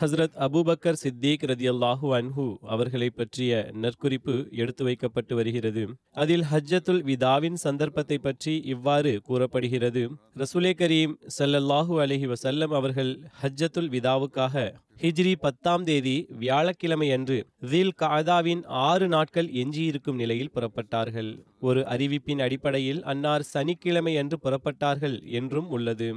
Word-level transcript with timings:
Hazrat 0.00 0.36
Abu Bakr 0.44 0.98
Siddique 1.00 1.42
ரதியல்லாஹு 1.50 2.10
அன்ஹு 2.18 2.44
அவர்களை 2.74 3.08
பற்றிய 3.10 3.50
நற்குறிப்பு 3.82 4.34
எடுத்து 4.62 4.82
வைக்கப்பட்டு 4.84 5.34
வருகிறது. 5.34 5.82
அதில் 6.22 6.44
ஹஜ்ஜத்துல் 6.52 7.02
விதாவின் 7.02 7.58
சந்தர்ப்பத்தை 7.64 8.18
பற்றி 8.18 8.54
இவ்வாறு 8.74 9.12
கூறப்படுகிறது. 9.28 10.02
ரசூலே 10.38 10.72
கரீம் 10.80 11.14
சல்லல்லாஹு 11.38 12.00
அலஹி 12.04 12.28
வசல்லம் 12.32 12.74
அவர்கள் 12.80 13.12
ஹஜ்ஜத்துல் 13.42 13.92
விதாவுக்காக 13.96 14.64
ஹிஜ்ரி 15.04 15.34
பத்தாம் 15.44 15.84
தேதி 15.84 16.16
வியாழக்கிழமை 16.40 17.10
அன்று 17.12 17.38
தில் 17.70 17.94
காதாவின் 18.02 18.64
ஆறு 18.88 19.06
நாட்கள் 19.08 19.48
எஞ்சியிருக்கும் 19.62 20.20
நிலையில் 20.22 20.54
புறப்பட்டார்கள். 20.56 21.30
ஒரு 21.60 21.82
அறிவிப்பின் 21.94 22.44
அடிப்படையில் 22.46 23.02
அன்னார் 23.04 23.50
சனிக்கிழமை 23.54 24.14
அன்று 24.16 24.38
புறப்பட்டார்கள் 24.46 25.16
என்றும் 25.40 25.68
உள்ளது. 25.68 26.10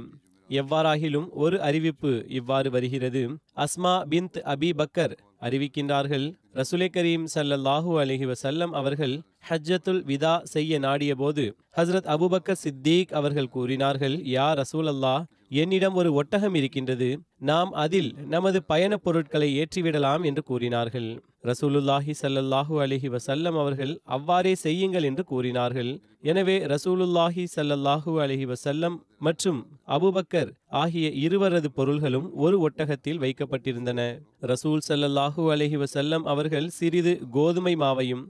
எவ்வாறாகிலும் 0.60 1.28
ஒரு 1.44 1.56
அறிவிப்பு 1.60 2.12
இவ்வாறு 2.38 2.68
வருகிறது. 2.70 3.22
அஸ்மா 3.64 3.94
பிந்த் 4.12 4.38
அபி 4.52 4.70
பக்கர் 4.80 5.14
அறிவிக்கின்றார்கள் 5.46 6.26
ரசுலே 6.58 6.88
கரீம் 6.96 7.24
சல்லல்லாஹு 7.34 7.92
அலஹி 8.02 8.26
வசல்லம் 8.32 8.72
அவர்கள் 8.72 9.14
ஹஜ்ஜத்துல் 9.48 10.02
விதா 10.10 10.34
செய்ய 10.54 10.78
நாடிய 10.78 11.14
போது 11.14 11.44
ஹஸ்ரத் 11.78 12.08
அபுபக்கர் 12.14 12.62
சித்தீக் 12.64 13.14
அவர்கள் 13.20 13.52
கூறினார்கள் 13.56 14.16
யா 14.34 14.48
ரசூல் 14.62 14.90
அல்லாஹ் 14.94 15.22
என்னிடம் 15.60 15.96
ஒரு 16.00 16.10
ஒட்டகம் 16.12 16.54
இருக்கின்றது. 16.54 17.08
நாம் 17.50 17.70
அதில் 17.82 18.08
நமது 18.26 18.58
பயணப் 18.62 19.04
பொருட்களை 19.04 19.48
ஏற்றிவிடலாம் 19.58 20.22
என்று 20.24 20.42
கூறினார்கள். 20.42 21.08
ரசூலுல்லாஹி 21.42 22.12
சல்லல்லாஹு 22.22 22.74
அலிஹி 22.84 23.08
வசல்லம் 23.16 23.56
அவர்கள் 23.62 23.92
அவ்வாறே 24.16 24.54
செய்யுங்கள் 24.54 25.02
என்று 25.02 25.24
கூறினார்கள். 25.24 25.90
எனவே 26.22 26.56
ரசூலுல்லாஹி 26.74 27.44
சல்லல்லாஹு 27.56 28.12
அலிஹி 28.24 28.46
வசல்லம் 28.52 28.96
மற்றும் 29.18 29.60
அபுபக்கர் 29.88 30.50
ஆகிய 30.82 31.08
இருவரது 31.24 31.70
பொருள்களும் 31.70 32.28
ஒரு 32.44 32.58
ஒட்டகத்தில் 32.60 33.22
வைக்கப்பட்டிருந்தன. 33.24 34.00
ரசூல் 34.52 34.82
சல்லல்லாஹூ 34.88 35.44
அலிஹி 35.56 35.80
வசல்லம் 35.84 36.26
அவர்கள் 36.34 36.68
சிறிது 36.80 37.14
கோதுமை 37.30 37.76
மாவையும் 37.76 38.24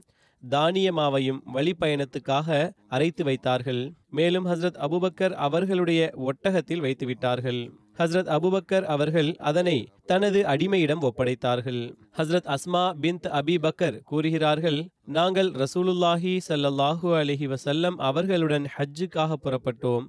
தானிய 0.49 0.93
மாவையும் 0.93 1.39
வழிப்பயணத்துக்காக 1.53 2.71
அரைத்து 2.87 3.23
வைத்தார்கள். 3.23 3.93
மேலும் 4.09 4.45
ஹஸ்ரத் 4.45 4.79
அபுபக்கர் 4.85 5.31
அவர்களுடைய 5.31 6.13
ஒட்டகத்தில் 6.17 6.81
வைத்துவிட்டார்கள். 6.81 7.69
ஹஸ்ரத் 7.97 8.29
அபுபக்கர் 8.37 8.83
அவர்கள் 8.83 9.35
அதனை 9.35 9.89
தனது 10.05 10.43
அடிமையிடம் 10.43 11.01
ஒப்படைத்தார்கள். 11.01 11.95
ஹஸ்ரத் 12.17 12.55
அஸ்மா 12.55 12.93
பிந்த் 13.01 13.27
அபி 13.39 13.55
பக்கர் 13.57 13.99
கூறுகிறார்கள் 14.03 14.89
நாங்கள் 15.05 15.51
ரசூலுல்லாஹி 15.51 16.39
சல்லல்லாஹு 16.47 17.09
அலஹி 17.21 17.53
வசல்லம் 17.53 17.97
அவர்களுடன் 17.97 18.67
ஹஜ்ஜுக்காக 18.77 19.33
புறப்பட்டோம். 19.43 20.05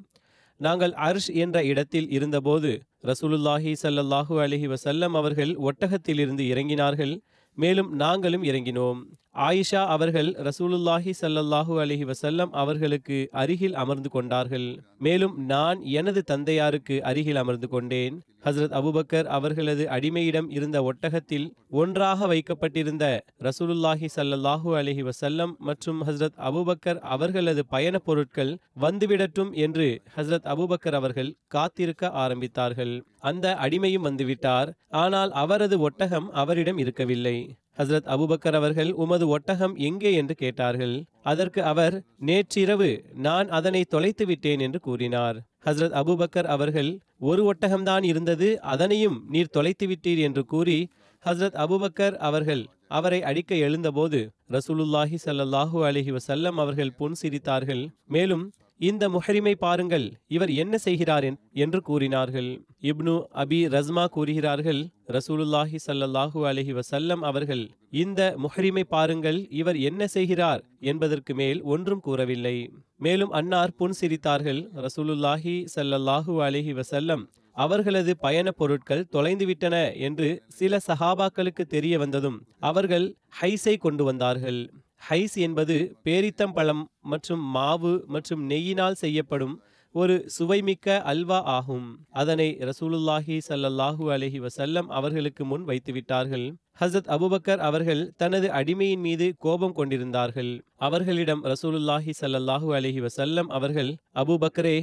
நாங்கள் 0.56 0.90
அர்ஷ் 0.90 1.34
என்ற 1.34 1.64
இடத்தில் 1.64 2.10
இருந்தபோது 2.10 2.82
ரசூலுல்லாஹி 3.02 3.74
சல்லல்லாஹு 3.82 4.34
அலஹி 4.44 4.74
வசல்லம் 4.74 5.14
அவர்கள் 5.14 5.56
ஒட்டகத்திலிருந்து 5.56 6.44
இறங்கினார்கள். 6.52 7.18
மேலும் 7.54 7.92
நாங்களும் 7.92 8.42
இறங்கினோம். 8.42 8.98
ஆயிஷா 9.36 9.84
அவர்கள் 9.86 10.32
ரசூலுல்லாஹி 10.32 11.12
சல்லல்லாஹு 11.20 11.72
அலஹி 11.82 12.10
வசல்லம் 12.10 12.48
அவர்களுக்கு 12.50 13.28
அருகில் 13.32 13.74
அமர்ந்து 13.74 14.08
கொண்டார்கள். 14.08 14.82
மேலும் 14.98 15.44
நான் 15.44 15.82
எனது 15.82 16.22
தந்தையாருக்கு 16.22 17.02
அருகில் 17.02 17.36
அமர்ந்து 17.36 17.68
கொண்டேன். 17.68 18.22
ஹசரத் 18.44 18.74
அபுபக்கர் 18.80 19.24
அவர்களது 19.24 19.86
அடிமையிடம் 19.90 20.46
இருந்த 20.50 20.82
ஒட்டகத்தில் 20.82 21.52
ஒன்றாக 21.70 22.26
வைக்கப்பட்டிருந்த 22.26 23.24
ரசூலுல்லாஹி 23.40 24.06
சல்லல்லாஹு 24.16 24.68
அலஹி 24.80 25.08
வசல்லம் 25.08 25.56
மற்றும் 25.58 26.02
ஹசரத் 26.02 26.38
அபுபக்கர் 26.38 26.98
அவர்களது 26.98 27.66
பயணப் 27.66 28.04
பொருட்கள் 28.04 28.58
வந்துவிடட்டும் 28.80 29.52
என்று 29.52 30.02
ஹசரத் 30.16 30.48
அபுபக்கர் 30.54 30.94
அவர்கள் 30.94 31.36
காத்திருக்க 31.46 32.12
ஆரம்பித்தார்கள். 32.14 33.02
அந்த 33.18 33.56
அடிமையும் 33.60 34.08
வந்துவிட்டார். 34.08 34.72
ஆனால் 34.88 35.30
அவரது 35.32 35.78
ஒட்டகம் 35.78 36.32
அவரிடம் 36.32 36.78
இருக்கவில்லை. 36.78 37.56
ஹசரத் 37.78 38.08
அபுபக்கர் 38.14 38.54
அவர்கள் 38.54 38.92
உமது 38.92 39.28
ஒட்டகம் 39.28 39.74
எங்கே? 39.76 40.12
என்று 40.14 40.34
கேட்டார்கள். 40.34 40.94
அதற்கு 41.22 41.62
அவர் 41.62 42.02
நேற்றிரவு 42.18 43.04
நான் 43.14 43.48
அதனை 43.48 43.84
தொலைத்து 43.84 44.26
விட்டேன் 44.26 44.58
என்று 44.58 44.80
கூறினார். 44.80 45.36
ஹசரத் 45.64 45.96
அபுபக்கர் 46.02 46.44
அவர்கள் 46.44 46.98
ஒரு 47.18 47.42
ஒட்டகம்தான் 47.52 48.04
இருந்தது 48.04 48.60
அதனையும் 48.62 49.24
நீர் 49.28 49.50
தொலைத்து 49.50 49.86
விட்டீர் 49.86 50.18
என்று 50.18 50.44
கூறி 50.44 50.88
ஹசரத் 51.24 51.58
அபுபக்கர் 51.64 52.16
அவர்கள் 52.16 52.66
அவரை 52.88 53.22
அடிக்க 53.22 53.54
எழுந்தபோது 53.54 54.18
ரசூலுல்லாஹி 54.50 55.16
சல்லாஹூ 55.24 55.78
அலஹி 55.84 56.16
வசல்லம் 56.16 56.58
அவர்கள் 56.64 56.92
புன் 56.92 57.14
சிரித்தார்கள். 57.22 57.88
மேலும் 58.06 58.52
இந்த 58.80 59.04
முஹரிமை 59.08 59.52
பாருங்கள் 59.64 60.04
இவர் 60.36 60.50
என்ன 60.62 60.74
செய்கிறார் 60.78 61.26
என்று 61.64 61.78
கூறினார்கள். 61.80 62.50
இப்னு 62.90 63.14
அபி 63.42 63.60
ரஸ்மா 63.74 64.04
கூறுகிறார்கள் 64.16 64.80
ரசூலுல்லாஹி 65.16 65.78
சல்லல்லாஹூ 65.86 66.40
அலஹி 66.50 66.72
வசல்லம் 66.80 67.22
அவர்கள் 67.30 67.64
இந்த 68.02 68.20
முஹரிமை 68.44 68.84
பாருங்கள் 68.88 69.38
இவர் 69.60 69.78
என்ன 69.90 70.06
செய்கிறார் 70.06 70.62
என்பதற்கு 70.80 71.34
மேல் 71.34 71.62
ஒன்றும் 71.74 72.00
கூறவில்லை. 72.00 72.56
மேலும் 72.96 73.34
அன்னார் 73.40 73.76
புன் 73.80 73.96
சிரித்தார்கள் 74.00 74.60
ரசூலுல்லாஹி 74.86 75.56
சல்லல்லாஹூ 75.76 76.34
அலஹி 76.48 76.74
வசல்லம் 76.82 77.24
அவர்களது 77.56 78.12
பயணப் 78.16 78.56
பொருட்கள் 78.56 79.06
தொலைந்துவிட்டன 79.12 79.76
என்று 80.06 80.28
சில 80.58 80.78
சஹாபாக்களுக்கு 80.88 81.64
தெரிய 81.66 81.94
வந்ததும் 81.98 82.40
அவர்கள் 82.70 83.06
ஹைஸை 83.40 83.74
கொண்டு 83.78 84.04
வந்தார்கள். 84.04 84.60
ஹைஸ் 85.02 85.36
என்பது 85.46 85.76
பேரித்தம்பழம் 86.04 86.82
மற்றும் 87.12 87.42
மாவு 87.56 87.92
மற்றும் 88.06 88.42
நெய்யினால் 88.50 89.00
செய்யப்படும் 89.02 89.54
ஒரு 89.94 90.14
சுவைமிக்க 90.36 90.96
அல்வா 91.12 91.38
ஆகும். 91.56 91.86
அதனை 92.12 92.46
ரசூலுல்லாஹி 92.60 93.36
சல்லல்லாஹு 93.48 94.04
அலஹி 94.14 94.38
வசல்லம் 94.46 94.88
அவர்களுக்கு 94.98 95.44
முன் 95.44 95.64
வைத்துவிட்டார்கள். 95.64 96.46
ஹசத் 96.80 97.08
அபுபக்கர் 97.16 97.62
அவர்கள் 97.68 98.02
தனது 98.16 98.48
அடிமையின் 98.48 99.04
மீது 99.08 99.34
கோபம் 99.38 99.72
கொண்டிருந்தார்கள். 99.72 100.52
அவர்களிடம் 100.76 101.44
ரசூலுல்லாஹி 101.44 102.14
சல்லல்லாஹு 102.20 102.68
அலஹி 102.78 103.02
வசல்லம் 103.06 103.48
அவர்கள் 103.58 103.90
அபுபக்கரே 104.14 104.76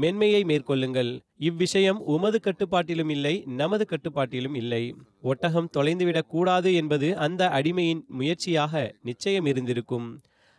மென்மையை 0.00 0.40
மேற்கொள்ளுங்கள். 0.44 1.10
இவ்விஷயம் 1.38 2.00
உமது 2.06 2.40
கட்டுப்பாட்டிலும் 2.40 3.08
இல்லை 3.08 3.42
நமது 3.46 3.84
கட்டுப்பாட்டிலும் 3.84 4.54
இல்லை. 4.54 4.82
ஒட்டகம் 5.22 5.70
தொலைந்துவிடக் 5.76 6.28
கூடாது 6.28 6.74
என்பது 6.74 7.16
அந்த 7.16 7.48
அடிமையின் 7.48 8.02
முயற்சியாக 8.08 8.94
நிச்சயம் 9.02 9.46
இருந்திருக்கும். 9.46 10.08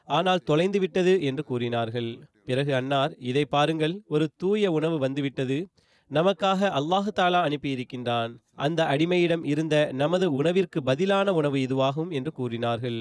ஆனால் 0.08 0.44
தொலைந்து 0.44 0.80
விட்டது 0.80 1.24
என்று 1.24 1.44
கூறினார்கள். 1.44 2.10
பிறகு 2.46 2.76
அன்னார் 2.76 3.14
இதை 3.20 3.46
பாருங்கள் 3.46 4.02
ஒரு 4.08 4.28
தூய 4.38 4.72
உணவு 4.72 4.98
வந்துவிட்டது. 4.98 5.68
நமக்காக 6.12 6.70
அல்லாஹு 6.80 7.10
தாலா 7.16 7.40
அனுப்பியிருக்கின்றான். 7.48 8.34
அந்த 8.56 8.84
அடிமையிடம் 8.84 9.46
இருந்த 9.46 9.90
நமது 9.94 10.32
உணவிற்கு 10.32 10.84
பதிலான 10.84 11.34
உணவு 11.34 11.58
இதுவாகும் 11.58 12.10
என்று 12.10 12.32
கூறினார்கள். 12.32 13.00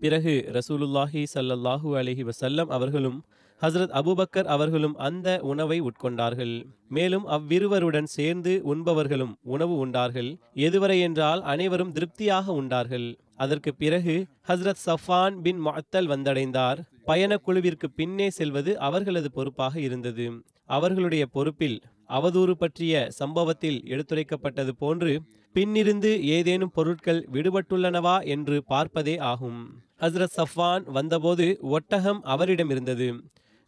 பிறகு 0.00 0.34
ரசூலுல்லாஹி 0.52 1.24
சல்லல்லாஹூ 1.34 1.90
அலஹி 1.96 2.30
வசல்லம் 2.30 2.66
அவர்களும் 2.68 3.18
ஹசரத் 3.62 3.90
அபுபக்கர் 3.90 4.44
அவர்களும் 4.44 4.96
அந்த 4.96 5.38
உணவை 5.42 5.82
உட்கொண்டார்கள். 5.82 6.64
மேலும் 6.88 7.26
அவ்விருவருடன் 7.28 8.04
சேர்ந்து 8.04 8.62
உண்பவர்களும் 8.64 9.34
உணவு 9.42 9.76
உண்டார்கள். 9.76 10.36
எதுவரை 10.54 11.00
என்றால் 11.00 11.42
அனைவரும் 11.42 11.92
திருப்தியாக 11.92 12.52
உண்டார்கள். 12.52 13.18
அதற்கு 13.36 13.74
பிறகு 13.74 14.26
ஹஸ்ரத் 14.48 14.82
சஃபான் 14.86 15.40
பின் 15.40 15.64
மத்தல் 15.66 16.06
வந்தடைந்தார். 16.06 16.78
பயணக் 17.04 17.44
குழுவிற்கு 17.44 17.90
பின்னே 17.90 18.30
செல்வது 18.30 18.78
அவர்களது 18.78 19.32
பொறுப்பாக 19.32 19.80
இருந்தது. 19.80 20.30
அவர்களுடைய 20.64 21.26
பொறுப்பில் 21.26 21.80
அவதூறு 22.08 22.50
பற்றிய 22.50 23.10
சம்பவத்தில் 23.10 23.82
எடுத்துரைக்கப்பட்டது 23.86 24.68
போன்று 24.68 25.22
பின்னிருந்து 25.54 26.20
ஏதேனும் 26.20 26.70
பொருட்கள் 26.70 27.28
விடுபட்டுள்ளனவா 27.32 28.26
என்று 28.26 28.64
பார்ப்பதே 28.64 29.18
ஆகும். 29.18 29.80
ஹஸ்ரத் 30.00 30.36
சஃபான் 30.36 30.82
வந்தபோது 30.90 31.58
ஒட்டகம் 31.60 32.22
அவரிடம் 32.22 32.70
இருந்தது. 32.70 33.14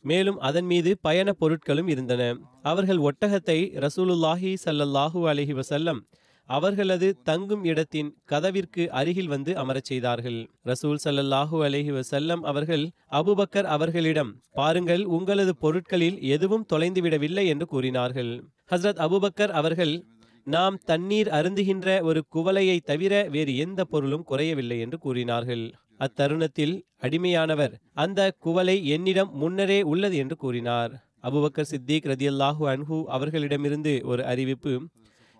மேலும் 0.04 0.38
அதன் 0.38 0.64
மீது 0.64 0.98
பயண 1.00 1.34
பொருட்களும் 1.40 1.88
இருந்தன. 1.88 2.22
அவர்கள் 2.62 2.98
ஒட்டகத்தை 2.98 3.58
ரசூலுல்லாஹி 3.86 4.54
சல்லல்லாஹூ 4.64 5.20
அலஹி 5.28 5.54
வசல்லம் 5.60 6.00
அவர்களது 6.48 7.16
தங்கும் 7.22 7.64
இடத்தின் 7.64 8.10
கதவிற்கு 8.24 8.90
அருகில் 8.90 9.26
வந்து 9.26 9.56
அமரச் 9.56 9.84
செய்தார்கள். 9.84 10.38
ரசூல் 10.64 11.00
சல்லல்லாஹூ 11.04 11.56
அலஹி 11.64 11.92
வசல்லம் 11.92 12.42
அவர்கள் 12.42 12.84
அபுபக்கர் 13.10 13.68
அவர்களிடம் 13.76 14.30
பாருங்கள் 14.50 15.04
உங்களது 15.04 15.54
பொருட்களில் 15.56 16.20
எதுவும் 16.20 16.66
தொலைந்துவிடவில்லை 16.72 17.46
என்று 17.46 17.66
கூறினார்கள். 17.66 18.32
ஹஸ்ரத் 18.70 19.02
அபுபக்கர் 19.06 19.50
அவர்கள் 19.50 19.94
நாம் 20.46 20.78
தண்ணீர் 20.84 21.28
அருந்துகின்ற 21.28 22.02
ஒரு 22.02 22.24
குவலையை 22.34 22.78
தவிர 22.80 23.28
வேறு 23.30 23.56
எந்த 23.56 23.84
பொருளும் 23.84 24.22
குறையவில்லை 24.22 24.78
என்று 24.80 24.98
கூறினார்கள். 24.98 25.64
அத்தருணத்தில் 26.00 26.74
அடிமையானவர் 27.06 27.74
அந்த 28.02 28.20
குவலை 28.44 28.76
என்னிடம் 28.94 29.30
முன்னரே 29.32 29.80
உள்ளது 29.92 30.16
என்று 30.16 30.36
கூறினார். 30.36 30.92
அபுபக்கர் 31.22 31.70
சித்திக் 31.70 32.08
ரதியல்லாஹு 32.12 32.64
அன்ஹு 32.72 32.98
அவர்களிடமிருந்து 33.16 33.94
ஒரு 34.04 34.22
அறிவிப்பு. 34.24 34.74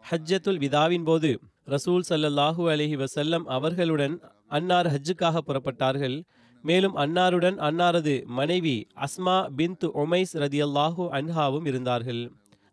ஹஜ்ஜத்துல் 0.05 0.61
விதாவின் 0.65 1.05
போது 1.05 1.31
ரசூல் 1.75 2.05
ஸல்லல்லாஹு 2.11 2.63
அலஹி 2.75 2.97
வசல்லம் 3.05 3.47
அவர்களுடன் 3.57 4.15
அன்னார் 4.49 4.89
ஹஜ்ஜுக்காக 4.95 5.43
புறப்பட்டார்கள். 5.49 6.17
மேலும் 6.65 6.97
அன்னாருடன் 6.97 7.59
அன்னாரது 7.69 8.15
மனைவி 8.39 8.77
அஸ்மா 9.07 9.37
பின்த் 9.59 9.87
ஒமைஸ் 10.03 10.35
ரதியல்லாஹு 10.45 11.05
அன்ஹாவும் 11.19 11.67
இருந்தார்கள். 11.67 12.23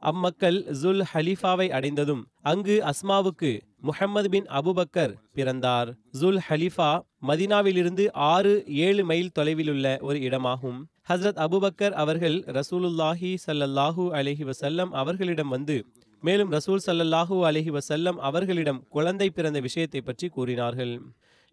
அம்மக்கள் 0.10 0.58
ஜுல் 0.82 1.04
ஹலீஃபாவை 1.12 1.68
அடைந்ததும் 1.78 2.24
அங்கு 2.52 2.76
அஸ்மாவுக்கு 2.92 3.52
முஹம்மது 3.88 4.28
பின் 4.34 4.48
அபுபக்கர் 4.60 5.14
பிறந்தார். 5.38 5.90
ஜுல் 6.22 6.40
ஹலீஃபா 6.48 6.90
மதினாவிலிருந்து 7.30 8.06
ஆறு 8.32 8.54
ஏழு 8.88 9.04
மைல் 9.12 9.34
தொலைவிலுள்ள 9.38 9.86
ஒரு 10.08 10.18
இடமாகும். 10.28 10.80
ஹஸ்ரத் 11.10 11.42
அபுபக்கர் 11.46 11.96
அவர்கள் 12.04 12.38
ரசூலுல்லாஹி 12.58 13.32
சல்லல்லாஹு 13.46 14.06
அலஹி 14.20 14.46
வசல்லம் 14.52 14.92
அவர்களிடம் 15.02 15.54
வந்து 15.56 15.78
மேலும் 16.24 16.52
ரசூல் 16.58 16.84
சல்லல்லாஹூ 16.88 17.36
அலஹி 17.50 17.72
வசல்லம் 17.78 18.20
அவர்களிடம் 18.30 18.84
குழந்தை 18.96 19.28
பிறந்த 19.38 19.60
விஷயத்தை 19.68 20.02
பற்றி 20.02 20.28
கூறினார்கள். 20.38 20.94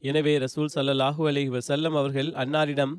எனவே 0.02 0.34
ரசூல் 0.44 0.70
சல்லல்லாஹூ 0.76 1.22
அலஹி 1.31 1.50
வசல்லம் 1.58 1.96
அவர்கள் 2.00 2.31
அன்னாரிடம் 2.43 2.94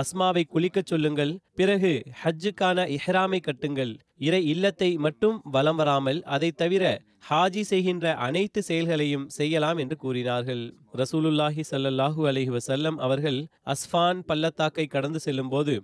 அஸ்மாவை 0.00 0.42
குளிக்கச் 0.54 0.90
சொல்லுங்கள். 0.92 1.32
பிறகு 1.54 1.92
ஹஜ்ஜுக்கான 2.22 2.84
இஹ்ராமை 2.96 3.38
கட்டுங்கள். 3.46 3.92
இறை 4.18 4.42
இல்லத்தை 4.46 4.90
மட்டும் 4.96 5.40
வலம் 5.44 5.76
வராமல் 5.76 6.20
அதை 6.34 6.50
தவிர 6.50 6.84
ஹாஜி 7.30 7.60
செய்கின்ற 7.60 8.14
அனைத்து 8.26 8.62
செயல்களையும் 8.62 9.28
செய்யலாம் 9.28 9.76
என்று 9.76 9.96
கூறினார்கள். 9.96 10.62
ரசூலுல்லாஹி 10.96 11.62
சல்லல்லாஹூ 11.70 12.22
அலஹி 12.30 12.52
வசல்லம் 12.58 12.96
அவர்கள் 13.06 13.40
அஸ்ஃபான் 13.64 14.20
பள்ளத்தாக்கை 14.20 14.86
கடந்து 14.86 15.20
செல்லும்போது 15.20 15.74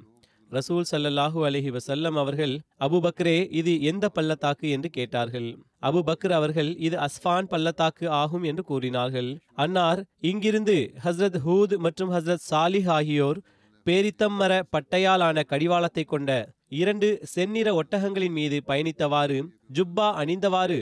ரசூல் 0.50 0.87
சல்லல்லாஹூ 0.90 1.40
அலஹி 1.49 1.70
வசல்லம் 1.76 2.16
அவர்கள் 2.22 2.54
அபுபக்ரே 2.81 3.34
இது 3.50 3.72
எந்த 3.82 4.08
பள்ளத்தாக்கு? 4.08 4.70
என்று 4.70 4.88
கேட்டார்கள். 4.88 5.49
அபு 5.82 6.00
பக்ர் 6.08 6.32
அவர்கள் 6.32 6.70
இது 6.76 6.96
அஸ்ஃபான் 6.99 7.49
பள்ளத்தாக்கு 7.52 8.06
ஆகும் 8.11 8.43
என்று 8.43 8.62
கூறினார்கள். 8.62 9.31
அன்னார் 9.54 10.00
இங்கிருந்து 10.20 10.76
ஹஸ்ரத் 11.04 11.38
ஹூத் 11.46 11.76
மற்றும் 11.76 12.12
ஹஸ்ரத் 12.12 12.44
சாலிஹ் 12.50 12.88
ஆகியோர் 12.88 13.40
பேரித்தம் 13.88 14.35
மர 14.38 14.52
பட்டையாலான 14.73 15.43
கடிவாளத்தை 15.44 16.02
கொண்ட 16.05 16.31
இரண்டு 16.79 17.08
செந்நிற 17.35 17.69
ஒட்டகங்களின் 17.75 18.35
மீது 18.38 18.56
பயணித்தவாறு 18.67 19.38
ஜுப்பா 19.73 20.08
அணிந்தவாறு 20.23 20.79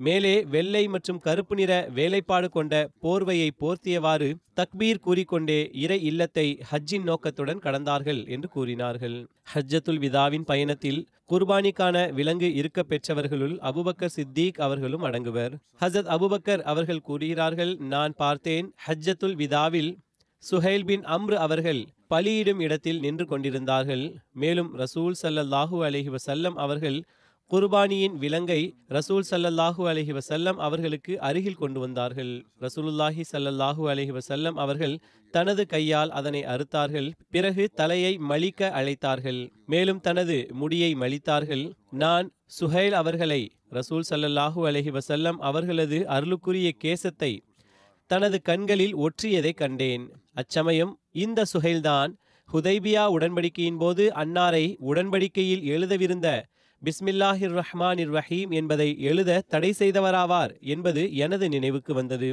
மேலே 0.00 0.32
வெள்ளை 0.44 0.82
மற்றும் 0.88 1.18
கருப்பு 1.18 1.54
நிற 1.54 1.72
வேலைப்பாடு 1.94 2.48
கொண்ட 2.48 2.72
போர்வையை 3.02 3.48
போர்த்தியவாறு 3.60 4.28
தக்பீர் 4.56 5.00
கூறிக்கொண்டே 5.00 5.58
இறை 5.74 5.98
இல்லத்தை 6.02 6.46
ஹஜ்ஜின் 6.70 7.02
நோக்கத்துடன் 7.02 7.58
கடந்தார்கள் 7.58 8.20
என்று 8.28 8.48
கூறினார்கள். 8.48 9.16
ஹஜ்ஜத்துல் 9.54 9.98
விதாவின் 9.98 10.44
பயணத்தில் 10.44 11.00
குர்பானிக்கான 11.30 12.12
விலங்கு 12.12 12.50
இருக்க 12.54 12.82
பெற்றவர்களுள் 12.82 13.56
அபுபக்கர் 13.70 14.14
சித்திக் 14.16 14.60
அவர்களும் 14.60 15.02
அடங்குவர். 15.02 15.54
ஹசத் 15.80 16.12
அபுபக்கர் 16.16 16.62
அவர்கள் 16.72 17.00
கூறுகிறார்கள் 17.00 17.76
நான் 17.94 18.14
பார்த்தேன் 18.16 18.68
ஹஜ்ஜத்துல் 18.86 19.38
விதாவில் 19.44 19.90
சுஹைல் 20.44 20.84
பின் 20.88 21.04
அம்ரு 21.14 21.36
அவர்கள் 21.44 21.80
பலியிடும் 22.12 22.60
இடத்தில் 22.64 23.00
நின்று 23.04 23.24
கொண்டிருந்தார்கள். 23.26 24.04
மேலும் 24.42 24.70
ரசூல் 24.82 25.16
சல்லல்லாஹு 25.22 25.78
அலஹி 25.88 26.10
வசல்லம் 26.16 26.56
அவர்கள் 26.64 26.98
குர்பானியின் 27.50 28.16
விலங்கை 28.22 28.58
ரசூல் 28.96 29.26
சல்லல்லாஹு 29.30 29.82
அலஹி 29.90 30.12
வசல்லம் 30.18 30.58
அவர்களுக்கு 30.66 31.12
அருகில் 31.28 31.58
கொண்டு 31.62 31.78
வந்தார்கள். 31.84 32.32
ரசூலுல்லாஹி 32.64 33.22
ஸல்லல்லாஹு 33.32 33.82
அலஹி 33.92 34.12
வசல்லம் 34.18 34.56
அவர்கள் 34.64 34.94
தனது 35.34 35.62
கையால் 35.66 36.10
அதனை 36.18 36.42
அறுத்தார்கள். 36.54 37.08
பிறகு 37.34 37.64
தலையை 37.80 38.12
மலிக்க 38.30 38.70
அழைத்தார்கள். 38.80 39.40
மேலும் 39.66 40.00
தனது 40.00 40.36
முடியை 40.62 40.90
மலித்தார்கள். 41.02 41.64
நான் 42.04 42.28
சுஹைல் 42.58 42.96
அவர்களை 43.02 43.42
ரசூல் 43.78 44.08
சல்லல்லாஹு 44.12 44.60
அலஹி 44.70 44.92
வசல்லம் 44.98 45.40
அவர்களது 45.50 45.98
அருளுக்குரிய 46.16 46.68
கேசத்தை 46.84 47.32
தனது 48.10 48.42
கண்களில் 48.42 48.94
ஒற்றியதை 48.96 49.52
கண்டேன். 49.54 50.04
அச்சமயம் 50.32 50.92
இந்த 51.12 51.40
சுஹைல்தான் 51.52 52.12
ஹுதைபியா 52.48 53.02
உடன்படிக்கையின் 53.06 53.76
போது 53.76 54.04
அன்னாரை 54.22 54.64
உடன்படிக்கையில் 54.90 55.64
எழுதவிருந்த 55.74 56.28
பிஸ்மில்லாஹிர் 56.82 57.54
ரஹ்மானிர் 57.60 58.12
ரஹீம் 58.18 58.50
என்பதை 58.50 58.88
எழுத 59.00 59.40
தடை 59.48 59.70
செய்தவராவார் 59.78 60.52
என்பது 60.60 61.02
எனது 61.14 61.48
நினைவுக்கு 61.48 61.94
வந்தது. 61.94 62.30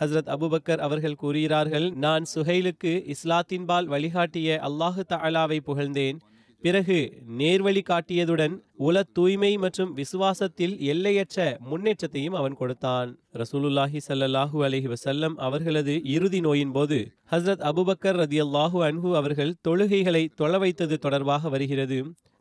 ஹஸ்ரத் 0.00 0.30
அபுபக்கர் 0.34 0.84
அவர்கள் 0.86 1.20
கூறுகிறார்கள் 1.22 1.88
நான் 2.04 2.24
சுஹைலுக்கு 2.34 2.92
இஸ்லாத்தின்பால் 3.14 3.84
வழிகாட்டிய 3.84 4.58
அல்லாஹு 4.68 5.02
தாலாவை 5.12 5.58
புகழ்ந்தேன். 5.66 6.20
பிறகு 6.64 6.96
நேர்வழி 7.38 7.80
காட்டியதுடன் 7.88 8.52
உல 8.88 8.96
தூய்மை 9.16 9.50
மற்றும் 9.62 9.90
விசுவாசத்தில் 10.00 10.74
எல்லையற்ற 10.92 11.38
முன்னேற்றத்தையும் 11.70 12.36
அவன் 12.40 12.56
கொடுத்தான். 12.60 13.08
ரசூலுல்லாஹி 13.42 14.00
ஸல்லல்லாஹு 14.08 14.58
அலஹி 14.66 14.88
வசல்லம் 14.92 15.34
அவர்களது 15.46 15.94
இறுதி 16.16 16.40
நோயின் 16.46 16.74
போது 16.76 16.98
ஹஸ்ரத் 17.32 17.64
அபுபக்கர் 17.70 18.20
ரதியல்லாஹு 18.24 18.80
அன்ஹு 18.88 19.10
அவர்கள் 19.20 19.52
தொழுகைகளை 19.68 20.22
தொழ 20.40 20.52
வைத்தது 20.64 20.98
தொடர்பாக 21.06 21.50
வருகிறது. 21.56 21.98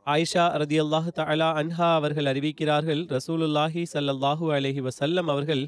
ஆயிஷா 0.08 0.46
ரதியல்லாஹு 0.64 1.10
தலா 1.20 1.50
அன்ஹா 1.64 1.90
அவர்கள் 2.00 2.30
அறிவிக்கிறார்கள் 2.34 3.04
ரசூலுல்லாஹி 3.18 3.84
ஸல்லல்லாஹு 3.96 4.46
அலஹி 4.58 4.84
வசல்லம் 4.90 5.30
அவர்கள் 5.36 5.66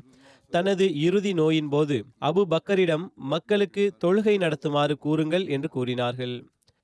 தனது 0.51 0.85
இறுதி 1.07 1.31
நோயின் 1.41 1.69
போது 1.73 1.95
அபு 2.29 2.41
பக்கரிடம் 2.53 3.05
மக்களுக்கு 3.33 3.83
தொழுகை 4.03 4.35
நடத்துமாறு 4.43 4.95
கூறுங்கள் 5.05 5.45
என்று 5.55 5.69
கூறினார்கள். 5.75 6.35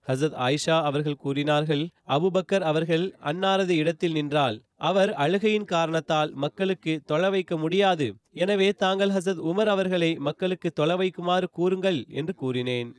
ஹசத் 0.09 0.37
ஆயிஷா 0.45 0.77
அவர்கள் 0.89 1.21
கூறினார்கள் 1.23 1.83
அபுபக்கர் 2.15 2.65
அவர்கள் 2.71 3.05
அன்னாரது 3.31 3.73
இடத்தில் 3.81 4.15
நின்றால் 4.17 4.57
அவர் 4.89 5.11
அழுகையின் 5.23 5.67
காரணத்தால் 5.73 6.31
மக்களுக்கு 6.43 6.93
தொலை 7.05 7.29
வைக்க 7.29 7.53
முடியாது. 7.57 8.07
எனவே 8.43 8.69
தாங்கள் 8.83 9.13
ஹசத் 9.17 9.41
உமர் 9.51 9.71
அவர்களை 9.75 10.11
மக்களுக்கு 10.27 10.69
தொலை 10.71 10.95
வைக்குமாறு 11.01 11.47
கூறுங்கள் 11.57 11.99
என்று 12.19 12.35
கூறினேன். 12.35 12.89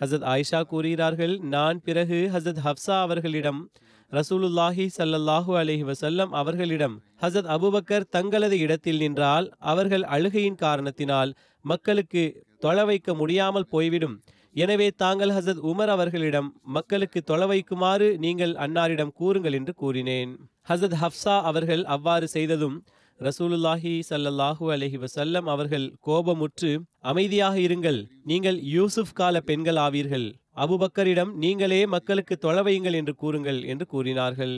ஹசத் 0.00 0.26
ஆயிஷா 0.32 0.60
கூறுகிறார்கள் 0.72 1.34
நான் 1.54 1.78
பிறகு 1.86 2.18
ஹசத் 2.34 2.60
ஹப்சா 2.66 2.96
அவர்களிடம் 3.06 3.60
ரசூலுல்லாஹி 4.12 4.84
சல்லல்லாஹூ 4.98 5.52
அலஹி 5.58 5.84
வசல்லம் 5.90 6.32
அவர்களிடம் 6.40 6.94
ஹசத் 7.22 7.48
அபுபக்கர் 7.56 8.06
தங்களது 8.16 8.56
இடத்தில் 8.58 9.00
நின்றால் 9.04 9.46
அவர்கள் 9.72 10.04
அழுகையின் 10.16 10.60
காரணத்தினால் 10.64 11.32
மக்களுக்கு 11.64 12.22
தொலை 12.58 12.84
வைக்க 12.84 13.14
முடியாமல் 13.14 13.70
போய்விடும். 13.74 14.16
எனவே 14.56 14.86
தாங்கள் 15.02 15.32
ஹசத் 15.34 15.60
உமர் 15.70 15.90
அவர்களிடம் 15.94 16.48
மக்களுக்கு 16.76 17.20
தொலைவைக்குமாறு 17.30 18.08
நீங்கள் 18.24 18.54
அன்னாரிடம் 18.64 19.12
கூறுங்கள் 19.20 19.56
என்று 19.58 19.72
கூறினேன். 19.82 20.32
ஹசத் 20.70 20.96
ஹப்சா 21.02 21.34
அவர்கள் 21.50 21.82
அவ்வாறு 21.94 22.26
செய்ததும் 22.28 22.76
ரசூலுல்லாஹி 23.20 23.92
சல்லல்லாஹு 24.08 24.64
அலஹி 24.74 24.98
வசல்லம் 25.04 25.48
அவர்கள் 25.54 25.86
கோபமுற்று 26.08 26.70
அமைதியாக 27.10 27.56
இருங்கள் 27.66 28.00
நீங்கள் 28.30 28.58
யூசுப் 28.76 29.14
கால 29.20 29.40
பெண்கள் 29.50 29.80
ஆவீர்கள். 29.86 30.26
அபுபக்கரிடம் 30.64 31.32
நீங்களே 31.44 31.80
மக்களுக்கு 31.94 32.36
தொலைவையுங்கள் 32.46 32.98
என்று 33.00 33.14
கூறுங்கள் 33.22 33.60
என்று 33.72 33.86
கூறினார்கள். 33.86 34.54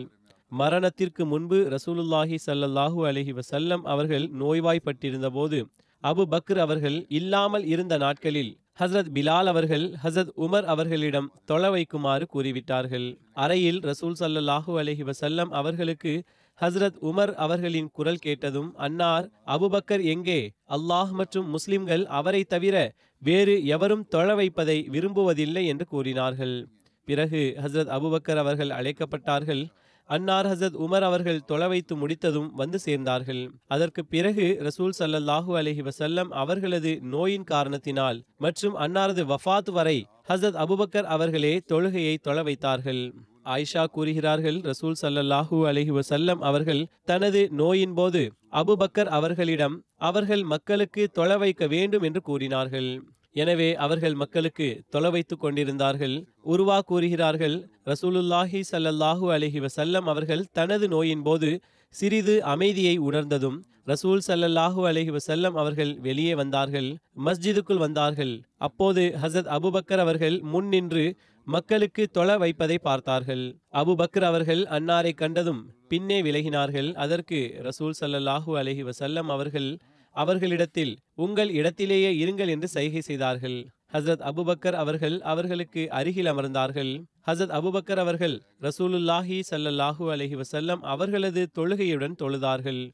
மரணத்திற்கு 0.53 1.23
முன்பு 1.27 1.59
ரசூலுல்லாஹி 1.75 2.39
சல்லல்லாஹு 2.47 3.01
அலஹி 3.11 3.33
வசல்லம் 3.41 3.85
அவர்கள் 3.93 4.27
நோய்வாய்ப்பட்டிருந்த 4.43 5.29
போது 5.37 5.61
அபு 6.05 6.23
பக்ர் 6.33 6.61
அவர்கள் 6.65 6.99
இல்லாமல் 7.19 7.65
இருந்த 7.65 7.95
நாட்களில் 7.99 8.53
ஹசரத் 8.81 9.11
பிலால் 9.15 9.45
அவர்கள் 9.45 9.95
ஹசரத் 10.05 10.31
உமர் 10.37 10.63
அவர்களிடம் 10.63 11.33
தொழ 11.45 11.71
வைக்குமாறு 11.71 12.25
கூறிவிட்டார்கள். 12.35 13.19
அறையில் 13.35 13.81
ரசூல் 13.81 14.17
சல்லாஹூ 14.21 14.73
அலஹி 14.81 15.11
வசல்லம் 15.11 15.51
அவர்களுக்கு 15.51 16.23
ஹசரத் 16.61 16.97
உமர் 17.03 17.33
அவர்களின் 17.35 17.91
குரல் 17.93 18.17
கேட்டதும் 18.17 18.71
அன்னார் 18.77 19.29
அபுபக்கர் 19.47 20.05
எங்கே? 20.05 20.53
அல்லாஹ் 20.69 21.11
மற்றும் 21.11 21.49
முஸ்லிம்கள் 21.49 22.07
அவரை 22.07 22.45
தவிர 22.45 22.95
வேறு 23.19 23.67
எவரும் 23.67 24.07
தொழ 24.09 24.35
வைப்பதை 24.35 24.89
விரும்புவதில்லை 24.93 25.65
என்று 25.67 25.87
கூறினார்கள். 25.87 26.57
பிறகு 27.05 27.43
ஹசரத் 27.63 27.93
அபுபக்கர் 27.99 28.37
அவர்கள் 28.37 28.69
அழைக்கப்பட்டார்கள். 28.69 29.63
அன்னார் 30.09 30.47
ஹசத் 30.47 30.77
உமர் 30.85 31.05
அவர்கள் 31.09 31.45
தொலை 31.45 31.69
வைத்து 31.69 31.97
முடித்ததும் 31.97 32.49
வந்து 32.55 32.79
சேர்ந்தார்கள். 32.87 33.43
அதற்கு 33.67 34.03
பிறகு 34.05 34.47
ரசூல் 34.69 34.95
சல்லல்லாஹூ 34.99 35.53
அலஹி 35.61 35.83
வசல்லம் 35.89 36.31
அவர்களது 36.43 36.93
நோயின் 37.15 37.45
காரணத்தினால் 37.45 38.19
மற்றும் 38.37 38.77
அன்னாரது 38.77 39.25
வஃபாத் 39.33 39.71
வரை 39.71 39.99
ஹசத் 40.29 40.59
அபுபக்கர் 40.65 41.09
அவர்களே 41.15 41.55
தொழுகையை 41.73 42.17
தொலை 42.17 42.43
வைத்தார்கள். 42.43 43.03
ஆயிஷா 43.45 43.85
கூறுகிறார்கள் 43.87 44.59
ரசூல் 44.71 44.99
சல்லல்லாஹூ 45.03 45.57
அலஹி 45.71 45.93
வசல்லம் 45.99 46.43
அவர்கள் 46.51 46.83
தனது 47.05 47.41
நோயின் 47.63 47.95
போது 47.95 48.23
அபுபக்கர் 48.53 49.11
அவர்களிடம் 49.19 49.77
அவர்கள் 50.09 50.43
மக்களுக்கு 50.53 51.03
தொலை 51.09 51.37
வைக்க 51.37 51.67
வேண்டும் 51.67 52.03
என்று 52.03 52.21
கூறினார்கள். 52.21 52.91
எனவே 53.35 53.69
அவர்கள் 53.85 54.17
மக்களுக்கு 54.23 54.67
தொலை 54.95 55.11
வைத்து 55.15 55.35
கொண்டிருந்தார்கள். 55.37 56.17
உருவா 56.53 56.79
கூறுகிறார்கள் 56.91 57.57
ரசூலுல்லாஹி 57.91 58.61
சல்லல்லாஹூ 58.71 59.27
அலஹி 59.37 59.61
வசல்லம் 59.67 60.09
அவர்கள் 60.13 60.49
தனது 60.59 60.89
நோயின் 60.95 61.25
போது 61.29 61.51
சிறிது 61.95 62.35
அமைதியை 62.55 62.97
உணர்ந்ததும் 63.09 63.59
ரசூல் 63.91 64.21
சல்லல்லாஹூ 64.27 64.81
அலஹி 64.91 65.13
வசல்லம் 65.17 65.57
அவர்கள் 65.63 65.93
வெளியே 66.07 66.35
வந்தார்கள் 66.41 66.89
மஸ்ஜிதுக்குள் 67.27 67.83
வந்தார்கள். 67.85 68.35
அப்போது 68.67 69.03
ஹசத் 69.23 69.51
அபுபக்கர் 69.57 70.03
அவர்கள் 70.05 70.37
முன் 70.53 70.69
நின்று 70.75 71.05
மக்களுக்கு 71.47 72.03
தொலை 72.17 72.37
வைப்பதை 72.43 72.77
பார்த்தார்கள். 72.89 73.45
அபுபக்கர் 73.81 74.27
அவர்கள் 74.29 74.63
அன்னாரை 74.77 75.13
கண்டதும் 75.23 75.63
பின்னே 75.91 76.19
விலகினார்கள். 76.27 76.91
அதற்கு 77.05 77.41
ரசூல் 77.69 77.97
சல்லல்லாஹூ 78.03 78.51
அலஹி 78.61 78.85
வசல்லம் 78.91 79.31
அவர்கள் 79.37 79.69
அவர்களிடத்தில் 80.13 80.99
உங்கள் 81.15 81.51
இடத்திலேயே 81.51 82.25
இருங்கள் 82.25 82.49
என்று 82.49 82.69
சைகை 82.69 83.01
செய்தார்கள். 83.01 83.67
ஹசரத் 83.93 84.25
அபுபக்கர் 84.31 84.73
அவர்கள் 84.73 85.21
அவர்களுக்கு 85.21 85.91
அருகில் 85.91 86.27
அமர்ந்தார்கள். 86.27 86.93
ஹசரத் 87.27 87.55
அபுபக்கர் 87.59 87.99
அவர்கள் 87.99 88.43
ரசூலுல்லாஹி 88.61 89.41
சல்லல்லாஹூ 89.51 90.05
அலஹி 90.15 90.41
வசல்லம் 90.41 90.81
அவர்களது 90.83 91.49
தொழுகையுடன் 91.59 92.17
தொழுதார்கள். 92.23 92.91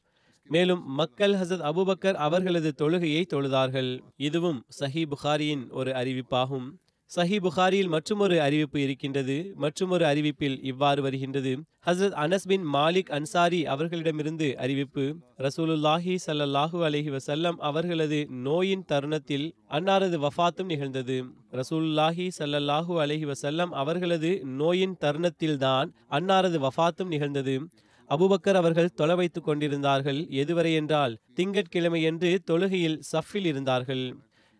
மேலும் 0.49 0.83
மக்கள் 0.91 1.33
ஹசத் 1.33 1.65
அபுபக்கர் 1.71 2.13
அவர்களது 2.13 2.73
தொழுகையை 2.77 3.23
தொழுதார்கள். 3.33 3.99
இதுவும் 4.15 4.65
சஹி 4.79 5.05
புகாரியின் 5.05 5.69
ஒரு 5.69 5.91
அறிவிப்பாகும். 5.91 6.67
சஹி 7.15 7.39
புகாரியில் 7.39 7.87
மற்றொரு 7.87 8.41
அறிவிப்பு 8.41 8.81
இருக்கின்றது. 8.81 9.51
மற்றொரு 9.55 10.05
அறிவிப்பில் 10.05 10.57
இவ்வாறு 10.61 11.01
வருகின்றது. 11.01 11.53
ஹசரத் 11.85 12.17
அனஸ் 12.23 12.45
பின் 12.47 12.65
மாலிக் 12.73 13.09
அன்சாரி 13.09 13.65
அவர்களிடமிருந்து 13.65 14.57
அறிவிப்பு 14.57 15.05
ரசூலுல்லாஹி 15.37 16.15
சல்லல்லாஹூ 16.27 16.79
அலஹி 16.89 17.17
வசல்லம் 17.17 17.57
அவர்களது 17.59 18.27
நோயின் 18.29 18.85
தருணத்தில் 18.85 19.55
அன்னாரது 19.69 20.27
வஃபாத்தும் 20.27 20.65
நிகழ்ந்தது. 20.65 21.25
ரசூலுல்லாஹி 21.51 22.29
சல்லல்லாஹூ 22.39 23.01
அலஹி 23.05 23.31
வசல்லம் 23.31 23.73
அவர்களது 23.83 24.41
நோயின் 24.45 24.95
தருணத்தில்தான் 24.99 25.91
அன்னாரது 26.11 26.67
வஃபாத்தும் 26.67 27.07
நிகழ்ந்தது. 27.07 27.57
அபுபக்கர் 28.09 28.55
அவர்கள் 28.55 28.95
தொலை 28.95 29.15
வைத்துக் 29.15 29.43
கொண்டிருந்தார்கள். 29.43 30.25
எதுவரை 30.43 30.73
என்றால் 30.73 31.17
திங்கட்கிழமையன்று 31.35 32.37
தொழுகையில் 32.51 33.01
சஃபில் 33.11 33.45
இருந்தார்கள். 33.45 34.05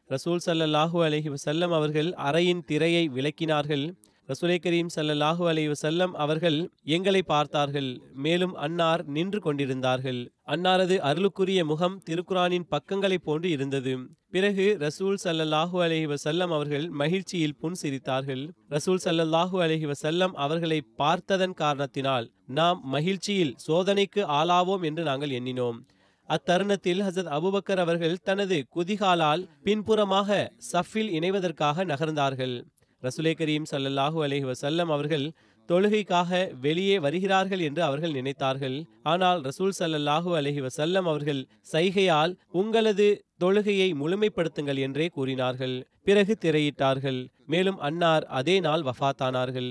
ரசூல் 0.10 0.40
சல்லல்லாஹூ 0.46 0.98
அலஹி 1.08 1.30
வசல்லம் 1.34 1.74
அவர்கள் 1.78 2.08
அறையின் 2.28 2.62
திரையை 2.70 3.02
விளக்கினார்கள். 3.16 3.84
ரசூலை 4.30 4.56
கரீம் 4.64 4.90
சல்லல்லாஹூ 4.96 5.44
அலஹி 5.52 5.70
வசல்லம் 5.74 6.14
அவர்கள் 6.24 6.58
எங்களை 6.96 7.22
பார்த்தார்கள். 7.32 7.90
மேலும் 8.26 8.54
அன்னார் 8.66 9.02
நின்று 9.16 9.40
கொண்டிருந்தார்கள். 9.40 10.22
அன்னாரது 10.54 10.96
அருளுக்குரிய 11.10 11.62
முகம் 11.72 12.00
திருக்குரானின் 12.08 12.68
பக்கங்களைப் 12.74 13.26
போன்று 13.28 13.50
இருந்தது. 13.50 13.94
பிறகு 14.36 14.66
ரசூல் 14.86 15.20
சல்லல்லாஹு 15.26 15.78
அலஹி 15.86 16.08
வசல்லம் 16.14 16.52
அவர்கள் 16.58 16.88
மகிழ்ச்சியில் 17.02 17.58
புன் 17.62 17.80
சிரித்தார்கள் 17.82 18.44
ரசூல் 18.76 19.04
சல்லல்லாஹு 19.06 19.58
அலஹி 19.68 19.88
வசல்லம் 19.94 20.36
அவர்களை 20.46 20.82
பார்த்ததன் 21.04 21.56
காரணத்தினால் 21.64 22.28
நாம் 22.60 22.82
மகிழ்ச்சியில் 22.96 23.56
சோதனைக்கு 23.68 24.24
ஆளாவோம் 24.40 24.86
என்று 24.90 25.04
நாங்கள் 25.04 25.36
எண்ணினோம். 25.40 25.80
அத்தருணத்தில் 26.30 27.02
ஹசத் 27.06 27.30
அபுபக்கர் 27.38 27.82
அவர்கள் 27.84 28.20
தனது 28.30 28.58
குதிகாலால் 28.76 29.44
பின்புறமாக 29.68 30.40
சஃபில் 30.72 31.12
இணைவதற்காக 31.18 31.86
நகர்ந்தார்கள். 31.92 32.56
ரசுலே 33.04 33.32
கரீம் 33.40 33.70
சல்லல்லாஹூ 33.72 34.20
அலஹி 34.26 34.46
வசல்லம் 34.52 34.92
அவர்கள் 34.96 35.26
தொழுகைக்காக 35.70 36.30
வெளியே 36.62 36.96
வருகிறார்கள் 37.06 37.62
என்று 37.66 37.82
அவர்கள் 37.88 38.16
நினைத்தார்கள். 38.20 38.78
ஆனால் 39.12 39.40
ரசூல் 39.48 39.74
சல்லல்லாஹூ 39.80 40.30
அலஹி 40.40 40.62
வசல்லம் 40.68 41.08
அவர்கள் 41.12 41.42
சைகையால் 41.74 42.32
உங்களது 42.62 43.08
தொழுகையை 43.44 43.90
முழுமைப்படுத்துங்கள் 44.02 44.80
என்றே 44.86 45.08
கூறினார்கள். 45.18 45.76
பிறகு 46.08 46.36
திரையிட்டார்கள். 46.44 47.20
மேலும் 47.54 47.80
அன்னார் 47.88 48.26
அதே 48.40 48.56
நாள் 48.68 48.86
வஃத்தானார்கள். 48.90 49.70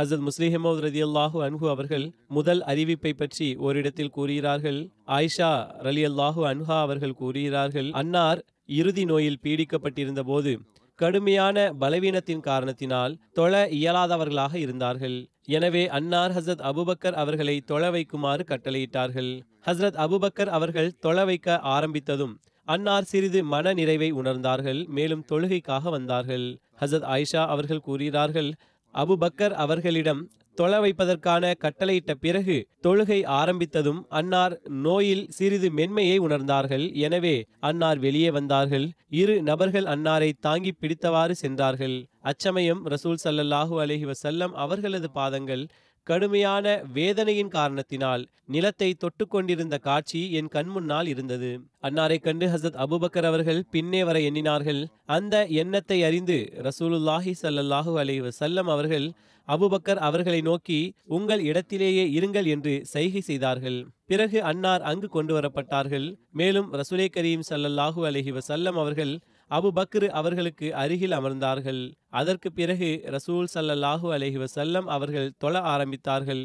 ஹசத் 0.00 0.22
முஸ்லிஹமோத் 0.26 0.78
ரதி 0.84 1.00
அல்லாஹு 1.06 1.38
அன்ஹு 1.46 1.66
அவர்கள் 1.68 2.04
முதல் 2.36 2.60
அறிவிப்பை 2.72 3.12
பற்றி 3.12 3.48
ஓரிடத்தில் 3.66 4.12
கூறுகிறார்கள். 4.16 4.78
ஆயிஷா 5.16 5.50
ரலி 5.86 6.02
அல்லாஹு 6.10 6.42
அன்ஹா 6.50 6.76
அவர்கள் 6.80 7.12
கூறுகிறார்கள் 7.12 7.88
அன்னார் 8.00 8.40
இறுதி 8.78 9.04
நோயில் 9.04 9.38
பீடிக்கப்பட்டிருந்த 9.42 10.22
போது 10.30 10.52
கடுமையான 10.98 11.56
பலவீனத்தின் 11.80 12.42
காரணத்தினால் 12.48 13.16
தொழ 13.32 13.52
இயலாதவர்களாக 13.78 14.54
இருந்தார்கள். 14.54 15.18
எனவே 15.56 15.84
அன்னார் 15.98 16.34
ஹசரத் 16.38 16.64
அபுபக்கர் 16.70 17.18
அவர்களை 17.24 17.56
தொழ 17.72 17.82
வைக்குமாறு 17.90 18.44
கட்டளையிட்டார்கள். 18.52 19.30
ஹசரத் 19.68 20.00
அபுபக்கர் 20.06 20.54
அவர்கள் 20.58 20.90
தொழ 21.06 21.24
வைக்க 21.24 21.60
ஆரம்பித்ததும் 21.76 22.34
அன்னார் 22.68 23.10
சிறிது 23.12 23.40
மன 23.52 23.72
நிறைவை 23.72 24.10
உணர்ந்தார்கள் 24.20 24.82
மேலும் 24.96 25.26
தொழுகைக்காக 25.30 25.84
வந்தார்கள். 25.90 26.48
ஹசரத் 26.82 27.08
ஆயிஷா 27.14 27.44
அவர்கள் 27.54 27.86
கூறுகிறார்கள் 27.86 28.50
அபுபக்கர் 28.94 29.54
அவர்களிடம் 29.64 30.22
தொழ 30.58 30.72
வைப்பதற்கான 30.80 31.50
கட்டளையிட்ட 31.64 32.12
பிறகு 32.24 32.56
தொழுகை 32.86 33.18
ஆரம்பித்ததும் 33.40 34.00
அன்னார் 34.08 34.54
நோயில் 34.86 35.22
சிறிது 35.28 35.68
மென்மையை 35.78 36.16
உணர்ந்தார்கள். 36.26 36.84
எனவே 37.06 37.36
அன்னார் 37.68 37.98
வெளியே 37.98 38.30
வந்தார்கள். 38.30 38.86
இரு 39.20 39.36
நபர்கள் 39.42 39.86
அன்னாரை 39.94 40.30
தாங்கி 40.40 40.72
பிடித்தவாறு 40.80 41.36
சென்றார்கள். 41.44 41.96
அச்சமயம் 42.30 42.82
ரசூல் 42.86 43.22
சல்லல்லாஹூ 43.24 43.76
அலஹி 43.84 44.06
வசல்லம் 44.12 44.56
அவர்களது 44.64 45.10
பாதங்கள் 45.10 45.64
கடுமையான 46.06 46.66
வேதனையின் 46.96 47.54
காரணத்தினால் 47.56 48.22
நிலத்தை 48.54 48.88
தொட்டு 49.02 49.24
கொண்டிருந்த 49.26 49.76
காட்சி 49.78 50.20
என் 50.38 50.52
கண்முன்னால் 50.54 51.08
இருந்தது. 51.12 51.50
அன்னாரை 51.86 52.18
கண்டு 52.20 52.46
ஹசத் 52.52 52.78
அபுபக்கர் 52.84 53.28
அவர்கள் 53.30 53.60
பின்னே 53.74 54.00
வர 54.08 54.18
எண்ணினார்கள். 54.28 54.80
அந்த 55.16 55.34
எண்ணத்தை 55.62 55.98
அறிந்து 56.08 56.38
ரசூலுல்லாஹி 56.68 57.34
சல்லல்லாஹூ 57.42 57.92
அலி 58.02 58.16
வசல்லம் 58.28 58.70
அவர்கள் 58.74 59.06
அபுபக்கர் 59.48 60.00
அவர்களை 60.08 60.40
நோக்கி 60.48 60.80
உங்கள் 61.16 61.42
இடத்திலேயே 61.50 62.04
இருங்கள் 62.18 62.48
என்று 62.54 62.74
சைகை 62.92 63.22
செய்தார்கள். 63.28 63.78
பிறகு 64.10 64.38
அன்னார் 64.50 64.82
அங்கு 64.90 65.08
கொண்டு 65.16 65.32
வரப்பட்டார்கள். 65.36 66.06
மேலும் 66.40 66.68
ரசூலே 66.80 67.06
கரீம் 67.16 67.46
சல்லல்லாஹூ 67.50 68.00
அலஹி 68.10 68.32
வசல்லம் 68.38 68.78
அவர்கள் 68.82 69.14
அபு 69.50 69.68
பக்ரு 69.78 70.08
அவர்களுக்கு 70.08 70.66
அருகில் 70.74 71.10
அமர்ந்தார்கள். 71.10 71.82
அதற்கு 72.08 72.52
பிறகு 72.52 72.90
ரசூல் 73.16 73.48
சல்லல்லாஹு 73.54 74.08
அலஹி 74.16 74.38
வசல்லம் 74.44 74.86
அவர்கள் 74.96 75.30
தொழ 75.38 75.60
ஆரம்பித்தார்கள். 75.74 76.42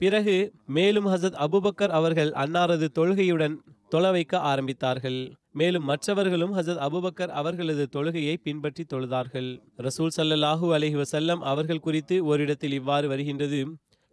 பிறகு 0.00 0.36
மேலும் 0.66 1.06
ஹசத் 1.06 1.38
அபுபக்கர் 1.46 1.94
அவர்கள் 1.98 2.30
அன்னாரது 2.42 2.88
தொழுகையுடன் 2.98 3.56
தொழ 3.88 4.10
வைக்க 4.10 4.38
ஆரம்பித்தார்கள். 4.52 5.20
மேலும் 5.52 5.84
மற்றவர்களும் 5.84 6.52
ஹசத் 6.56 6.82
அபுபக்கர் 6.86 7.32
அவர்களது 7.40 7.84
தொழுகையை 7.92 8.34
பின்பற்றி 8.42 8.84
தொழுதார்கள். 8.92 9.48
ரசூல் 9.86 10.14
சல்லல்லாஹூ 10.16 10.66
அலஹி 10.76 10.96
வசல்லம் 11.02 11.42
அவர்கள் 11.52 11.84
குறித்து 11.86 12.16
ஓரிடத்தில் 12.24 12.72
இவ்வாறு 12.72 13.08
வருகின்றது. 13.08 13.60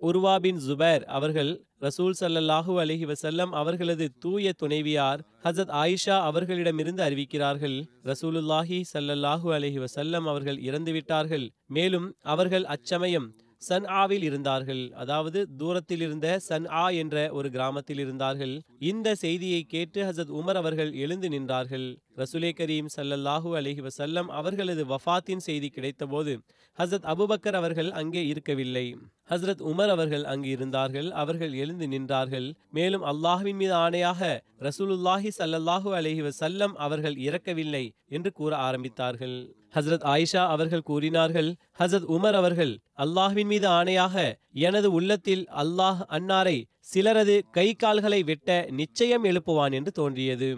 உர்வா 0.01 0.33
பின் 0.37 0.59
ஜுபேர் 0.59 1.03
அவர்கள் 1.09 1.51
ரசூல் 1.79 2.15
சல்லல்லாஹு 2.19 2.73
அலஹி 2.81 3.05
வசல்லம் 3.05 3.51
அவர்களது 3.51 4.05
தூய 4.19 4.51
துணைவியார் 4.53 5.21
ஹசத் 5.43 5.73
ஆயிஷா 5.81 6.17
அவர்களிடமிருந்து 6.21 7.01
அறிவிக்கிறார்கள் 7.03 7.77
ரசூலுல்லாஹி 8.03 8.79
சல்லல்லாஹு 8.93 9.49
அலஹி 9.53 9.79
வசல்லம் 9.79 10.27
அவர்கள் 10.27 10.59
இறந்துவிட்டார்கள் 10.61 11.45
மேலும் 11.69 12.07
அவர்கள் 12.25 12.65
அச்சமயம் 12.67 13.27
சன் 13.67 13.87
ஆவில் 13.99 14.25
இருந்தார்கள். 14.29 14.83
அதாவது 15.03 15.39
தூரத்தில் 15.59 16.03
இருந்த 16.07 16.27
சன் 16.47 16.67
ஆ 16.81 16.85
என்ற 17.01 17.15
ஒரு 17.31 17.49
கிராமத்தில் 17.55 18.01
இருந்தார்கள். 18.03 18.55
இந்த 18.91 19.15
செய்தியை 19.23 19.61
கேட்டு 19.73 19.99
ஹசத் 20.07 20.33
உமர் 20.39 20.59
அவர்கள் 20.61 20.91
எழுந்து 21.03 21.29
நின்றார்கள். 21.35 21.87
ரசுலே 22.21 22.51
கரீம் 22.59 22.91
சல்லல்லாஹூ 22.97 23.49
அலஹி 23.59 23.81
வசல்லம் 23.87 24.29
அவர்களது 24.39 24.83
வஃபாத்தின் 24.91 25.43
செய்தி 25.47 25.69
கிடைத்தபோது 25.75 26.33
ஹசரத் 26.77 27.07
அபுபக்கர் 27.13 27.57
அவர்கள் 27.59 27.89
அங்கே 28.01 28.21
இருக்கவில்லை. 28.27 28.85
ஹசரத் 29.29 29.63
உமர் 29.71 29.91
அவர்கள் 29.95 30.25
அங்கு 30.33 30.49
இருந்தார்கள். 30.49 31.09
அவர்கள் 31.23 31.53
எழுந்து 31.63 31.85
நின்றார்கள். 31.87 32.47
மேலும் 32.71 33.05
அல்லாஹுவின் 33.11 33.59
மீது 33.61 33.75
ஆணையாக 33.85 34.21
ரசூலுல்லாஹி 34.67 35.29
சல்லல்லாஹூ 35.39 35.89
அலஹி 35.99 36.21
வசல்லம் 36.29 36.73
அவர்கள் 36.85 37.17
இறக்கவில்லை 37.27 37.85
என்று 38.15 38.31
கூற 38.31 38.51
ஆரம்பித்தார்கள். 38.69 39.37
ஹசரத் 39.75 40.05
ஆயிஷா 40.13 40.47
அவர்கள் 40.47 40.81
கூறினார்கள் 40.81 41.55
ஹசரத் 41.79 42.09
உமர் 42.15 42.31
அவர்கள் 42.31 42.79
அல்லாஹ்வின் 42.97 43.45
மீது 43.45 43.69
ஆணையாக 43.69 44.33
எனது 44.53 44.91
உள்ளத்தில் 44.91 45.47
அல்லாஹ் 45.49 45.99
அன்னாரை 46.09 46.63
சிலரது 46.93 47.41
கை 47.51 47.73
கால்களை 47.73 48.23
வெட்ட 48.23 48.67
நிச்சயம் 48.69 49.23
எழுப்புவான் 49.23 49.73
என்று 49.73 49.91
தோன்றியது. 49.91 50.57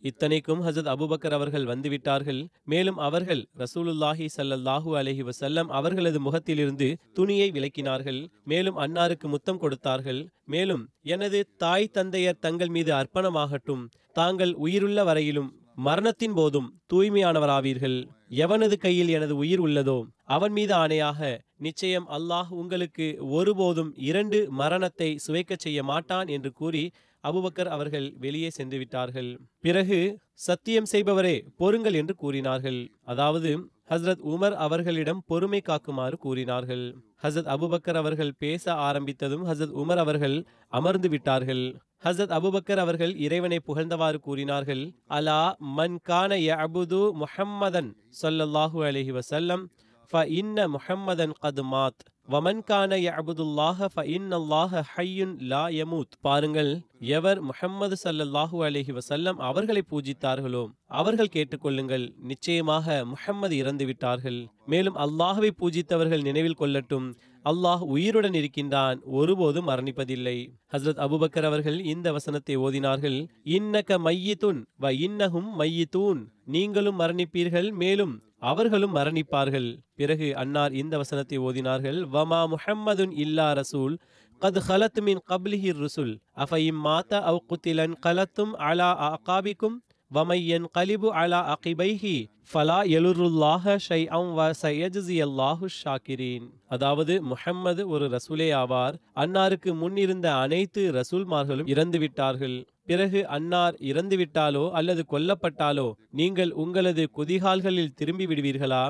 இத்தனைக்கும் 0.00 0.66
ஹசத் 0.66 0.90
அபுபக்கர் 0.94 1.32
அவர்கள் 1.32 1.64
வந்துவிட்டார்கள். 1.64 2.48
மேலும் 2.64 2.96
அவர்கள் 2.96 3.46
ரசூலுல்லாஹி 3.58 4.26
சல்லல்லாஹூ 4.36 4.90
அலஹி 5.00 5.28
வசல்லம் 5.28 5.66
அவர்களது 5.66 6.20
முகத்திலிருந்து 6.20 6.98
துணியை 7.14 7.50
விலக்கினார்கள். 7.50 8.28
மேலும் 8.44 8.78
அன்னாருக்கு 8.78 9.24
முத்தம் 9.24 9.58
கொடுத்தார்கள். 9.58 10.28
மேலும் 10.44 10.88
எனது 11.02 11.54
தாய் 11.56 11.90
தந்தையர் 11.92 12.38
தங்கள் 12.38 12.68
மீது 12.68 12.94
அர்ப்பணமாகட்டும். 12.94 13.86
தாங்கள் 14.12 14.54
உயிருள்ள 14.54 15.04
வரையிலும் 15.04 15.57
மரணத்தின் 15.78 16.34
போதும் 16.34 16.68
தூய்மையானவராவீர்கள். 16.92 17.96
எவனது 18.36 18.76
கையில் 18.78 19.08
எனது 19.08 19.34
உயிர் 19.36 19.60
உள்ளதோ 19.60 19.98
அவன் 20.26 20.52
மீது 20.52 20.74
ஆணையாக 20.74 21.20
நிச்சயம் 21.56 22.06
அல்லாஹ் 22.08 22.50
உங்களுக்கு 22.50 23.06
ஒருபோதும் 23.30 23.92
இரண்டு 24.00 24.38
மரணத்தை 24.50 25.18
சுவைக்கச் 25.26 25.64
செய்ய 25.64 25.82
மாட்டான் 25.82 26.26
என்று 26.26 26.52
கூறி 26.52 26.84
அபுபக்கர் 27.24 27.70
அவர்கள் 27.76 28.14
வெளியே 28.18 28.50
சென்று 28.50 28.78
விட்டார்கள் 28.78 29.30
பிறகு 29.60 29.98
சத்தியம் 30.32 30.88
செய்பவரே 30.92 31.36
பொறுங்கள் 31.56 31.94
என்று 31.94 32.14
கூறினார்கள். 32.14 32.80
அதாவது 33.04 33.50
ஹஸ்ரத் 33.90 34.22
உமர் 34.32 34.56
அவர்களிடம் 34.66 35.22
பொறுமை 35.26 35.60
காக்குமாறு 35.68 36.16
கூறினார்கள். 36.16 36.84
ஹசரத் 37.22 37.50
அபுபக்கர் 37.54 37.96
அவர்கள் 37.96 38.32
பேச 38.38 38.72
ஆரம்பித்ததும் 38.72 39.44
ஹசரத் 39.50 39.76
உமர் 39.82 39.96
அவர்கள் 39.96 40.46
அமர்ந்து 40.68 41.08
விட்டார்கள். 41.08 41.64
ஹசரத் 42.04 42.34
அபுபக்கர் 42.38 42.76
அவர்கள் 42.76 43.16
இறைவனை 43.16 43.58
புகழ்ந்தவாறு 43.66 44.18
கூறினார்கள். 44.18 44.82
அலா 45.04 45.56
மன் 45.58 45.98
கான 46.02 46.34
அபுது 46.36 47.00
முஹம்மதன் 47.22 47.90
சொல்லல்லாஹு 48.22 48.78
அலஹி 48.90 49.14
வசல்லம் 49.18 49.64
ஃப 50.12 50.26
இன்ன 50.26 50.68
முஹம்மதன் 50.68 51.32
கது 51.42 51.62
மாத். 51.72 52.02
வமன் 52.28 52.58
கான 52.68 52.96
யஅபுதுல்லாஹ 53.04 53.86
ஃப 53.92 54.02
இன்னல்லாஹ 54.16 54.80
ஹையுன் 54.94 55.32
லா 55.52 55.62
யமூத். 55.76 56.16
பாருங்கள் 56.26 56.72
எவர் 57.16 57.40
முஹம்மது 57.50 57.96
ஸல்லல்லாஹு 58.02 58.56
அலஹி 58.66 58.92
வசல்லம் 58.98 59.38
அவர்களை 59.48 59.82
பூஜித்தார்களோ 59.92 60.62
அவர்கள் 61.00 61.32
கேட்டுக்கொள்ளுங்கள் 61.36 62.04
நிச்சயமாக 62.32 62.98
முஹம்மது 63.12 63.56
இறந்து 63.62 63.86
விட்டார்கள் 63.90 64.38
மேலும் 64.74 64.98
அல்லாஹவை 65.06 65.50
பூஜித்தவர்கள் 65.62 66.26
நினைவில் 66.28 66.60
கொள்ளட்டும் 66.60 67.08
அல்லாஹ் 67.44 67.82
உயிருடன் 67.94 68.36
இருக்கின்றான் 68.38 68.98
ஒருபோதும் 69.18 69.68
மரணிப்பதில்லை. 69.70 70.38
ஹஸ்ரத் 70.72 71.02
அபுபக்கர் 71.04 71.46
அவர்கள் 71.50 71.78
இந்த 71.92 72.08
வசனத்தை 72.16 72.54
ஓதினார்கள் 72.66 73.18
இன்னக 73.58 73.98
மையித்துன் 74.06 74.62
வ 74.84 74.94
இன்னஹும் 75.06 75.50
மையித்தூன். 75.60 76.20
நீங்களும் 76.56 76.98
மரணிப்பீர்கள் 77.02 77.70
மேலும் 77.82 78.14
அவர்களும் 78.42 78.94
மரணிப்பார்கள். 78.98 79.68
பிறகு 79.94 80.28
அன்னார் 80.42 80.72
இந்த 80.82 80.94
வசனத்தை 81.02 81.38
ஓதினார்கள் 81.48 82.00
வமா 82.14 82.40
முஹம்மதுன் 82.54 83.12
இல்லா 83.24 83.48
ரசூல் 83.60 83.96
கத் 84.42 84.60
ஹலத் 84.68 85.00
மின் 85.06 85.20
கப்லிஹி 85.30 85.70
ருசுல் 85.82 86.14
அஃபைம் 86.44 86.80
மாத 86.86 87.20
அவ் 87.30 87.44
குத்திலன் 87.50 87.94
கலத்தும் 88.06 88.52
அலா 88.70 88.90
அகாபிக்கும் 89.10 89.78
வமையன் 90.10 90.66
கலிபு 90.76 91.08
அலா 91.22 91.40
அகிபைஹி 91.54 92.16
ஃபலா 92.52 92.76
எலுருல்லாஹ 92.96 93.74
ஷை 93.86 93.98
அம் 94.18 94.30
வ 94.38 94.44
சயஜி 94.62 95.16
அல்லாஹு 95.26 95.66
ஷாக்கிரீன். 95.80 96.46
அதாவது 96.74 97.14
முஹம்மது 97.30 97.82
ஒரு 97.94 98.06
ரசூலே 98.14 98.48
ஆவார். 98.62 98.96
அன்னாருக்கு 99.22 99.70
முன்னிருந்த 99.82 100.28
அனைத்து 100.44 100.82
ரசூல்மார்களும் 100.98 101.68
இறந்துவிட்டார்கள். 101.74 102.56
பிறகு 102.88 103.20
அன்னார் 103.36 103.76
இறந்துவிட்டாலோ 103.90 104.64
அல்லது 104.78 105.02
கொல்லப்பட்டாலோ 105.12 105.88
நீங்கள் 106.20 106.52
உங்களது 106.62 107.04
குதிகால்களில் 107.18 107.96
திரும்பி 108.00 108.26
விடுவீர்களா 108.26 108.84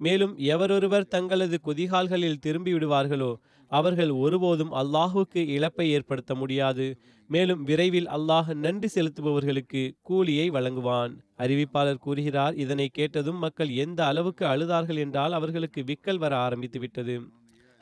மேலும் 0.00 0.34
எவரொருவர் 0.52 1.10
தங்களது 1.14 1.56
குதிகால்களில் 1.66 2.42
திரும்பி 2.44 2.72
விடுவார்களோ 2.74 3.32
அவர்கள் 3.70 4.10
ஒருபோதும் 4.22 4.72
அல்லாஹுக்கு 4.80 5.40
இழப்பை 5.54 5.86
ஏற்படுத்த 5.96 6.32
முடியாது. 6.34 6.86
மேலும் 7.30 7.60
விரைவில் 7.68 8.08
அல்லாஹ் 8.16 8.48
நன்றி 8.64 8.88
செலுத்துபவர்களுக்கு 8.94 9.82
கூலியை 10.08 10.46
வழங்குவான். 10.56 11.12
அறிவிப்பாளர் 11.38 12.02
கூறுகிறார் 12.06 12.56
இதனை 12.64 12.86
கேட்டதும் 12.98 13.40
மக்கள் 13.44 13.70
எந்த 13.84 14.00
அளவுக்கு 14.04 14.44
அழுதார்கள் 14.46 15.00
என்றால் 15.04 15.36
அவர்களுக்கு 15.38 15.82
விக்கல் 15.90 16.20
வர 16.24 16.34
ஆரம்பித்து 16.46 16.80
விட்டது 16.80 17.16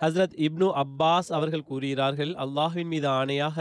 ஹஸ்ரத் 0.01 0.37
இப்னு 0.47 0.69
அப்பாஸ் 0.83 1.31
அவர்கள் 1.39 1.69
கூறுகிறார்கள் 1.71 2.33
அல்லாஹ்வின் 2.45 2.91
மீது 2.93 3.09
ஆணையாக 3.19 3.59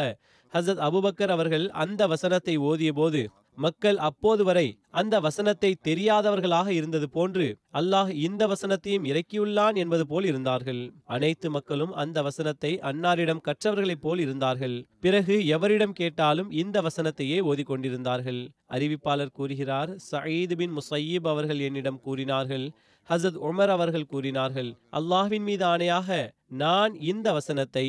ஹசத் 0.54 0.84
அபுபக்கர் 0.88 1.34
அவர்கள் 1.36 1.70
அந்த 1.70 2.02
வசனத்தை 2.08 2.58
ஓதிய 2.58 2.92
போது 2.92 3.22
மக்கள் 3.58 3.98
அப்போது 3.98 4.44
வரை 4.44 4.68
அந்த 4.90 5.16
வசனத்தை 5.20 5.70
தெரியாதவர்களாக 5.84 6.68
இருந்தது 6.68 7.10
போன்று 7.10 7.46
அல்லாஹ் 7.74 8.10
இந்த 8.10 8.48
வசனத்தையும் 8.48 9.08
இறக்கியுள்ளான் 9.12 9.76
என்பது 9.76 10.08
போல் 10.08 10.26
இருந்தார்கள். 10.26 10.82
அனைத்து 11.06 11.50
மக்களும் 11.50 11.94
அந்த 11.94 12.22
வசனத்தை 12.22 12.72
அன்னாரிடம் 12.90 13.44
கற்றவர்களைப் 13.48 14.02
போல் 14.02 14.20
இருந்தார்கள். 14.20 14.88
பிறகு 15.00 15.48
எவரிடம் 15.48 15.94
கேட்டாலும் 15.94 16.52
இந்த 16.52 16.82
வசனத்தையே 16.82 17.40
ஓதிக்கொண்டிருந்தார்கள். 17.42 18.42
அறிவிப்பாளர் 18.70 19.36
கூறுகிறார் 19.40 19.92
சயீது 20.12 20.56
பின் 20.56 20.78
முசையீப் 20.78 21.28
அவர்கள் 21.28 21.60
என்னிடம் 21.60 22.00
கூறினார்கள். 22.00 22.66
ஹசத் 23.10 23.40
உமர் 23.50 23.72
அவர்கள் 23.76 24.06
கூறினார்கள். 24.06 24.72
அல்லாஹ்வின் 24.92 25.42
மீது 25.42 25.66
ஆணையாக 25.66 26.30
நான் 26.46 26.94
இந்த 27.12 27.28
வசனத்தை 27.34 27.86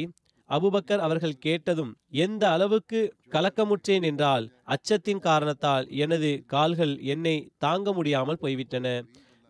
அபுபக்கர் 0.56 1.02
அவர்கள் 1.06 1.40
கேட்டதும் 1.46 1.92
எந்த 2.24 2.42
அளவுக்கு 2.50 3.00
கலக்கமுற்றேன் 3.34 4.06
என்றால் 4.10 4.46
அச்சத்தின் 4.74 5.22
காரணத்தால் 5.28 5.86
எனது 6.04 6.30
கால்கள் 6.46 6.94
என்னை 7.14 7.36
தாங்க 7.64 7.92
முடியாமல் 7.92 8.40
போய்விட்டன. 8.44 8.86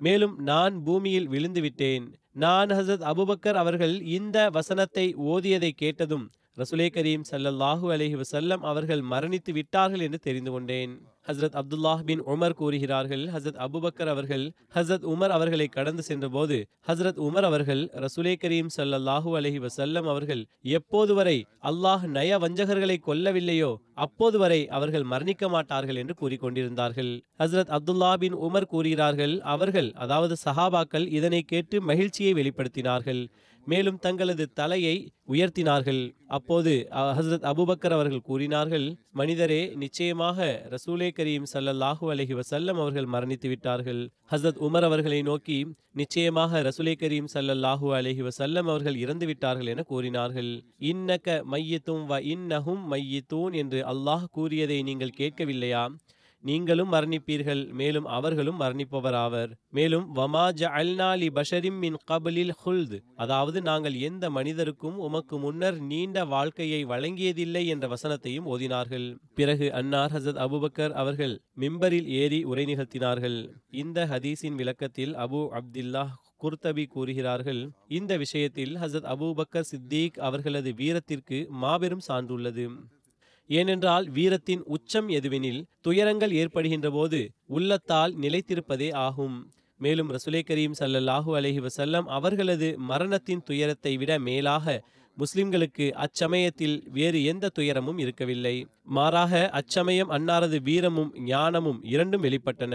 மேலும் 0.01 0.35
நான் 0.51 0.75
பூமியில் 0.83 1.31
விழுந்து 1.35 1.61
விட்டேன். 1.61 2.05
நான் 2.45 2.71
ஹசத் 2.79 3.07
அபுபக்கர் 3.13 3.59
அவர்கள் 3.63 3.95
இந்த 4.19 4.39
வசனத்தை 4.51 5.07
ஓதியதை 5.33 5.71
கேட்டதும் 5.83 6.27
ரசுலே 6.61 6.87
கரீம் 6.95 7.25
சல்லல்லாஹு 7.31 7.87
அலஹி 7.95 8.17
வசல்லம் 8.23 8.63
அவர்கள் 8.71 9.03
மரணித்து 9.13 9.53
விட்டார்கள் 9.53 10.05
என்று 10.07 10.19
தெரிந்து 10.19 10.51
கொண்டேன். 10.51 10.93
ஹசரத் 11.31 11.59
அப்துல்லாஹ் 11.61 12.03
பின் 12.11 12.23
உமர் 12.35 12.57
கூறுகிறார்கள் 12.61 13.25
ஹசரத் 13.35 13.61
அபுபக்கர் 13.67 14.11
அவர்கள் 14.15 14.45
ஹசரத் 14.77 15.07
உமர் 15.13 15.35
அவர்களை 15.37 15.67
கடந்து 15.69 16.03
சென்றபோது 16.03 16.59
ஹசரத் 16.89 17.21
உமர் 17.27 17.47
அவர்கள் 17.51 17.83
ரசுலே 18.05 18.35
கரீம் 18.45 18.73
சல்லல்லாஹு 18.77 19.31
அலஹி 19.41 19.61
வசல்லம் 19.67 20.09
அவர்கள் 20.15 20.43
எப்போது 20.79 21.15
வரை 21.15 21.39
அல்லாஹ் 21.71 22.05
நய 22.17 22.39
வஞ்சகர்களை 22.45 22.97
கொல்லவில்லையோ 23.09 23.71
அப்போது 24.05 24.37
வரை 24.39 24.59
அவர்கள் 24.69 25.05
மரணிக்க 25.13 25.45
மாட்டார்கள் 25.49 25.99
என்று 26.03 26.15
கூறிக்கொண்டிருந்தார்கள். 26.21 27.11
ஹசரத் 27.39 27.73
அப்துல்லா 27.77 28.11
பின் 28.15 28.37
உமர் 28.47 28.71
கூறுகிறார்கள் 28.73 29.35
அவர்கள் 29.55 29.91
அதாவது 29.95 30.37
சஹாபாக்கள் 30.45 31.07
இதனை 31.19 31.41
கேட்டு 31.43 31.77
மகிழ்ச்சியை 31.81 32.33
வெளிப்படுத்தினார்கள். 32.35 33.23
மேலும் 33.71 33.99
தங்களது 33.99 34.45
தலையை 34.53 34.97
உயர்த்தினார்கள். 35.29 36.03
அப்போது 36.27 36.73
அ- 36.93 37.15
ஹஸ்ரத் 37.19 37.45
அபுபக்கர் 37.51 37.97
அவர்கள் 37.97 38.21
கூறினார்கள் 38.21 38.87
மனிதரே 39.13 39.61
நிச்சயமாக 39.75 40.47
ரசூலே 40.71 41.09
கரீம் 41.11 41.47
சல்லல்லாஹு 41.53 42.05
அலஹி 42.15 42.41
வசல்லம் 42.41 42.79
அவர்கள் 42.83 43.09
மரணித்து 43.13 43.49
விட்டார்கள். 43.49 44.01
ஹஸ்ரத் 44.31 44.61
உமர் 44.61 44.83
அவர்களை 44.83 45.23
நோக்கி 45.23 45.59
நிச்சயமாக 45.93 46.63
ரசூலே 46.63 46.95
கரீம் 47.01 47.29
சல்லல்லாஹு 47.35 47.87
அலஹி 47.99 48.29
வசல்லம் 48.29 48.69
அவர்கள் 48.69 48.97
இறந்து 48.97 49.27
விட்டார்கள் 49.27 49.67
என 49.67 49.83
கூறினார்கள். 49.83 50.51
இன்னக 50.81 51.43
மையத்தும் 51.53 52.05
வ 52.11 52.15
இன்னஹும் 52.35 52.83
மையத்தூன் 52.91 53.55
என்று 53.55 53.81
அல்லாஹ் 53.87 54.25
கூறியதை 54.31 54.83
நீங்கள் 54.83 55.17
கேட்கவில்லையா? 55.17 55.85
நீங்களும் 56.41 56.93
மரணிப்பீர்கள் 56.93 57.73
மேலும் 57.73 58.05
அவர்களும் 58.05 58.61
மரணிப்பவராவர். 58.61 59.51
மேலும் 59.71 60.15
வமா 60.15 60.45
அல்நாலி 60.81 61.29
பஷரிம் 61.31 61.79
மின் 61.79 61.97
கபலில் 62.11 62.53
ஹுல்த். 62.65 63.01
அதாவது 63.15 63.63
நாங்கள் 63.63 63.95
எந்த 63.95 64.31
மனிதருக்கும் 64.31 64.97
உமக்கு 64.97 65.39
முன்னர் 65.39 65.81
நீண்ட 65.81 66.25
வாழ்க்கையை 66.25 66.85
வழங்கியதில்லை 66.85 67.67
என்ற 67.67 67.89
வசனத்தையும் 67.89 68.49
ஓதினார்கள். 68.55 69.17
பிறகு 69.35 69.73
அன்னார் 69.73 70.13
ஹசத் 70.13 70.41
அபுபக்கர் 70.47 70.91
அவர்கள் 70.91 71.41
மிம்பரில் 71.57 72.05
ஏறி 72.05 72.43
உரை 72.43 72.65
நிகழ்த்தினார்கள். 72.65 73.39
இந்த 73.71 74.07
ஹதீஸின் 74.07 74.55
விளக்கத்தில் 74.55 75.15
அபு 75.15 75.61
அப்துல்லாஹ் 75.61 76.15
குர்தபி 76.43 76.87
கூறுகிறார்கள் 76.87 77.71
இந்த 77.89 78.17
விஷயத்தில் 78.17 78.75
ஹசத் 78.75 79.09
அபூபக்கர் 79.15 79.69
சித்திக் 79.73 80.19
அவர்களது 80.19 80.75
வீரத்திற்கு 80.75 81.47
மாபெரும் 81.51 82.07
சான்றுள்ளது. 82.09 82.67
ஏனென்றால் 83.51 84.05
வீரத்தின் 84.09 84.63
உச்சம் 84.65 85.09
எதுவெனில் 85.09 85.63
துயரங்கள் 85.81 86.33
ஏற்படுகின்ற 86.33 86.89
போது 86.91 87.21
உள்ளத்தால் 87.47 88.13
நிலைத்திருப்பதே 88.21 88.89
ஆகும். 89.07 89.37
மேலும் 89.81 90.11
ரசுலே 90.11 90.41
கரீம் 90.51 90.77
சல்லல்லாஹூ 90.79 91.31
அலஹி 91.39 91.61
வசல்லம் 91.67 92.07
அவர்களது 92.19 92.69
மரணத்தின் 92.91 93.43
துயரத்தை 93.45 93.97
விட 93.97 94.19
மேலாக 94.19 94.67
முஸ்லிம்களுக்கு 95.17 95.87
அச்சமயத்தில் 96.05 96.77
வேறு 96.91 97.19
எந்த 97.25 97.49
துயரமும் 97.49 97.99
இருக்கவில்லை. 97.99 98.57
மாறாக 98.97 99.49
அச்சமயம் 99.51 100.11
அன்னாரது 100.11 100.59
வீரமும் 100.63 101.11
ஞானமும் 101.25 101.81
இரண்டும் 101.95 102.23
வெளிப்பட்டன. 102.23 102.75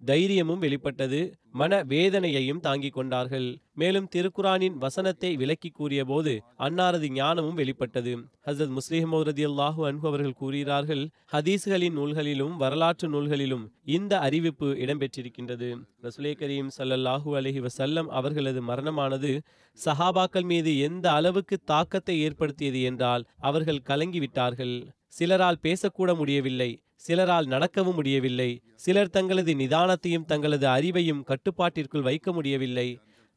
தைரியமும் 0.00 0.58
வெளிப்பட்டது. 0.58 1.20
மன 1.60 1.78
வேதனையையும் 1.92 2.62
தாங்கிக் 2.66 2.96
கொண்டார்கள். 2.96 3.46
மேலும் 3.80 4.08
திருக்குரானின் 4.14 4.76
வசனத்தை 4.84 5.30
விளக்கி 5.40 5.70
கூறிய 5.70 6.02
போது 6.04 6.32
அன்னாரது 6.66 7.08
ஞானமும் 7.18 7.58
வெளிப்பட்டது. 7.60 8.12
ஹசரத் 8.46 8.74
முஸ்லிம் 8.78 9.14
ரதி 9.28 9.44
அல்லாஹூ 9.50 9.80
அன்பு 9.88 10.06
அவர்கள் 10.10 10.38
கூறுகிறார்கள் 10.40 11.02
ஹதீஸ்களின் 11.32 11.96
நூல்களிலும் 11.98 12.54
வரலாற்று 12.56 13.08
நூல்களிலும் 13.14 13.64
இந்த 13.96 14.12
அறிவிப்பு 14.26 14.68
இடம்பெற்றிருக்கின்றது. 14.84 15.70
ரசுலே 16.06 16.34
கரீம் 16.42 16.74
சல்லல்லாஹூ 16.78 17.30
அலஹி 17.40 17.62
வசல்லம் 17.66 18.10
அவர்களது 18.20 18.62
மரணமானது 18.70 19.32
சஹாபாக்கள் 19.78 20.46
மீது 20.52 20.70
எந்த 20.88 21.06
அளவுக்கு 21.12 21.58
தாக்கத்தை 21.64 22.16
ஏற்படுத்தியது 22.26 22.82
என்றால் 22.82 23.26
அவர்கள் 23.48 23.86
கலங்கிவிட்டார்கள். 23.90 24.76
சிலரால் 25.12 25.62
பேசக்கூட 25.62 26.10
முடியவில்லை 26.14 26.70
சிலரால் 27.06 27.46
நடக்கவும் 27.46 27.94
முடியவில்லை 27.94 28.50
சிலர் 28.84 29.14
தங்களது 29.16 29.52
நிதானத்தையும் 29.54 30.26
தங்களது 30.26 30.66
அறிவையும் 30.76 31.22
கட்டுப்பாட்டிற்குள் 31.30 32.06
வைக்க 32.08 32.32
முடியவில்லை. 32.32 32.88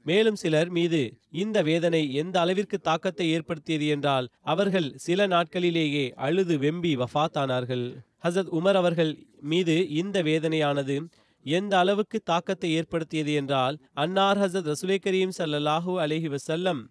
மேலும் 0.05 0.35
சிலர் 0.35 0.69
மீது 0.69 1.01
இந்த 1.41 1.57
வேதனை 1.61 2.01
எந்த 2.13 2.35
அளவிற்கு 2.39 2.77
தாக்கத்தை 2.79 3.25
ஏற்படுத்தியது 3.31 3.87
என்றால் 3.87 4.27
அவர்கள் 4.53 4.87
சில 4.97 5.27
நாட்களிலேயே 5.27 6.05
அழுது 6.25 6.55
வெம்பி 6.57 6.93
வஃத்தானார்கள். 7.03 7.85
ஹசத் 8.23 8.51
உமர் 8.59 8.79
அவர்கள் 8.81 9.11
மீது 9.51 9.75
இந்த 9.99 10.17
வேதனையானது 10.21 10.95
எந்த 11.45 11.73
அளவுக்கு 11.77 12.17
தாக்கத்தை 12.23 12.69
ஏற்படுத்தியது 12.79 13.33
என்றால் 13.33 13.77
அன்னார் 13.93 14.41
ஹசத் 14.41 14.69
ரசுலே 14.71 14.97
கரீம் 15.05 15.37
சல்லாஹூ 15.37 15.93
அலஹி 16.05 16.29
வசல்லம் 16.35 16.81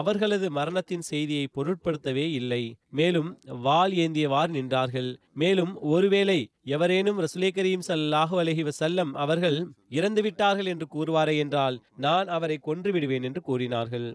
அவர்களது 0.00 0.46
மரணத்தின் 0.58 1.04
செய்தியை 1.10 1.46
பொருட்படுத்தவே 1.56 2.26
இல்லை. 2.40 2.62
மேலும் 3.00 3.30
வால் 3.66 3.92
ஏந்தியவார் 4.04 4.52
நின்றார்கள். 4.56 5.10
மேலும் 5.42 5.72
ஒருவேளை 5.94 6.38
எவரேனும் 6.76 7.20
ரசுலே 7.24 7.50
கரீம் 7.58 7.86
சல்லாஹு 7.88 8.36
அலஹி 8.42 8.64
வசல்லம் 8.70 9.12
அவர்கள் 9.24 9.58
இறந்துவிட்டார்கள் 9.98 10.70
என்று 10.72 10.88
கூறுவாரே 10.94 11.36
என்றால் 11.44 11.78
நான் 12.06 12.30
அவரை 12.36 12.58
கொன்று 12.68 12.92
விடுவேன் 12.92 13.26
என்று 13.30 13.42
கூறினார்கள். 13.50 14.08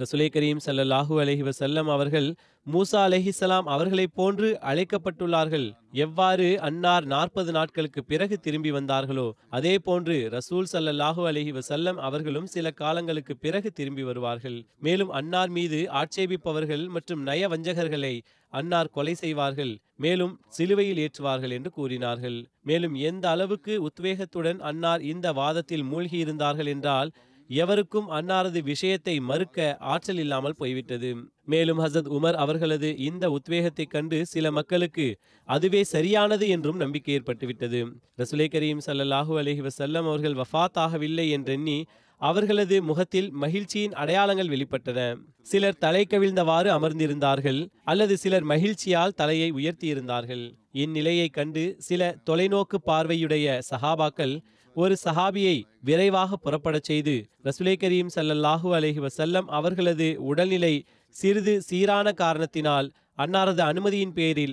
ரசுலை 0.00 0.26
கரீம் 0.34 0.60
சல்லல்லாஹூ 0.66 1.14
அலஹி 1.22 1.42
வசல்லம் 1.48 1.88
அவர்கள் 1.94 2.28
மூசா 2.66 3.00
அலஹிசலாம் 3.08 3.66
அவர்களைப் 3.74 4.14
போன்று 4.18 4.48
அழைக்கப்பட்டுள்ளார்கள். 4.70 5.66
எவ்வாறு 6.04 6.46
அன்னார் 6.68 7.06
நாற்பது 7.12 7.50
நாட்களுக்கு 7.52 8.00
பிறகு 8.04 8.36
திரும்பி 8.38 8.70
வந்தார்களோ 8.70 9.26
அதே 9.58 9.74
போன்று 9.86 10.16
ரசூல் 10.36 10.68
சல்லல்லாஹூ 10.72 11.22
அலஹி 11.30 11.52
வசல்லம் 11.58 11.98
அவர்களும் 12.08 12.48
சில 12.54 12.70
காலங்களுக்கு 12.80 13.34
பிறகு 13.36 13.70
திரும்பி 13.72 14.02
வருவார்கள். 14.02 14.58
மேலும் 14.86 15.10
அன்னார் 15.20 15.52
மீது 15.58 15.80
ஆட்சேபிப்பவர்கள் 16.02 16.84
மற்றும் 16.96 17.24
நய 17.30 17.48
வஞ்சகர்களை 17.54 18.14
அன்னார் 18.52 18.94
கொலை 18.96 19.14
செய்வார்கள். 19.14 19.72
மேலும் 19.96 20.34
சிலுவையில் 20.48 21.00
ஏற்றுவார்கள் 21.04 21.52
என்று 21.56 21.70
கூறினார்கள். 21.70 22.38
மேலும் 22.62 22.94
எந்த 23.10 23.24
அளவுக்கு 23.30 23.74
உத்வேகத்துடன் 23.88 24.60
அன்னார் 24.70 25.02
இந்த 25.12 25.26
வாதத்தில் 25.40 25.88
மூழ்கியிருந்தார்கள் 25.90 26.70
என்றால் 26.74 27.10
எவருக்கும் 27.50 28.10
அன்னாரது 28.10 28.62
விஷயத்தை 28.62 29.20
மறுக்க 29.20 29.76
ஆற்றல் 29.78 30.18
இல்லாமல் 30.18 30.56
போய்விட்டது. 30.56 31.16
மேலும் 31.44 31.78
ஹசத் 31.78 32.10
உமர் 32.18 32.34
அவர்களது 32.34 32.96
இந்த 32.96 33.30
உத்வேகத்தை 33.30 33.84
கண்டு 33.84 34.26
சில 34.26 34.50
மக்களுக்கு 34.50 35.18
அதுவே 35.44 35.84
சரியானது 35.84 36.48
என்றும் 36.48 36.76
நம்பிக்கை 36.76 37.14
ஏற்பட்டுவிட்டது. 37.16 37.80
ரசுலை 38.18 38.46
கரீம் 38.50 38.84
சல்லாஹூ 38.86 39.38
அலஹி 39.42 39.68
வசல்லம் 39.68 40.06
அவர்கள் 40.10 40.34
வஃத் 40.34 40.78
ஆகவில்லை 40.78 41.30
என்றெண்ணி 41.30 41.84
அவர்களது 42.16 42.82
முகத்தில் 42.82 43.30
மகிழ்ச்சியின் 43.30 43.92
அடையாளங்கள் 43.92 44.48
வெளிப்பட்டன. 44.48 45.16
சிலர் 45.42 45.78
தலை 45.78 46.06
கவிழ்ந்தவாறு 46.10 46.68
அமர்ந்திருந்தார்கள் 46.78 47.66
அல்லது 47.84 48.16
சிலர் 48.16 48.42
மகிழ்ச்சியால் 48.42 49.10
தலையை 49.10 49.52
உயர்த்தியிருந்தார்கள். 49.52 50.44
இந்நிலையை 50.72 51.28
கண்டு 51.28 51.74
சில 51.78 52.16
தொலைநோக்கு 52.30 52.76
பார்வையுடைய 52.86 53.60
சஹாபாக்கள் 53.70 54.40
ஒரு 54.76 54.96
சஹாபியை 55.04 55.56
விரைவாக 55.80 56.36
புறப்படச் 56.36 56.88
செய்து 56.90 57.14
ரசுலே 57.44 57.74
கரீம் 57.82 58.10
சல்லல்லாஹு 58.14 58.68
அலஹி 58.78 59.00
வசல்லம் 59.06 59.46
அவர்களது 59.48 60.16
உடல்நிலை 60.20 60.74
சிறிது 61.16 61.54
சீரான 61.62 62.12
காரணத்தினால் 62.12 62.88
அன்னாரது 63.18 63.62
அனுமதியின் 63.62 64.12
பேரில் 64.12 64.52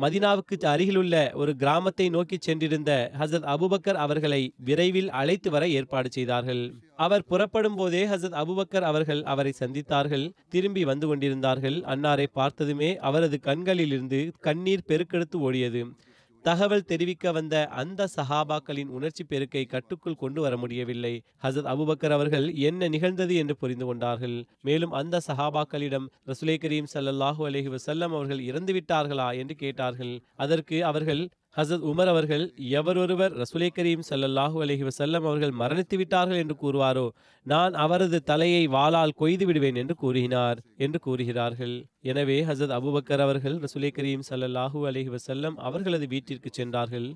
மதினாவுக்கு 0.00 0.56
அருகிலுள்ள 0.66 1.14
ஒரு 1.34 1.52
கிராமத்தை 1.56 2.06
நோக்கி 2.08 2.36
சென்றிருந்த 2.40 3.10
ஹசரத் 3.18 3.46
அபுபக்கர் 3.54 3.98
அவர்களை 4.04 4.52
விரைவில் 4.56 5.10
அழைத்து 5.10 5.50
வர 5.50 5.68
ஏற்பாடு 5.68 6.08
செய்தார்கள். 6.12 6.62
அவர் 6.96 7.24
புறப்படும் 7.24 7.74
போதே 7.74 8.02
ஹசரத் 8.06 8.38
அபுபக்கர் 8.42 8.88
அவர்கள் 8.90 9.22
அவரை 9.22 9.52
சந்தித்தார்கள் 9.60 10.26
திரும்பி 10.48 10.84
வந்து 10.84 11.06
கொண்டிருந்தார்கள். 11.06 11.78
அன்னாரை 11.94 12.26
பார்த்ததுமே 12.32 12.96
அவரது 12.96 13.38
கண்களிலிருந்து 13.40 14.32
கண்ணீர் 14.40 14.88
பெருக்கெடுத்து 14.88 15.38
ஓடியது. 15.48 15.82
தகவல் 16.44 16.84
தெரிவிக்க 16.84 17.32
வந்த 17.32 17.66
அந்த 17.66 18.06
சஹாபாக்களின் 18.16 18.88
உணர்ச்சி 18.88 19.24
பெருக்கை 19.24 19.66
கட்டுக்குள் 19.66 20.14
கொண்டு 20.14 20.40
வர 20.40 20.56
முடியவில்லை. 20.56 21.12
ஹசத் 21.42 21.68
அபுபக்கர் 21.72 22.10
அவர்கள் 22.10 22.54
என்ன 22.54 22.88
நிகழ்ந்தது 22.88 23.34
என்று 23.34 23.56
புரிந்து 23.56 23.84
கொண்டார்கள். 23.84 24.36
மேலும் 24.62 24.90
அந்த 24.90 25.20
சஹாபாக்களிடம் 25.26 26.08
ரசுலே 26.26 26.56
கரீம் 26.64 26.90
சல்லாஹூ 26.94 27.44
அலஹி 27.50 27.70
வசல்லம் 27.76 28.14
அவர்கள் 28.18 28.40
இறந்து 28.40 28.72
விட்டார்களா 28.72 29.38
என்று 29.38 29.54
கேட்டார்கள். 29.54 30.14
அதற்கு 30.36 30.84
அவர்கள் 30.84 31.22
ஹசத் 31.56 31.82
உமர் 31.90 32.10
அவர்கள் 32.10 32.44
எவரொருவர் 32.78 33.34
ரசுலை 33.40 33.66
கரீம் 33.76 34.04
சல்லல்லாஹூ 34.10 34.58
அலஹி 34.64 34.84
வசல்லம் 34.88 35.24
அவர்கள் 35.28 35.52
மரணித்து 35.62 35.96
விட்டார்கள் 36.00 36.40
என்று 36.42 36.54
கூறுவாரோ 36.62 37.04
நான் 37.46 37.74
அவரது 37.84 38.18
தலையை 38.30 38.62
வாளால் 38.74 39.12
கொய்து 39.20 39.46
விடுவேன் 39.48 39.78
என்று 39.82 39.94
கூறினார் 40.02 40.60
என்று 40.84 40.98
கூறுகிறார்கள். 41.06 41.74
எனவே 42.10 42.38
ஹசத் 42.50 42.72
அபுபக்கர் 42.78 43.24
அவர்கள் 43.24 43.56
ரசுலை 43.64 43.90
கரீம் 43.98 44.24
சல்லல்லாஹூ 44.30 44.80
அலஹி 44.90 45.12
வசல்லம் 45.16 45.58
அவர்களது 45.68 46.08
வீட்டிற்கு 46.14 46.52
சென்றார்கள். 46.60 47.08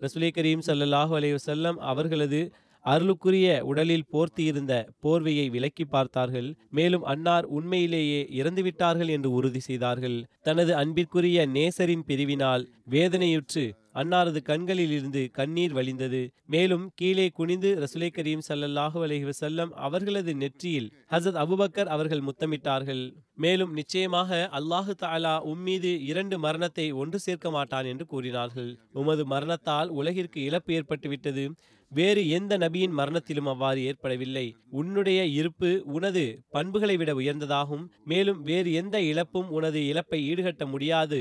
ரசுலை 0.00 0.30
கரீம் 0.38 0.64
சல்லல்லாஹூ 0.68 1.14
அலஹி 1.20 1.34
வசல்லம் 1.38 1.78
அவர்களது 1.92 2.40
அருளுக்குரிய 2.84 3.48
உடலில் 3.70 4.08
போர்த்தியிருந்த 4.12 4.72
போர்வையை 5.02 5.44
விலக்கி 5.56 5.84
பார்த்தார்கள். 5.90 6.48
மேலும் 6.78 7.04
அன்னார் 7.12 7.46
உண்மையிலேயே 7.58 8.22
இறந்துவிட்டார்கள் 8.40 9.12
என்று 9.16 9.30
உறுதி 9.38 9.60
செய்தார்கள். 9.68 10.18
தனது 10.48 10.74
அன்பிற்குரிய 10.80 11.46
நேசரின் 11.58 12.08
பிரிவினால் 12.08 12.66
வேதனையுற்று 12.96 13.66
அன்னாரது 13.94 14.42
கண்களில் 14.42 14.90
இருந்து 14.90 15.22
கண்ணீர் 15.32 15.74
வழிந்தது. 15.74 16.22
மேலும் 16.46 16.84
கீழே 16.94 17.26
குனிந்து 17.30 17.70
ரசுலை 17.82 18.10
கரீம் 18.12 18.44
சல்லல்லாஹு 18.48 19.00
அலஹி 19.06 19.26
வசல்லம் 19.30 19.72
அவர்களது 19.86 20.34
நெற்றியில் 20.34 20.88
ஹசத் 21.10 21.40
அபுபக்கர் 21.44 21.92
அவர்கள் 21.96 22.24
முத்தமிட்டார்கள். 22.28 23.02
மேலும் 23.34 23.72
நிச்சயமாக 23.72 24.48
அல்லாஹு 24.52 24.94
தாலா 25.02 25.34
உம்மீது 25.52 25.92
இரண்டு 26.04 26.38
மரணத்தை 26.38 26.86
ஒன்று 26.92 27.18
சேர்க்க 27.18 27.50
மாட்டான் 27.50 27.84
என்று 27.84 28.06
கூறினார்கள். 28.06 28.72
உமது 28.92 29.24
மரணத்தால் 29.26 29.88
உலகிற்கு 29.88 30.40
இழப்பு 30.42 30.72
ஏற்பட்டுவிட்டது. 30.72 31.44
வேறு 31.92 32.28
எந்த 32.28 32.52
நபியின் 32.58 32.94
மரணத்திலும் 32.98 33.48
அவ்வாறு 33.52 33.80
ஏற்படவில்லை. 33.84 34.44
உன்னுடைய 34.70 35.20
இருப்பு 35.40 35.70
உனது 35.86 36.22
பண்புகளை 36.48 36.96
விட 36.96 37.12
உயர்ந்ததாகும். 37.14 37.84
மேலும் 38.04 38.40
வேறு 38.42 38.72
எந்த 38.72 38.96
இழப்பும் 39.02 39.48
உனது 39.48 39.80
இழப்பை 39.86 40.20
ஈடுகட்ட 40.30 40.66
முடியாது. 40.66 41.20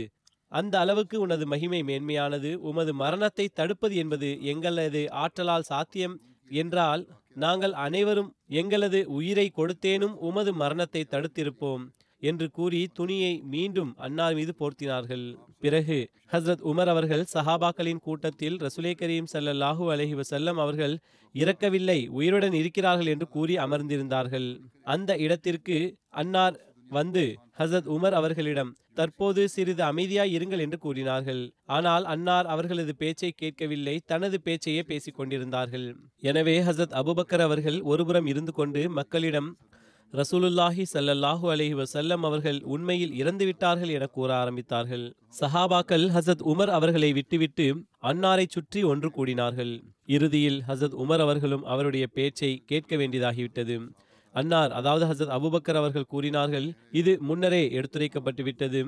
அந்த 0.52 0.74
அளவுக்கு 0.80 1.18
உனது 1.20 1.46
மகிமை 1.46 1.82
மேன்மையானது 1.90 2.52
உமது 2.70 2.94
மரணத்தை 3.04 3.46
தடுப்பது 3.60 3.96
என்பது 4.04 4.30
எங்களது 4.54 5.02
ஆற்றலால் 5.24 5.70
சாத்தியம் 5.72 6.16
என்றால் 6.52 7.04
நாங்கள் 7.36 7.74
அனைவரும் 7.86 8.30
எங்களது 8.62 9.00
உயிரை 9.18 9.48
கொடுத்தேனும் 9.58 10.16
உமது 10.30 10.52
மரணத்தை 10.54 11.04
தடுத்திருப்போம் 11.06 11.84
என்று 12.24 12.48
கூறி 12.58 12.80
துணியை 12.94 13.32
மீண்டும் 13.54 13.92
அன்னார் 14.06 14.36
மீது 14.40 14.52
போர்த்தினார்கள். 14.60 15.24
பிறகு 15.60 15.98
ஹஸ்ரத் 16.34 16.66
உமர் 16.72 16.92
அவர்கள் 16.94 17.24
சஹாபாக்களின் 17.34 18.04
கூட்டத்தில் 18.08 18.58
ரசுலே 18.66 18.92
கரீம் 19.00 19.30
சல்லல்லாஹூ 19.34 19.86
அலஹி 19.94 20.16
வசல்லம் 20.20 20.60
அவர்கள் 20.64 20.94
இறக்கவில்லை 21.36 22.00
உயிருடன் 22.18 22.58
இருக்கிறார்கள் 22.62 23.12
என்று 23.14 23.28
கூறி 23.28 23.56
அமர்ந்திருந்தார்கள். 23.66 24.48
அந்த 24.94 25.12
இடத்திற்கு 25.18 25.78
அன்னார் 26.22 26.58
வந்து 26.98 27.24
ஹசரத் 27.60 27.90
உமர் 27.96 28.16
அவர்களிடம் 28.20 28.72
தற்போது 28.94 29.42
சிறிது 29.50 29.84
அமைதியாய் 29.84 30.34
இருங்கள் 30.38 30.64
என்று 30.66 30.78
கூறினார்கள். 30.78 31.42
ஆனால் 31.78 32.06
அன்னார் 32.14 32.48
அவர்களது 32.54 32.94
பேச்சை 32.96 33.32
கேட்கவில்லை 33.42 33.96
தனது 34.06 34.40
பேச்சையே 34.42 34.82
பேசிக் 34.84 35.18
கொண்டிருந்தார்கள். 35.20 35.88
எனவே 36.32 36.56
ஹசரத் 36.70 36.98
அபுபக்கர் 37.02 37.44
அவர்கள் 37.48 37.80
ஒருபுறம் 37.92 38.26
இருந்து 38.26 38.54
கொண்டு 38.54 38.84
மக்களிடம் 38.90 39.50
ரசூலுல்லாஹி 40.14 40.84
சல்லல்லாஹு 40.94 41.46
அலஹி 41.54 41.76
வசல்லம் 41.82 42.24
அவர்கள் 42.30 42.58
உண்மையில் 42.74 43.14
இறந்துவிட்டார்கள் 43.22 43.92
என 43.98 44.06
கூற 44.08 44.30
ஆரம்பித்தார்கள். 44.44 45.06
சஹாபாக்கள் 45.42 46.06
ஹசத் 46.16 46.44
உமர் 46.54 46.72
அவர்களை 46.78 47.10
விட்டுவிட்டு 47.14 47.68
அன்னாரை 48.10 48.46
சுற்றி 48.50 48.82
ஒன்று 48.84 49.10
கூடினார்கள். 49.18 49.74
இறுதியில் 50.16 50.60
ஹசத் 50.70 50.98
உமர் 51.04 51.24
அவர்களும் 51.26 51.64
அவருடைய 51.66 52.08
பேச்சை 52.18 52.52
கேட்க 52.72 52.96
வேண்டியதாகிவிட்டது. 52.96 53.78
அன்னார் 54.40 54.72
அதாவது 54.80 55.04
ஹசரத் 55.10 55.34
அபுபக்கர் 55.38 55.80
அவர்கள் 55.80 56.12
கூறினார்கள் 56.14 56.68
இது 57.00 57.14
முன்னரே 57.30 57.64
எடுத்துரைக்கப்பட்டு 57.78 58.44
விட்டது. 58.48 58.82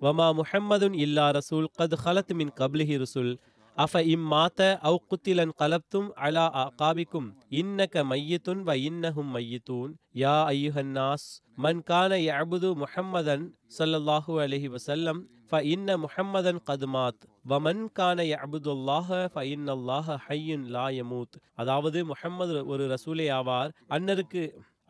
வமா 0.00 0.26
முஹம்மதுன் 0.40 0.96
இல்லா 1.04 1.24
ரசூல் 1.38 1.70
கத் 1.78 1.96
ஹலத் 2.04 2.34
மின் 2.40 2.52
கப்லிஹி 2.60 2.96
ரசூல். 3.04 3.32
அஃப 3.76 4.00
இம் 4.12 4.24
மாத்த 4.32 4.60
அவு 4.88 4.98
குத்திலன் 5.10 5.52
கலப்தும் 5.60 6.08
அலா 6.26 6.46
காபிக்கும் 6.80 7.28
இன்னக 7.60 8.02
மையத்துன் 8.10 8.62
வ 8.68 8.72
இன்னஹும் 8.88 9.30
மையத்தூன். 9.36 9.92
யா 10.22 10.36
ஐயுஹன்னாஸ் 10.54 11.28
மன் 11.64 11.82
கான 11.90 12.18
யபுது 12.28 12.70
முஹம்மதன் 12.82 13.44
சல்லல்லாஹு 13.78 14.34
அலஹி 14.44 14.70
வசல்லம் 14.74 15.20
ஃப 15.50 15.60
இன்ன 15.74 15.96
முஹம்மதன் 16.04 16.60
கதுமாத் 16.68 17.22
வமன் 17.50 17.84
கான 17.98 18.18
யபுதுல்லாஹ 18.32 19.08
ஃப 19.32 19.44
இன்னல்லாஹ 19.54 20.16
ஹய்யுன் 20.26 20.66
லா 20.76 20.86
யமூத். 20.98 21.38
அதாவது 21.62 21.98
முஹம்மது 22.10 22.56
ஒரு 22.72 22.84
ரசூலே 22.94 23.26
ஆவார். 23.38 23.72
அன்னருக்கு 23.96 24.42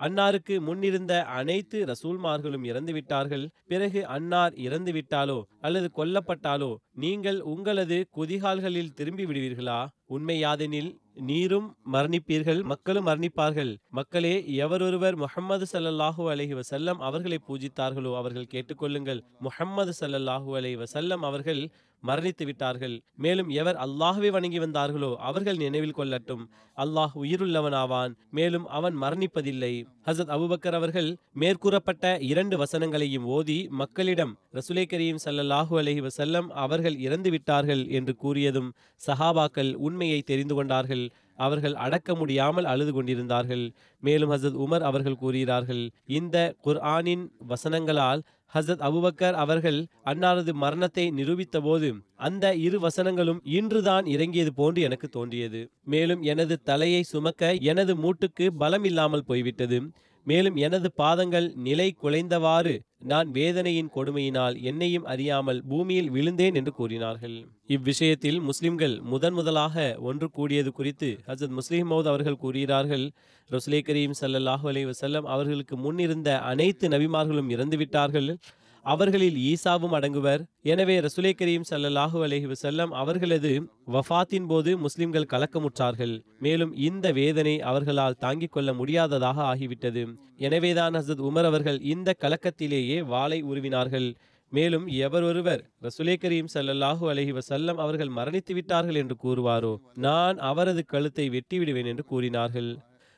அன்னாருக்கு 0.07 0.55
முன்னிருந்த 0.67 1.15
அனைத்து 1.39 1.79
ரசூல்மார்களும் 1.91 2.65
இறந்துவிட்டார்கள். 2.71 3.45
பிறகு 3.73 4.01
அன்னார் 4.17 4.55
இறந்துவிட்டாலோ 4.67 5.39
அல்லது 5.67 5.89
கொல்லப்பட்டாலோ 5.99 6.71
நீங்கள் 7.05 7.39
உங்களது 7.53 7.99
குதிகால்களில் 8.19 8.95
திரும்பி 8.99 9.25
விடுவீர்களா 9.31 9.81
உண்மையாதெனில் 10.17 10.91
நீரும் 11.29 11.69
மரணிப்பீர்கள் 11.95 12.61
மக்களும் 12.71 13.07
மரணிப்பார்கள். 13.09 13.73
மக்களே 13.99 14.33
எவரொருவர் 14.65 15.17
முகம்மது 15.25 15.67
ஸல்லல்லாஹு 15.73 16.23
அலஹி 16.33 16.55
வசல்லம் 16.61 17.03
அவர்களை 17.09 17.39
பூஜித்தார்களோ 17.49 18.13
அவர்கள் 18.21 18.51
கேட்டுக்கொள்ளுங்கள். 18.55 19.21
முகம்மது 19.47 19.95
ஸல்லல்லாஹு 20.01 20.51
அலஹி 20.61 20.79
வசல்லம் 20.85 21.25
அவர்கள் 21.31 21.63
மரணித்து 22.07 22.45
விட்டார்கள். 22.45 22.97
மேலும் 23.17 23.49
எவர் 23.49 23.77
அல்லாஹுவை 23.77 24.31
வணங்கி 24.31 24.59
வந்தார்களோ 24.59 25.11
அவர்கள் 25.31 25.57
நினைவில் 25.57 25.97
கொள்ளட்டும். 25.97 26.45
அல்லாஹ் 26.77 27.15
உயிருள்ளவனாவான். 27.15 28.13
மேலும் 28.31 28.67
அவன் 28.67 28.97
மரணிப்பதில்லை. 29.03 29.85
ஹசத் 30.07 30.33
அபுபக்கர் 30.37 30.77
அவர்கள் 30.81 31.17
மேற்கூறப்பட்ட 31.41 32.05
இரண்டு 32.21 32.57
வசனங்களையும் 32.57 33.27
ஓதி 33.37 33.67
மக்களிடம் 33.71 34.39
ரசுலை 34.55 34.85
கரீம் 34.93 35.23
ஸல்லல்லாஹு 35.25 35.75
அலஹி 35.83 36.09
வசல்லம் 36.09 36.49
அவர்கள் 36.65 36.99
இறந்து 36.99 37.31
விட்டார்கள் 37.31 37.89
என்று 37.89 38.15
கூறியதும் 38.23 38.71
சஹாபாக்கள் 39.07 39.73
உண்மையை 39.75 40.23
தெரிந்து 40.23 40.55
கொண்டார்கள். 40.55 41.05
அவர்கள் 41.37 41.75
அடக்க 41.75 42.15
முடியாமல் 42.15 42.65
அழுது 42.65 42.93
கொண்டிருந்தார்கள். 42.93 43.63
மேலும் 44.03 44.31
ஹசத் 44.31 44.59
உமர் 44.65 44.85
அவர்கள் 44.91 45.21
கூறுகிறார்கள் 45.23 45.91
இந்த 46.07 46.37
குர்ஆனின் 46.65 47.25
வசனங்களால் 47.49 48.23
ஹசத் 48.55 48.83
அபுபக்கர் 48.89 49.33
அவர்கள் 49.33 49.79
அன்னாரது 50.05 50.53
மரணத்தை 50.53 51.05
நிரூபித்த 51.11 51.61
போது 51.61 51.89
அந்த 52.17 52.55
இரு 52.67 52.79
வசனங்களும் 52.81 53.41
இன்றுதான் 53.43 54.07
இறங்கியது 54.07 54.53
போன்று 54.55 54.83
எனக்கு 54.83 55.09
தோன்றியது. 55.09 55.61
மேலும் 55.85 56.23
எனது 56.23 56.57
தலையை 56.63 57.03
சுமக்க 57.03 57.53
எனது 57.71 57.95
மூட்டுக்கு 57.97 58.47
பலம் 58.59 58.85
இல்லாமல் 58.85 59.25
போய்விட்டது. 59.25 59.81
மேலும் 60.27 60.57
எனது 60.57 60.89
பாதங்கள் 60.93 61.53
நிலை 61.67 61.89
குலைந்தவாறு 62.03 62.75
நான் 63.03 63.29
வேதனையின் 63.31 63.91
கொடுமையினால் 63.95 64.63
என்னையும் 64.63 65.05
அறியாமல் 65.05 65.63
பூமியில் 65.69 66.11
விழுந்தேன் 66.11 66.55
என்று 66.55 66.73
கூறினார்கள். 66.73 67.47
இவ்விஷயத்தில் 67.67 68.41
முஸ்லிம்கள் 68.41 69.01
முதன் 69.01 69.33
முதலாக 69.33 69.97
ஒன்று 70.01 70.31
கூடியது 70.31 70.73
குறித்து 70.73 71.19
ஹசத் 71.27 71.49
முஸ்லிம் 71.49 71.91
மௌத் 71.91 72.11
அவர்கள் 72.13 72.37
கூறுகிறார்கள். 72.37 73.11
ரசுலே 73.51 73.81
கரீம் 73.89 74.19
சல்லாஹூ 74.21 74.69
அலி 74.69 74.85
வசல்லம் 74.85 75.29
அவர்களுக்கு 75.35 75.77
முன்னிருந்த 75.77 76.39
அனைத்து 76.41 76.89
நபிமார்களும் 76.89 77.51
இறந்துவிட்டார்கள். 77.51 78.39
அவர்களில் 78.83 79.35
ஈசாவும் 79.35 79.95
அடங்குவர். 79.99 80.43
எனவே 80.63 81.01
ரசுலே 81.01 81.33
கரீம் 81.41 81.67
ஸல்லல்லாஹு 81.71 82.19
அலைஹி 82.27 82.53
செல்லம் 82.63 82.93
அவர்களது 83.03 83.53
வஃபாத்தின் 83.87 84.47
போது 84.47 84.79
முஸ்லிம்கள் 84.79 85.31
கலக்கமுற்றார்கள். 85.33 86.15
மேலும் 86.39 86.75
இந்த 86.75 87.13
வேதனை 87.13 87.61
அவர்களால் 87.61 88.19
தாங்கிக் 88.19 88.53
கொள்ள 88.53 88.73
முடியாததாக 88.73 89.43
ஆகிவிட்டது. 89.43 90.05
எனவேதான் 90.37 90.95
ஹசத் 90.95 91.25
உமர் 91.29 91.45
அவர்கள் 91.45 91.81
இந்த 91.81 92.15
கலக்கத்திலேயே 92.21 92.99
வாளை 93.05 93.43
உருவினார்கள். 93.43 94.15
மேலும் 94.53 94.87
எவர் 94.87 95.23
ஒருவர் 95.23 95.71
ரசுலே 95.83 96.15
கரீம் 96.23 96.49
ஸல்லல்லாஹு 96.55 97.05
அலஹி 97.11 97.39
வசல்லம் 97.39 97.75
அவர்கள் 97.75 98.09
மரணித்து 98.09 98.53
விட்டார்கள் 98.53 98.95
என்று 98.95 99.17
கூறுவாரோ? 99.25 99.77
நான் 99.95 100.39
அவரது 100.39 100.85
கழுத்தை 100.85 101.31
வெட்டிவிடுவேன் 101.31 101.87
என்று 101.87 102.05
கூறினார்கள். 102.05 102.71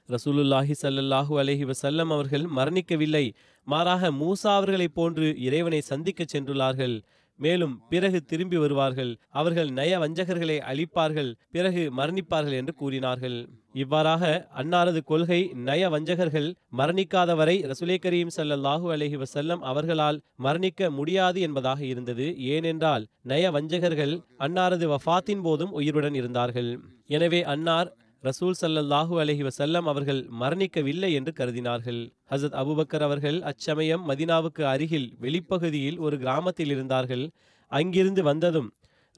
ரசூலுல்லாஹி 0.08 0.74
சல்லல்லாஹூ 0.82 1.32
அலஹி 1.38 1.64
வசல்லம் 1.64 2.10
அவர்கள் 2.10 2.44
மரணிக்கவில்லை. 2.56 3.32
மாறாக 3.64 4.10
மூசா 4.12 4.50
அவர்களைப் 4.58 4.94
போன்று 4.94 5.34
இறைவனை 5.38 5.82
சந்திக்கச் 5.90 6.36
சென்றுள்ளார்கள். 6.36 7.02
மேலும் 7.36 7.82
பிறகு 7.88 8.24
திரும்பி 8.24 8.56
வருவார்கள். 8.56 9.18
அவர்கள் 9.30 9.70
நய 9.70 9.98
வஞ்சகர்களை 9.98 10.56
அழிப்பார்கள். 10.70 11.34
பிறகு 11.50 11.92
மரணிப்பார்கள் 11.96 12.52
என்று 12.52 12.74
கூறினார்கள். 12.74 13.48
இவ்வாறாக 13.72 14.48
அன்னாரது 14.56 15.00
கொள்கை 15.04 15.50
நய 15.54 15.88
வஞ்சகர்கள் 15.90 16.54
மரணிக்காதவரை 16.76 17.56
ரசுலே 17.70 17.96
கரீம் 18.04 18.34
ஸல்லல்லாஹு 18.36 18.92
அலஹி 18.96 19.22
வசல்லம் 19.22 19.58
அவர்களால் 19.58 20.20
மரணிக்க 20.36 20.90
முடியாது 20.90 21.40
என்பதாக 21.40 21.84
இருந்தது. 21.84 22.38
ஏனென்றால் 22.38 23.06
நய 23.22 23.50
வஞ்சகர்கள் 23.50 24.20
அன்னாரது 24.38 24.88
வஃபாத்தின் 24.94 25.42
போதும் 25.42 25.72
உயிருடன் 25.72 26.14
இருந்தார்கள். 26.14 26.70
எனவே 27.06 27.42
அன்னார் 27.42 27.96
ரசூல் 28.24 28.54
சல்லல்லாஹூ 28.60 29.14
அலஹி 29.20 29.42
வசல்லம் 29.48 29.86
அவர்கள் 29.92 30.28
மரணிக்கவில்லை 30.40 31.12
என்று 31.12 31.32
கருதினார்கள். 31.38 31.98
ஹசத் 32.30 32.56
அபுபக்கர் 32.60 33.02
அவர்கள் 33.02 33.42
அச்சமயம் 33.42 34.08
மதினாவுக்கு 34.08 34.62
அருகில் 34.62 35.08
வெளிப்பகுதியில் 35.20 35.98
ஒரு 35.98 36.18
கிராமத்தில் 36.18 36.68
இருந்தார்கள். 36.68 37.24
அங்கிருந்து 37.72 38.22
வந்ததும் 38.22 38.68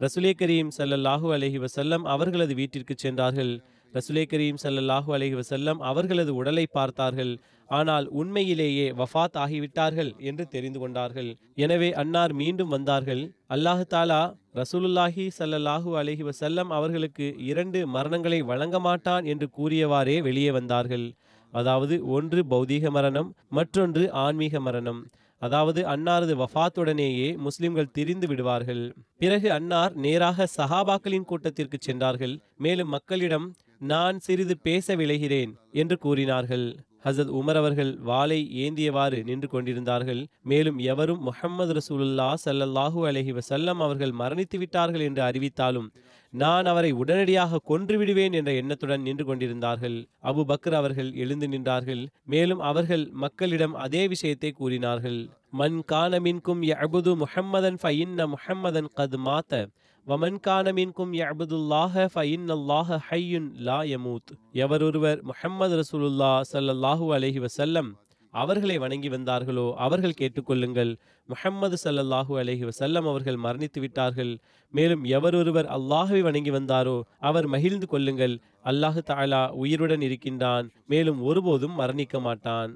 ரசுலே 0.00 0.32
கரீம் 0.38 0.70
சல்லல்லாஹூ 0.78 1.28
அலஹி 1.34 1.60
வசல்லம் 1.64 2.04
அவர்களது 2.14 2.54
வீட்டிற்கு 2.54 2.94
சென்றார்கள். 2.96 3.52
ரசுலே 3.96 4.22
கரீம் 4.30 4.60
ஸல்லல்லாஹு 4.62 5.10
அலஹி 5.16 5.36
வசல்லம் 5.40 5.80
அவர்களது 5.90 6.32
உடலை 6.40 6.64
பார்த்தார்கள். 6.78 7.32
ஆனால் 7.68 8.06
உண்மையிலேயே 8.20 8.86
வஃபாத் 9.00 9.36
ஆகிவிட்டார்கள் 9.42 10.10
என்று 10.28 10.44
தெரிந்து 10.54 10.78
கொண்டார்கள். 10.82 11.30
எனவே 11.64 11.88
அன்னார் 12.02 12.32
மீண்டும் 12.40 12.72
வந்தார்கள். 12.76 13.22
அல்லாஹு 13.56 13.84
தாலா 13.94 14.20
ரசூலுல்லாஹி 14.60 15.24
ஸல்லல்லாஹு 15.38 15.90
அலஹி 16.00 16.24
வசல்லம் 16.30 16.72
அவர்களுக்கு 16.78 17.28
இரண்டு 17.50 17.80
மரணங்களை 17.96 18.40
வழங்க 18.50 18.78
மாட்டான் 18.88 19.26
என்று 19.34 19.48
கூறியவாறே 19.58 20.16
வெளியே 20.28 20.52
வந்தார்கள். 20.58 21.06
அதாவது 21.52 21.94
ஒன்று 22.16 22.40
பௌதீக 22.52 22.90
மரணம் 22.96 23.28
மற்றொன்று 23.58 24.04
ஆன்மீக 24.26 24.60
மரணம். 24.68 25.02
அதாவது 25.42 25.80
அன்னாரது 25.92 26.34
வஃபாத்துடனேயே 26.40 27.28
முஸ்லிம்கள் 27.46 27.92
திரிந்து 27.96 28.26
விடுவார்கள். 28.30 28.82
பிறகு 29.22 29.48
அன்னார் 29.56 29.92
நேராக 30.04 30.46
சஹாபாக்களின் 30.58 31.28
கூட்டத்திற்கு 31.30 31.78
சென்றார்கள். 31.86 32.34
மேலும் 32.64 32.92
மக்களிடம் 32.96 33.46
நான் 33.92 34.18
சிறிது 34.18 34.54
பேச 34.58 34.94
விளைகிறேன் 34.96 35.52
என்று 35.72 35.96
கூறினார்கள். 35.98 36.66
ஹசத் 37.04 37.32
உமர் 37.38 37.58
அவர்கள் 37.60 37.90
வாளை 38.08 38.38
ஏந்தியவாறு 38.64 39.18
நின்று 39.24 39.48
கொண்டிருந்தார்கள். 39.48 40.20
மேலும் 40.42 40.78
எவரும் 40.92 41.22
முஹம்மது 41.22 41.72
ரசூலுல்லா 41.78 42.28
சல்லல்லாஹூ 42.44 43.00
அலஹி 43.08 43.32
வசல்லம் 43.38 43.80
அவர்கள் 43.86 44.14
மரணித்து 44.20 44.58
விட்டார்கள் 44.58 45.00
என்று 45.00 45.22
அறிவித்தாலும் 45.22 45.88
நான் 46.42 46.64
அவரை 46.64 46.90
உடனடியாக 46.92 47.60
கொன்றுவிடுவேன் 47.68 48.32
என்ற 48.32 48.52
எண்ணத்துடன் 48.52 49.02
நின்று 49.02 49.24
கொண்டிருந்தார்கள். 49.24 50.08
அபு 50.22 50.42
பக்ர் 50.50 50.74
அவர்கள் 50.74 51.10
எழுந்து 51.12 51.48
நின்றார்கள். 51.48 52.06
மேலும் 52.24 52.58
அவர்கள் 52.58 53.04
மக்களிடம் 53.12 53.74
அதே 53.74 54.08
விஷயத்தை 54.08 54.50
கூறினார்கள். 54.50 55.28
மன் 55.50 55.84
கான 55.84 56.20
யபுது 56.70 57.12
முஹம்மதன் 57.22 57.78
ஃபயின்ன 57.82 58.26
முஹம்மதன் 58.34 58.90
கது 58.96 59.20
மாத்த. 59.26 59.66
வமன் 60.06 60.40
கான 60.40 60.72
யபுதுல்லாஹ 60.72 62.08
யஅபுதுல்லாஹ 62.12 62.98
ஹையுன் 63.10 63.48
லா 63.68 63.82
யமூத். 63.82 64.32
எவரொருவர் 64.52 65.22
முஹம்மது 65.22 65.82
ரசூலுல்லா 65.82 66.32
ஸல்லல்லாஹு 66.52 67.06
அலஹி 67.18 67.38
வசல்லம் 67.38 67.90
அவர்களை 68.34 68.76
வணங்கி 68.78 69.08
வந்தார்களோ? 69.08 69.66
அவர்கள் 69.86 70.18
கேட்டுக்கொள்ளுங்கள். 70.20 70.92
முஹம்மது 71.28 71.76
சல்லல்லாஹு 71.84 72.32
அலஹி 72.42 72.68
வசல்லம் 72.70 73.08
அவர்கள் 73.12 73.38
மரணித்து 73.46 73.80
விட்டார்கள். 73.80 74.32
மேலும் 74.70 75.04
எவரொருவர் 75.04 75.68
அல்லாஹுவை 75.76 76.20
வணங்கி 76.20 76.50
வந்தாரோ 76.50 76.96
அவர் 77.20 77.46
மகிழ்ந்து 77.46 77.86
கொள்ளுங்கள். 77.86 78.34
அல்லாஹு 78.64 79.02
தாலா 79.06 79.42
உயிருடன் 79.62 80.00
இருக்கின்றான். 80.00 80.68
மேலும் 80.86 81.22
ஒருபோதும் 81.22 81.78
மரணிக்க 81.78 82.20
மாட்டான். 82.20 82.72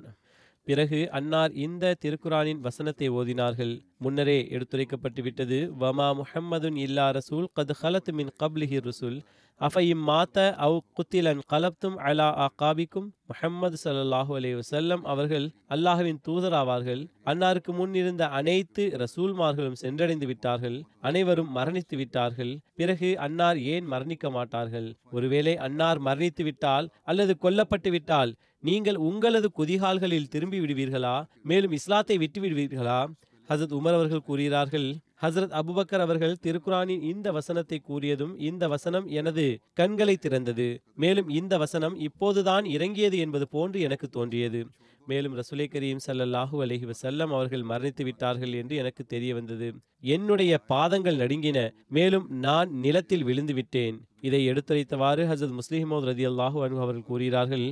பிறகு 0.69 0.99
அன்னார் 1.19 1.53
இந்த 1.67 1.95
திருக்குரானின் 2.03 2.63
வசனத்தை 2.65 3.07
ஓதினார்கள். 3.11 3.75
முன்னரே 4.05 4.39
எடுத்துரைக்கப்பட்டு 4.55 5.21
விட்டது 5.27 5.59
வமா 5.83 6.09
முஹம்மதுன் 6.21 6.79
இல்லா 6.87 7.07
ரசூல் 7.19 7.47
கது 7.59 7.75
ஹலத் 7.83 8.11
மின் 8.19 8.33
கப்லிஹி 8.43 8.79
ரசூல். 8.89 9.17
அஃபையும் 9.61 10.03
மாத்த 10.09 10.39
அவ் 10.65 10.77
குத்திலன் 10.97 11.41
கலப்தும் 11.53 11.97
அலா 12.09 12.27
ஆகாபிக்கும். 12.45 13.07
முஹம்மது 13.31 13.77
சல்லாஹூ 13.85 14.33
அலைஹி 14.39 14.57
வசல்லம் 14.59 15.03
அவர்கள் 15.13 15.47
அல்லாஹுவின் 15.77 16.21
தூதராவார்கள். 16.27 17.03
அன்னாருக்கு 17.31 17.73
முன் 17.79 17.95
இருந்த 17.95 18.27
அனைத்து 18.41 18.85
ரசூல்மார்களும் 19.03 19.81
சென்றடைந்து 19.83 20.29
விட்டார்கள். 20.33 20.79
அனைவரும் 21.01 21.51
மரணித்து 21.57 21.97
விட்டார்கள். 21.97 22.53
பிறகு 22.81 23.11
அன்னார் 23.27 23.61
ஏன் 23.75 23.89
மரணிக்க 23.95 24.31
மாட்டார்கள்? 24.31 24.91
ஒருவேளை 25.17 25.57
அன்னார் 25.69 26.03
மரணித்து 26.03 26.43
விட்டால் 26.43 26.89
அல்லது 27.03 27.35
கொல்லப்பட்டு 27.43 27.93
விட்டால் 27.97 28.33
நீங்கள் 28.63 28.97
உங்களது 28.97 29.49
குதிகால்களில் 29.59 30.29
திரும்பி 30.29 30.61
விடுவீர்களா 30.61 31.17
மேலும் 31.43 31.73
இஸ்லாத்தை 31.73 32.19
விட்டு 32.19 32.41
விடுவீர்களா 32.41 33.01
ஹசரத் 33.49 33.77
உமர் 33.79 33.97
அவர்கள் 33.99 34.27
கூறுகிறார்கள் 34.27 34.89
ஹசரத் 35.23 35.55
அபுபக்கர் 35.61 36.03
அவர்கள் 36.05 36.35
திருக்குரானின் 36.43 37.03
இந்த 37.03 37.33
வசனத்தை 37.33 37.83
கூறியதும் 37.89 38.35
இந்த 38.39 38.69
வசனம் 38.69 39.07
எனது 39.07 39.45
கண்களை 39.75 40.17
திறந்தது. 40.17 40.67
மேலும் 40.95 41.29
இந்த 41.29 41.59
வசனம் 41.59 41.95
இப்போதுதான் 41.99 42.65
இறங்கியது 42.65 43.19
என்பது 43.19 43.49
போன்று 43.49 43.81
எனக்கு 43.81 44.09
தோன்றியது. 44.09 44.61
மேலும் 45.07 45.37
ரசுலை 45.37 45.67
கரீம் 45.71 46.03
சல்லல்லாஹு 46.07 46.57
அலஹி 46.65 46.87
வசல்லம் 46.93 47.31
அவர்கள் 47.37 47.63
மரணித்து 47.63 48.03
விட்டார்கள் 48.03 48.53
என்று 48.53 48.77
எனக்கு 48.77 49.05
தெரிய 49.05 49.35
வந்தது. 49.35 49.69
என்னுடைய 50.01 50.59
பாதங்கள் 50.59 51.17
நடுங்கின 51.17 51.59
மேலும் 51.89 52.27
நான் 52.29 52.71
நிலத்தில் 52.71 53.25
விழுந்து 53.25 53.55
விட்டேன். 53.55 53.99
இதை 54.21 54.51
எடுத்துரைத்தவாறு 54.51 55.25
ஹசரத் 55.31 55.59
முஸ்லிமோத் 55.61 56.09
ரதி 56.11 56.27
அல்லாஹூ 56.27 56.61
அனு 56.67 56.83
அவர்கள் 56.87 57.03
கூறுகிறார்கள் 57.03 57.67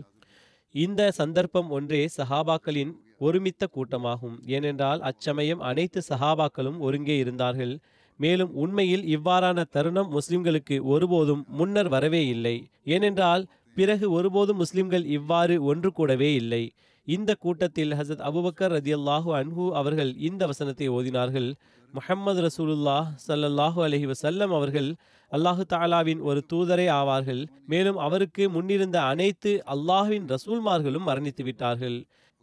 இந்த 0.84 1.02
சந்தர்ப்பம் 1.18 1.68
ஒன்றே 1.76 2.00
சஹாபாக்களின் 2.16 2.92
ஒருமித்த 3.26 3.64
கூட்டமாகும். 3.74 4.36
ஏனென்றால் 4.46 5.00
அச்சமயம் 5.00 5.62
அனைத்து 5.68 6.00
சஹாபாக்களும் 6.08 6.78
ஒருங்கே 6.78 7.16
இருந்தார்கள். 7.16 7.74
மேலும் 8.20 8.52
உண்மையில் 8.54 9.04
இவ்வாறான 9.16 9.64
தருணம் 9.74 10.10
முஸ்லிம்களுக்கு 10.16 10.76
ஒருபோதும் 10.94 11.42
முன்னர் 11.58 11.88
வரவே 11.88 12.22
இல்லை. 12.26 12.56
ஏனென்றால் 12.94 13.44
பிறகு 13.76 14.06
ஒருபோதும் 14.10 14.60
முஸ்லிம்கள் 14.62 15.04
இவ்வாறு 15.16 15.56
ஒன்று 15.62 15.90
கூடவே 15.92 16.30
இல்லை. 16.34 16.62
இந்த 17.08 17.30
கூட்டத்தில் 17.44 17.92
ஹசத் 17.98 18.22
அபுபக்கர் 18.28 18.74
ரதியல்லாஹு 18.78 19.30
அன்ஹு 19.40 19.64
அவர்கள் 19.80 20.12
இந்த 20.28 20.42
வசனத்தை 20.46 20.86
ஓதினார்கள். 20.90 21.48
முஹம்மது 21.94 22.40
ரசூலுல்லாஹ் 22.48 23.08
சல்லல்லாஹு 23.28 23.78
அலஹி 23.86 24.06
வசல்லம் 24.12 24.52
அவர்கள் 24.58 24.90
அல்லாஹு 25.32 25.62
தாலாவின் 25.72 26.20
ஒரு 26.20 26.40
தூதரே 26.52 26.86
ஆவார்கள். 26.98 27.42
மேலும் 27.66 27.96
அவருக்கு 27.96 28.44
முன்னிருந்த 28.50 28.98
அனைத்து 29.02 29.52
அல்லாஹுவின் 29.74 30.26
ரசூல்மார்களும் 30.34 31.08
மரணித்து 31.10 31.44
விட்டார்கள். 31.44 31.96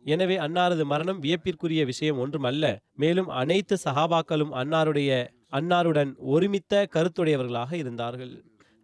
எனவே 0.05 0.37
அன்னாரது 0.37 0.83
மரணம் 0.83 1.19
வியப்பிற்குரிய 1.19 1.81
விஷயம் 1.85 2.19
ஒன்றுமல்ல. 2.23 2.65
மேலும் 2.95 3.29
அனைத்து 3.41 3.77
சஹாபாக்களும் 3.85 4.51
அன்னாருடைய 4.61 5.11
அன்னாருடன் 5.59 6.11
ஒருமித்த 6.33 6.87
கருத்துடையவர்களாக 6.95 7.71
இருந்தார்கள். 7.73 8.33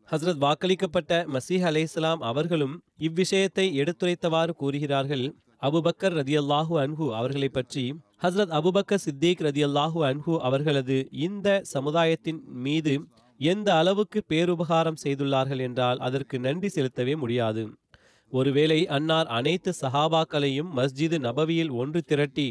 ஹஸ்ரத் 0.09 0.43
வாக்களிக்கப்பட்ட 0.45 1.13
மசீஹ் 1.35 1.65
அலைஹிஸ்ஸலாம் 1.69 2.21
அவர்களும் 2.29 2.75
இவ்விஷயத்தை 3.07 3.65
எடுத்துரைத்தவாறு 3.81 4.53
கூறுகிறார்கள். 4.61 5.25
அபுபக்கர் 5.61 6.13
ரதியல்லாஹு 6.13 6.73
அன்ஹு 6.83 7.05
அவர்களை 7.13 7.49
பற்றி 7.49 7.83
ஹஸ்ரத் 8.23 8.53
அபுபக்கர் 8.59 9.01
சித்திக் 9.05 9.41
ரதியல்லாஹு 9.47 9.99
அன்ஹு 10.09 10.33
அவர்களது 10.47 10.97
இந்த 11.25 11.47
சமுதாயத்தின் 11.73 12.39
மீது 12.65 12.93
எந்த 13.39 13.69
அளவுக்கு 13.73 14.19
பேருபகாரம் 14.29 15.01
செய்துள்ளார்கள் 15.03 15.61
என்றால் 15.67 15.99
அதற்கு 15.99 16.35
நன்றி 16.39 16.69
செலுத்தவே 16.75 17.13
முடியாது. 17.17 17.63
ஒருவேளை 18.31 18.79
அன்னார் 18.87 19.29
அனைத்து 19.37 19.71
சஹாபாக்களையும் 19.81 20.71
மஸ்ஜிது 20.79 21.17
நபவியில் 21.19 21.71
ஒன்று 21.81 22.01
திரட்டி 22.01 22.49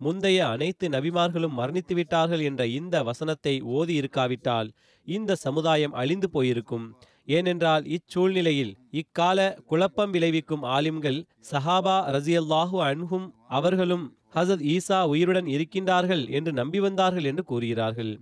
முந்தைய 0.00 0.38
அனைத்து 0.48 0.86
நபிமார்களும் 0.88 1.56
மரணித்து 1.60 1.94
விட்டார்கள் 1.94 2.40
என்ற 2.40 2.62
இந்த 2.78 2.96
வசனத்தை 3.02 3.54
ஓதி 3.78 3.94
இருக்காவிட்டால் 3.94 4.68
இந்த 5.06 5.36
சமுதாயம் 5.46 5.96
அழிந்து 6.02 6.28
போயிருக்கும். 6.30 6.86
ஏனென்றால் 7.36 7.84
இச்சூழ்நிலையில் 7.96 8.72
இக்கால 9.00 9.38
குழப்பம் 9.70 10.12
விளைவிக்கும் 10.14 10.64
ஆலிம்கள் 10.76 11.18
சஹாபா 11.50 11.96
ரசியல்லாஹு 12.16 12.78
அன்ஹும் 12.88 13.26
அவர்களும் 13.58 14.04
ஹசத் 14.36 14.64
ஈசா 14.74 14.98
உயிருடன் 15.12 15.48
இருக்கின்றார்கள் 15.54 16.24
என்று 16.38 16.50
நம்பி 16.60 16.80
வந்தார்கள் 16.86 17.28
என்று 17.30 17.42
கூறுகிறார்கள். 17.50 18.12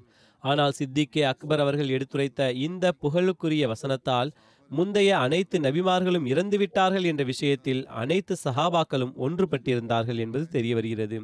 ஆனால் 0.44 0.76
சித்திக்கே 0.78 1.22
அக்பர் 1.30 1.62
அவர்கள் 1.64 1.92
எடுத்துரைத்த 1.96 2.50
இந்த 2.66 2.92
புகழுக்குரிய 3.02 3.64
வசனத்தால் 3.72 4.30
முந்தைய 4.70 5.10
அனைத்து 5.24 5.56
நபிமார்களும் 5.66 6.26
இறந்துவிட்டார்கள் 6.32 7.06
என்ற 7.10 7.22
விஷயத்தில் 7.32 7.82
அனைத்து 8.02 8.34
சஹாபாக்களும் 8.44 9.14
ஒன்றுபட்டிருந்தார்கள் 9.26 10.20
என்பது 10.24 10.44
தெரிய 10.56 10.74
வருகிறது 10.78 11.18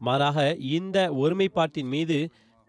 மாறாக 0.00 0.38
இந்த 0.76 0.98
ஒருமைப்பாட்டின் 1.22 1.90
மீது 1.94 2.18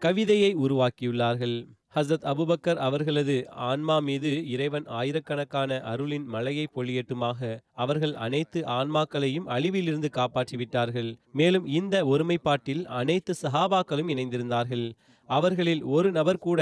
கவிதையை 0.02 0.50
உருவாக்கியுள்ளார்கள். 0.64 1.56
ஹசரத் 1.96 2.26
அபுபக்கர் 2.30 2.80
அவர்களது 2.86 3.34
ஆன்மா 3.68 3.94
மீது 3.98 4.30
இறைவன் 4.46 4.86
ஆயிரக்கணக்கான 4.98 5.78
அருளின் 5.82 6.24
மலையை 6.24 6.66
பொழியட்டுமாக 6.74 7.40
அவர்கள் 7.72 8.12
அனைத்து 8.14 8.60
ஆன்மாக்களையும் 8.78 9.46
அழிவிலிருந்து 9.46 10.08
காப்பாற்றிவிட்டார்கள். 10.18 11.10
மேலும் 11.32 11.66
இந்த 11.78 12.04
ஒருமைப்பாட்டில் 12.06 12.82
அனைத்து 13.00 13.34
சஹாபாக்களும் 13.42 14.10
இணைந்திருந்தார்கள். 14.14 14.86
அவர்களில் 15.28 15.82
ஒரு 15.96 16.10
நபர் 16.12 16.38
கூட 16.38 16.60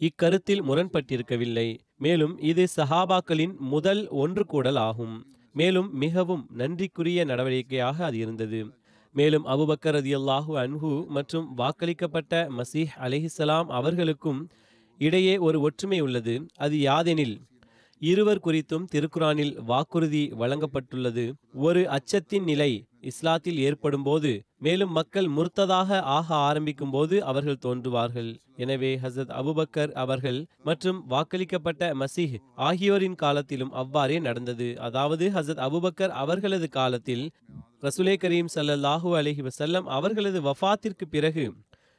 இக்கருத்தில் 0.00 0.62
முரண்பட்டிருக்கவில்லை. 0.68 1.68
மேலும் 1.96 2.38
இது 2.50 2.66
சஹாபாக்களின் 2.76 3.56
முதல் 3.74 4.08
ஒன்று 4.22 4.44
கூடல் 4.46 4.80
ஆகும் 4.88 5.16
மேலும் 5.54 5.88
மிகவும் 5.94 6.44
நன்றிக்குரிய 6.58 7.20
நடவடிக்கையாக 7.30 7.96
அது 8.08 8.18
இருந்தது. 8.18 8.60
மேலும் 9.14 9.46
அபுபக்கர் 9.52 9.96
ரதியல்லாஹு 9.98 10.52
அன்ஹு 10.62 10.90
மற்றும் 11.16 11.46
வாக்களிக்கப்பட்ட 11.60 12.42
மசீஹ் 12.58 12.92
அலிஹிசலாம் 13.06 13.70
அவர்களுக்கும் 13.78 14.40
இடையே 15.00 15.34
ஒரு 15.46 15.58
ஒற்றுமை 15.60 15.98
உள்ளது. 16.00 16.34
அது 16.56 16.76
யாதெனில் 16.88 17.36
இருவர் 18.02 18.42
குறித்தும் 18.44 18.84
திருக்குரானில் 18.92 19.54
வாக்குறுதி 19.70 20.22
வழங்கப்பட்டுள்ளது. 20.40 21.24
ஒரு 21.66 21.80
அச்சத்தின் 21.96 22.46
நிலை 22.50 22.70
இஸ்லாத்தில் 23.10 23.58
ஏற்படும் 23.66 24.04
போது 24.06 24.30
மேலும் 24.64 24.92
மக்கள் 24.98 25.28
முர்த்ததாக 25.36 26.00
ஆக 26.16 26.28
ஆரம்பிக்கும் 26.48 26.90
போது 26.90 27.16
அவர்கள் 27.30 27.62
தோன்றுவார்கள். 27.66 28.30
எனவே 28.56 28.92
ஹசரத் 29.04 29.34
அபுபக்கர் 29.40 29.92
அவர்கள் 30.02 30.40
மற்றும் 30.68 30.98
வாக்களிக்கப்பட்ட 31.10 31.92
மசீஹ் 32.02 32.36
ஆகியோரின் 32.68 33.18
காலத்திலும் 33.24 33.72
அவ்வாறே 33.82 34.18
நடந்தது. 34.28 34.68
அதாவது 34.88 35.26
ஹசரத் 35.36 35.64
அபுபக்கர் 35.68 36.14
அவர்களது 36.22 36.68
காலத்தில் 36.78 37.24
ரசுலே 37.82 38.14
கரீம் 38.22 38.48
சல்லல்லாஹூ 38.54 39.10
அலஹி 39.18 39.48
வசல்லம் 39.48 39.82
அவர்களது 39.82 40.42
வஃபாத்திற்கு 40.42 41.04
பிறகு 41.10 41.54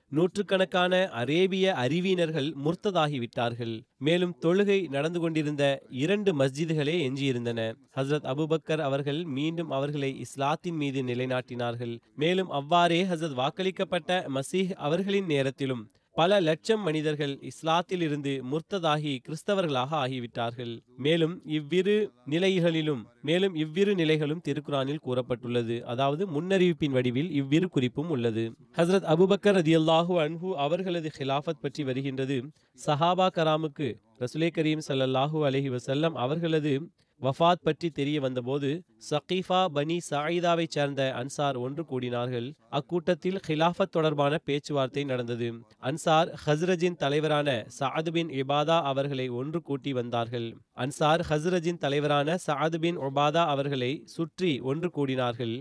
நூற்றுக்கணக்கான 0.07 1.09
அரேபிய 1.09 1.73
அறிவியினர்கள் 1.73 2.49
முர்த்ததாகிவிட்டார்கள். 2.65 3.81
மேலும் 3.97 4.35
தொழுகை 4.41 4.89
நடந்து 4.89 5.19
கொண்டிருந்த 5.19 5.81
இரண்டு 5.89 6.35
மஸ்ஜிதுகளே 6.37 6.95
எஞ்சியிருந்தன. 7.07 7.59
ஹசரத் 7.95 8.27
அபுபக்கர் 8.33 8.79
அவர்கள் 8.79 9.23
மீண்டும் 9.23 9.69
அவர்களை 9.69 10.19
இஸ்லாத்தின் 10.19 10.75
மீது 10.75 11.03
நிலைநாட்டினார்கள். 11.03 11.99
மேலும் 12.15 12.49
அவ்வாறே 12.49 13.03
ஹசரத் 13.03 13.39
வாக்களிக்கப்பட்ட 13.41 14.29
மசீஹ் 14.35 14.73
அவர்களின் 14.73 15.25
நேரத்திலும் 15.25 15.83
பல 16.17 16.39
லட்சம் 16.39 16.81
மனிதர்கள் 16.81 17.33
இஸ்லாத்தில் 17.49 18.01
இருந்து 18.01 18.31
முர்த்ததாகி 18.51 19.13
கிறிஸ்தவர்களாக 19.25 19.91
ஆகிவிட்டார்கள். 20.03 20.73
மேலும் 20.97 21.35
இவ்விரு 21.57 21.95
நிலைகளிலும் 22.25 23.03
மேலும் 23.21 23.55
இவ்விரு 23.55 23.93
நிலைகளும் 23.95 24.41
திருக்குரானில் 24.47 25.01
கூறப்பட்டுள்ளது. 25.05 25.77
அதாவது 25.83 26.25
முன்னறிவிப்பின் 26.27 26.95
வடிவில் 26.97 27.31
இவ்விரு 27.31 27.67
குறிப்பும் 27.67 28.09
உள்ளது. 28.09 28.43
ஹசரத் 28.77 29.07
அபுபக்கர் 29.13 29.57
ரதியல்லாஹு 29.59 30.15
அன்ஹு 30.25 30.51
அவர்களது 30.65 31.11
ஹிலாஃபத் 31.19 31.61
பற்றி 31.61 31.83
வருகின்றது. 31.83 32.39
சஹாபா 32.85 33.29
கராமுக்கு 33.37 33.89
ரசுலே 34.23 34.49
கரீம் 34.57 34.83
சல்லாஹூ 34.89 35.39
அலஹி 35.49 35.71
வசல்லம் 35.77 36.17
அவர்களது 36.25 36.73
வஃபாத் 37.21 37.63
பற்றி 37.63 37.89
தெரிய 37.89 38.21
வந்தபோது 38.21 38.83
சகீஃபா 39.09 39.65
பனி 39.65 39.97
சாயிதாவைச் 40.09 40.69
சேர்ந்த 40.69 41.01
அன்சார் 41.15 41.57
ஒன்று 41.57 41.83
கூடினார்கள். 41.83 42.47
அக்கூட்டத்தில் 42.71 43.39
ஹிலாஃபத் 43.47 43.91
தொடர்பான 43.91 44.37
பேச்சுவார்த்தை 44.37 45.03
நடந்தது. 45.03 45.49
அன்சார் 45.81 46.31
ஹஸ்ரஜின் 46.45 46.95
தலைவரான 46.95 47.65
சாது 47.79 48.11
பின் 48.11 48.29
இபாதா 48.29 48.81
அவர்களை 48.81 49.29
ஒன்று 49.29 49.61
கூட்டி 49.61 49.93
வந்தார்கள். 49.93 50.57
அன்சார் 50.75 51.23
ஹஸ்ரஜின் 51.29 51.77
தலைவரான 51.77 52.37
சாது 52.47 52.79
பின் 52.79 52.97
ஒபாதா 52.97 53.45
அவர்களை 53.45 54.01
சுற்றி 54.05 54.59
ஒன்று 54.59 54.91
கூடினார்கள். 54.95 55.55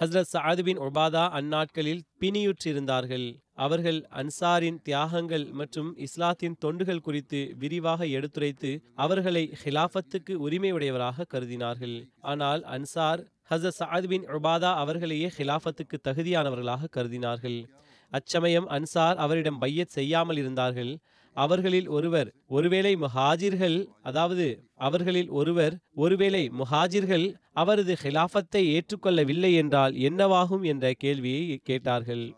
ஹஸ்ரத் 0.00 0.32
சாது 0.32 0.62
பின் 0.62 0.78
ஒபாதா 0.78 1.24
அந்நாட்களில் 1.38 2.04
பிணியுற்றிருந்தார்கள். 2.20 3.26
அவர்கள் 3.52 4.06
அன்சாரின் 4.10 4.78
தியாகங்கள் 4.82 5.52
மற்றும் 5.52 5.96
இஸ்லாத்தின் 5.96 6.56
தொண்டுகள் 6.64 7.00
குறித்து 7.00 7.54
விரிவாக 7.58 8.06
எடுத்துரைத்து 8.06 8.82
அவர்களை 8.94 9.52
ஹிலாஃபத்துக்கு 9.64 10.30
உரிமையுடையவராக 10.30 11.24
கருதினார்கள். 11.34 12.10
ஆனால் 12.20 12.62
அன்சார் 12.62 13.22
ஹசரத் 13.50 13.78
சாத் 13.78 14.06
பின் 14.06 14.26
உபாதா 14.28 14.74
அவர்களையே 14.74 15.30
ஹிலாஃபத்துக்கு 15.38 15.98
தகுதியானவர்களாக 16.08 16.88
கருதினார்கள். 16.96 17.64
அச்சமயம் 18.10 18.68
அன்சார் 18.68 19.14
அவரிடம் 19.14 19.58
பையத் 19.58 19.88
செய்யாமல் 19.88 20.36
இருந்தார்கள். 20.36 20.98
அவர்களில் 21.36 21.88
ஒருவர் 21.88 22.34
ஒருவேளை 22.46 22.96
முஹாஜிர்கள் 22.96 23.86
அதாவது 24.02 24.64
அவர்களில் 24.74 25.28
ஒருவர் 25.28 25.78
ஒருவேளை 25.94 26.52
முஹாஜிர்கள் 26.58 27.34
அவரது 27.52 27.96
ஹிலாஃபத்தை 28.02 28.62
ஏற்றுக்கொள்ளவில்லை 28.76 29.54
என்றால் 29.54 29.92
என்னவாகும் 29.92 30.62
என்ற 30.62 30.92
கேள்வியை 30.92 31.60
கேட்டார்கள். 31.64 32.36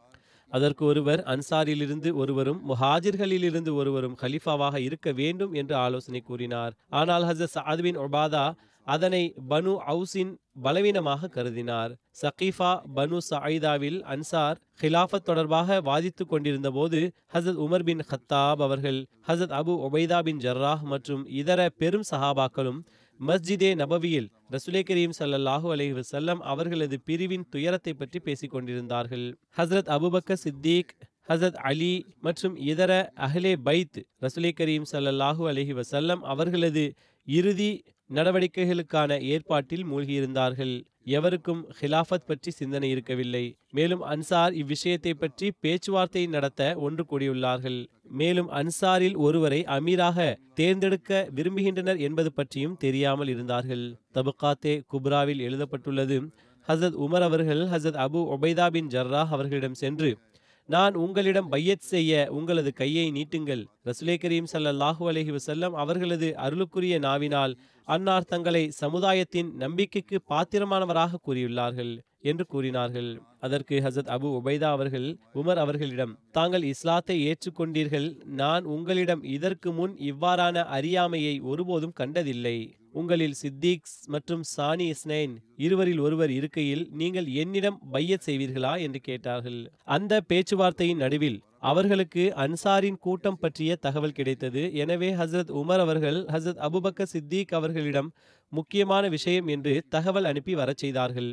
அதற்கு 0.54 0.82
ஒருவர் 0.84 1.20
அன்சாரிலிருந்து 1.32 2.10
ஒருவரும் 2.22 2.60
முஹாஜிர்களிலிருந்து 2.70 3.72
ஒருவரும் 3.80 4.18
ஹலிஃபாவாக 4.22 4.76
இருக்க 4.88 5.08
வேண்டும் 5.20 5.52
என்று 5.60 5.74
ஆலோசனை 5.86 6.20
கூறினார். 6.20 6.74
ஆனால் 7.00 7.26
ஹசரத் 7.30 7.56
சாத்பின் 7.56 8.00
ஒபாதா 8.04 8.46
அதனை 8.86 9.20
பனு 9.50 9.72
அவுசின் 9.92 10.32
பலவீனமாக 10.64 11.30
கருதினார். 11.36 11.92
சகீஃபா 12.22 12.72
பனு 12.96 13.18
சாயிதாவில் 13.30 13.98
அன்சார் 14.14 14.58
ஹிலாஃபத் 14.82 15.26
தொடர்பாக 15.28 15.78
வாதித்துக் 15.88 16.30
கொண்டிருந்த 16.32 16.70
போது 16.70 17.00
ஹசத் 17.34 17.60
உமர் 17.64 17.86
பின் 17.88 18.02
ஹத்தாப் 18.10 18.62
அவர்கள் 18.66 19.00
ஹசத் 19.28 19.54
அபு 19.60 19.74
ஒபைதா 19.86 20.18
பின் 20.28 20.42
ஜர்ராஹ் 20.44 20.84
மற்றும் 20.92 21.22
இதர 21.40 21.60
பெரும் 21.82 22.06
சஹாபாக்களும் 22.10 22.80
மஸ்ஜிதே 23.20 23.74
நபவியில் 23.74 24.28
ரசுலே 24.50 24.80
கரீம் 24.88 25.14
சல்லல்லாஹு 25.18 25.68
அலஹி 25.74 25.94
வசல்லம் 26.00 26.40
அவர்களது 26.42 27.00
பிரிவின் 27.04 27.44
துயரத்தை 27.50 27.94
பற்றி 27.94 28.18
பேசிக் 28.18 28.50
கொண்டிருந்தார்கள் 28.50 29.26
ஹசரத் 29.56 29.90
அபுபக்க 29.96 30.32
சித்திக் 30.32 30.92
ஹசரத் 31.28 31.58
அலி 31.70 32.04
மற்றும் 32.20 32.56
இதர 32.56 32.92
அஹ்லே 33.16 33.52
பைத் 33.64 34.00
ரசுலே 34.22 34.50
கரீம் 34.60 34.88
சல்லல்லாஹு 34.92 35.42
அலஹி 35.52 35.74
வசல்லம் 35.80 36.22
அவர்களது 36.32 36.84
இறுதி 37.28 37.82
நடவடிக்கைகளுக்கான 38.10 39.20
ஏற்பாட்டில் 39.22 39.84
மூழ்கியிருந்தார்கள். 39.86 40.74
எவருக்கும் 41.04 41.62
ஹிலாஃபத் 41.80 42.26
பற்றி 42.26 42.50
சிந்தனை 42.50 42.90
இருக்கவில்லை. 42.90 43.44
மேலும் 43.70 44.02
அன்சார் 44.02 44.52
இவ்விஷயத்தை 44.62 45.12
பற்றி 45.14 45.52
பேச்சுவார்த்தை 45.60 46.26
நடத்த 46.26 46.74
ஒன்று 46.76 47.04
கூடியுள்ளார்கள். 47.10 47.80
மேலும் 48.10 48.50
அன்சாரில் 48.50 49.16
ஒருவரை 49.16 49.64
அமீராக 49.64 50.36
தேர்ந்தெடுக்க 50.54 51.28
விரும்புகின்றனர் 51.34 51.98
என்பது 51.98 52.32
பற்றியும் 52.32 52.76
தெரியாமல் 52.76 53.28
இருந்தார்கள். 53.28 53.96
தபுகாத்தே 54.14 54.80
குப்ராவில் 54.92 55.38
எழுதப்பட்டுள்ளது 55.38 56.28
ஹசரத் 56.68 56.98
உமர் 56.98 57.20
அவர்கள் 57.20 57.60
ஹசரத் 57.60 58.00
அபு 58.06 58.36
ஒபைதா 58.36 58.70
பின் 58.70 58.86
ஜர்ராஹ் 58.86 59.28
அவர்களிடம் 59.28 59.74
சென்று 59.74 60.18
நான் 60.66 60.94
உங்களிடம் 60.94 61.48
பையத் 61.48 61.80
செய்ய 61.80 62.28
உங்களது 62.30 62.72
கையை 62.72 63.12
நீட்டுங்கள். 63.12 63.64
ரசுலே 63.84 64.14
கரீம் 64.20 64.44
ஸல்லல்லாஹு 64.52 65.02
அலஹி 65.12 65.36
வசல்லம் 65.36 65.70
அவர்களது 65.70 66.34
அருளுக்குரிய 66.36 66.98
நாவினால் 66.98 67.56
அன்னார் 67.84 68.24
தங்களை 68.24 68.70
சமுதாயத்தின் 68.70 69.54
நம்பிக்கைக்கு 69.54 70.20
பாத்திரமானவராக 70.28 71.18
கூறியுள்ளார்கள். 71.26 71.98
என்று 72.24 72.44
கூறினார்கள். 72.46 73.10
அதற்கு 73.40 73.74
ஹசத் 73.78 74.12
அபு 74.14 74.28
உபைதா 74.38 74.68
அவர்கள் 74.76 75.08
உமர் 75.34 75.62
அவர்களிடம் 75.64 76.18
தாங்கள் 76.32 76.62
இஸ்லாத்தை 76.62 77.16
ஏற்றுக்கொண்டீர்கள். 77.24 78.08
நான் 78.40 78.64
உங்களிடம் 78.64 79.22
இதற்கு 79.36 79.72
முன் 79.72 79.94
இவ்வாறான 80.10 80.56
அறியாமையை 80.76 81.34
ஒருபோதும் 81.40 81.96
கண்டதில்லை. 82.00 82.56
உங்களில் 82.92 83.32
சித்திக் 83.32 83.86
மற்றும் 84.06 84.42
சானி 84.42 84.86
இஸ்னைன் 84.90 85.32
இருவரில் 85.56 85.98
ஒருவர் 85.98 86.30
இருக்கையில் 86.30 86.84
நீங்கள் 86.92 87.26
என்னிடம் 87.26 87.78
பையத் 87.92 88.26
செய்வீர்களா? 88.26 88.80
என்று 88.80 89.00
கேட்டார்கள். 89.00 89.58
அந்த 89.84 90.20
பேச்சுவார்த்தையின் 90.28 90.96
நடுவில் 90.96 91.38
அவர்களுக்கு 91.60 92.32
அன்சாரின் 92.36 92.98
கூட்டம் 92.98 93.38
பற்றிய 93.40 93.76
தகவல் 93.76 94.12
கிடைத்தது. 94.12 94.62
எனவே 94.74 95.10
ஹசரத் 95.14 95.52
உமர் 95.60 95.82
அவர்கள் 95.86 96.18
ஹசரத் 96.24 96.62
அபுபக்க 96.66 97.02
சித்திக் 97.02 97.54
அவர்களிடம் 97.54 98.10
முக்கியமான 98.52 99.08
விஷயம் 99.08 99.46
என்று 99.46 99.74
தகவல் 99.88 100.24
அனுப்பி 100.24 100.54
வரச் 100.54 100.82
செய்தார்கள். 100.84 101.30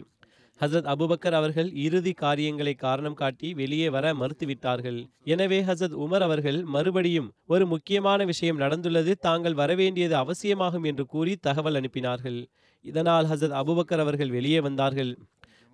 ஹசரத் 0.62 0.90
அபுபக்கர் 0.94 1.32
அவர்கள் 1.32 1.74
இறுதி 1.74 2.12
காரியங்களை 2.14 2.74
காரணம் 2.74 3.14
காட்டி 3.14 3.54
வெளியே 3.54 3.90
வர 3.90 4.14
மறுத்துவிட்டார்கள். 4.14 5.00
எனவே 5.24 5.64
ஹசரத் 5.64 5.96
உமர் 6.04 6.20
அவர்கள் 6.20 6.64
மறுபடியும் 6.64 7.34
ஒரு 7.46 7.66
முக்கியமான 7.66 8.26
விஷயம் 8.26 8.60
நடந்துள்ளது 8.60 9.12
தாங்கள் 9.12 9.54
வரவேண்டியது 9.54 10.16
அவசியமாகும் 10.24 10.84
என்று 10.84 11.06
கூறி 11.06 11.36
தகவல் 11.36 11.76
அனுப்பினார்கள். 11.76 12.40
இதனால் 12.82 13.26
ஹசரத் 13.26 13.58
அபுபக்கர் 13.62 14.00
அவர்கள் 14.00 14.30
வெளியே 14.30 14.60
வந்தார்கள். 14.62 15.18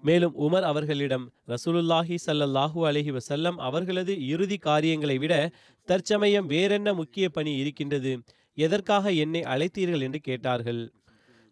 மேலும் 0.03 0.33
உமர் 0.39 0.65
அவர்களிடம் 0.71 1.33
ரசூலுல்லாஹி 1.47 2.15
சல்லல்லாஹூ 2.25 2.79
அலஹி 2.89 3.11
வசல்லம் 3.17 3.55
அவர்களது 3.55 4.13
இறுதி 4.27 4.57
காரியங்களை 4.57 5.17
விட 5.17 5.51
தற்சமயம் 5.88 6.45
வேறென்ன 6.45 6.93
முக்கிய 6.93 7.29
பணி 7.29 7.55
இருக்கின்றது? 7.55 8.19
எதற்காக 8.57 9.11
என்னை 9.23 9.41
அழைத்தீர்கள் 9.53 10.01
என்று 10.01 10.19
கேட்டார்கள். 10.19 10.81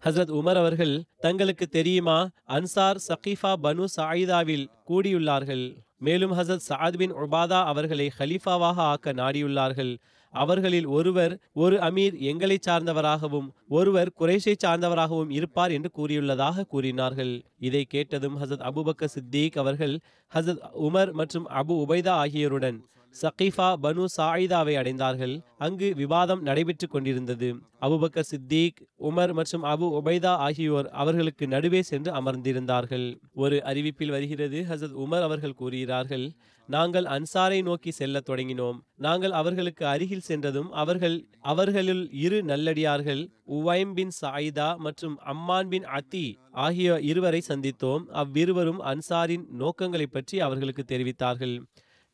ஹசரத் 0.06 0.34
உமர் 0.40 0.58
அவர்கள் 0.58 1.04
தங்களுக்கு 1.18 1.68
தெரியுமா? 1.68 2.30
அன்சார் 2.48 2.98
சகீஃபா 3.08 3.52
பனு 3.64 3.86
சாயிதாவில் 3.96 4.66
கூடியுள்ளார்கள். 4.90 5.64
மேலும் 5.98 6.32
ஹசரத் 6.32 6.68
சாத் 6.70 6.98
பின் 6.98 7.14
உபாதா 7.14 7.60
அவர்களை 7.64 8.12
ஹலீஃபாவாக 8.20 8.78
ஆக்க 8.92 9.14
நாடியுள்ளார்கள். 9.14 9.98
அவர்களில் 10.34 10.86
ஒருவர் 10.86 11.34
ஒரு 11.54 11.76
அமீர் 11.78 12.16
எங்களை 12.32 12.58
சார்ந்தவராகவும் 12.68 13.48
ஒருவர் 13.68 14.12
குறைஷை 14.20 14.56
சார்ந்தவராகவும் 14.66 15.30
இருப்பார் 15.30 15.72
என்று 15.72 15.92
கூறியுள்ளதாக 15.98 16.66
கூறினார்கள். 16.66 17.34
இதை 17.60 17.84
கேட்டதும் 17.86 18.40
ஹசத் 18.42 18.66
அபுபக்க 18.70 19.06
சித்திக் 19.06 19.58
அவர்கள் 19.58 20.00
ஹசத் 20.34 20.62
உமர் 20.88 21.12
மற்றும் 21.12 21.48
அபு 21.62 21.76
உபைதா 21.86 22.16
ஆகியோருடன் 22.24 22.80
சகீஃபா 23.22 23.68
பனு 23.84 24.06
சாயிதாவை 24.18 24.74
அடைந்தார்கள். 24.82 25.36
அங்கு 25.58 25.88
விவாதம் 25.96 26.42
நடைபெற்று 26.42 26.88
கொண்டிருந்தது. 26.88 27.50
அபுபக்கர் 27.82 28.30
சித்திக் 28.32 28.80
உமர் 29.10 29.34
மற்றும் 29.34 29.64
அபு 29.64 29.88
உபைதா 30.00 30.34
ஆகியோர் 30.48 30.90
அவர்களுக்கு 30.90 31.48
நடுவே 31.48 31.82
சென்று 31.82 32.12
அமர்ந்திருந்தார்கள். 32.12 33.08
ஒரு 33.34 33.62
அறிவிப்பில் 33.66 34.14
வருகிறது 34.16 34.66
ஹசத் 34.70 34.98
உமர் 35.06 35.22
அவர்கள் 35.22 35.60
கூறுகிறார்கள் 35.62 36.28
நாங்கள் 36.70 37.08
அன்சாரை 37.16 37.64
நோக்கி 37.64 37.92
செல்ல 37.92 38.22
தொடங்கினோம். 38.30 38.78
நாங்கள் 38.96 39.32
அவர்களுக்கு 39.32 39.84
அருகில் 39.86 40.28
சென்றதும் 40.30 40.70
அவர்கள் 40.72 41.18
அவர்களில் 41.42 42.04
இரு 42.26 42.40
நல்லடியார்கள் 42.44 43.22
உவைம் 43.58 43.94
பின் 43.94 44.14
சாயிதா 44.22 44.70
மற்றும் 44.78 45.16
அம்மான் 45.34 45.68
பின் 45.68 45.86
அத்தி 45.98 46.26
ஆகிய 46.52 47.00
இருவரை 47.12 47.42
சந்தித்தோம். 47.48 48.06
அவ்விருவரும் 48.22 48.82
அன்சாரின் 48.84 49.46
நோக்கங்களை 49.64 50.08
பற்றி 50.12 50.40
அவர்களுக்கு 50.40 50.86
தெரிவித்தார்கள். 50.88 51.56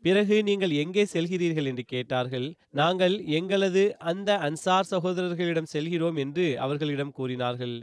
பிறகு 0.04 0.36
நீங்கள் 0.44 0.74
எங்கே 0.84 1.04
செல்கிறீர்கள் 1.14 1.68
என்று 1.72 1.84
கேட்டார்கள். 1.84 2.48
நாங்கள் 2.72 3.16
எங்களது 3.40 3.84
அந்த 4.12 4.30
அன்சார் 4.48 4.92
சகோதரர்களிடம் 4.92 5.72
செல்கிறோம் 5.74 6.16
என்று 6.16 6.46
அவர்களிடம் 6.60 7.16
கூறினார்கள். 7.20 7.76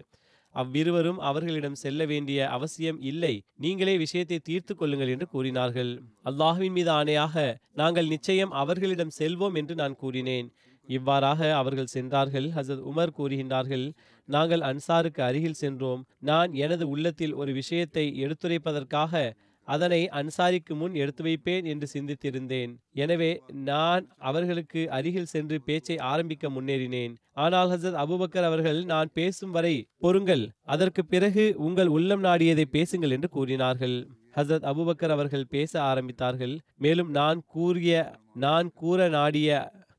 அவ்விருவரும் 0.54 1.18
அவர்களிடம் 1.20 1.80
செல்ல 1.82 2.00
வேண்டிய 2.04 2.38
அவசியம் 2.48 3.00
இல்லை. 3.00 3.34
நீங்களே 3.56 3.94
விஷயத்தை 3.96 4.38
தீர்த்து 4.38 4.72
கொள்ளுங்கள் 4.74 5.12
என்று 5.14 5.26
கூறினார்கள். 5.26 5.92
அல்லாஹுவின் 6.24 6.76
மீது 6.78 6.90
ஆணையாக 6.90 7.36
நாங்கள் 7.72 8.06
நிச்சயம் 8.06 8.54
அவர்களிடம் 8.62 9.16
செல்வோம் 9.18 9.58
என்று 9.62 9.74
நான் 9.74 9.98
கூறினேன். 10.02 10.48
இவ்வாறாக 10.88 11.40
அவர்கள் 11.54 11.92
சென்றார்கள். 11.94 12.46
ஹசத் 12.56 12.84
உமர் 12.90 13.16
கூறுகின்றார்கள் 13.18 13.86
நாங்கள் 14.28 14.62
அன்சாருக்கு 14.70 15.20
அருகில் 15.22 15.60
சென்றோம். 15.62 16.02
நான் 16.30 16.50
எனது 16.64 16.84
உள்ளத்தில் 16.88 17.34
ஒரு 17.34 17.52
விஷயத்தை 17.52 18.04
எடுத்துரைப்பதற்காக 18.24 19.12
அதனை 19.74 20.00
அன்சாரிக்கு 20.18 20.74
முன் 20.80 20.94
எடுத்து 21.02 21.22
வைப்பேன் 21.22 21.66
என்று 21.72 21.86
சிந்தித்திருந்தேன். 21.94 22.72
எனவே 23.04 23.30
நான் 23.70 24.04
அவர்களுக்கு 24.28 24.82
அருகில் 24.98 25.32
சென்று 25.32 25.56
பேச்சை 25.68 25.96
ஆரம்பிக்க 26.12 26.50
முன்னேறினேன். 26.50 27.14
ஆனால் 27.44 27.70
ஹசரத் 27.72 28.00
அபுபக்கர் 28.04 28.48
அவர்கள் 28.50 28.80
நான் 28.92 29.10
பேசும் 29.12 29.54
வரை 29.56 29.74
பொறுங்கள். 29.98 30.44
அதற்கு 30.74 31.04
பிறகு 31.04 31.44
உங்கள் 31.66 31.90
உள்ளம் 31.96 32.24
நாடியதை 32.24 32.66
பேசுங்கள் 32.76 33.14
என்று 33.16 33.30
கூறினார்கள். 33.36 33.96
ஹசரத் 34.36 34.66
அபுபக்கர் 34.70 35.14
அவர்கள் 35.14 35.50
பேச 35.54 35.72
ஆரம்பித்தார்கள். 35.90 36.54
மேலும் 36.76 37.10
நான் 37.10 37.38
கூறிய 37.54 37.92
நான் 38.46 38.68
கூற 38.80 39.08
நாடிய 39.08 39.48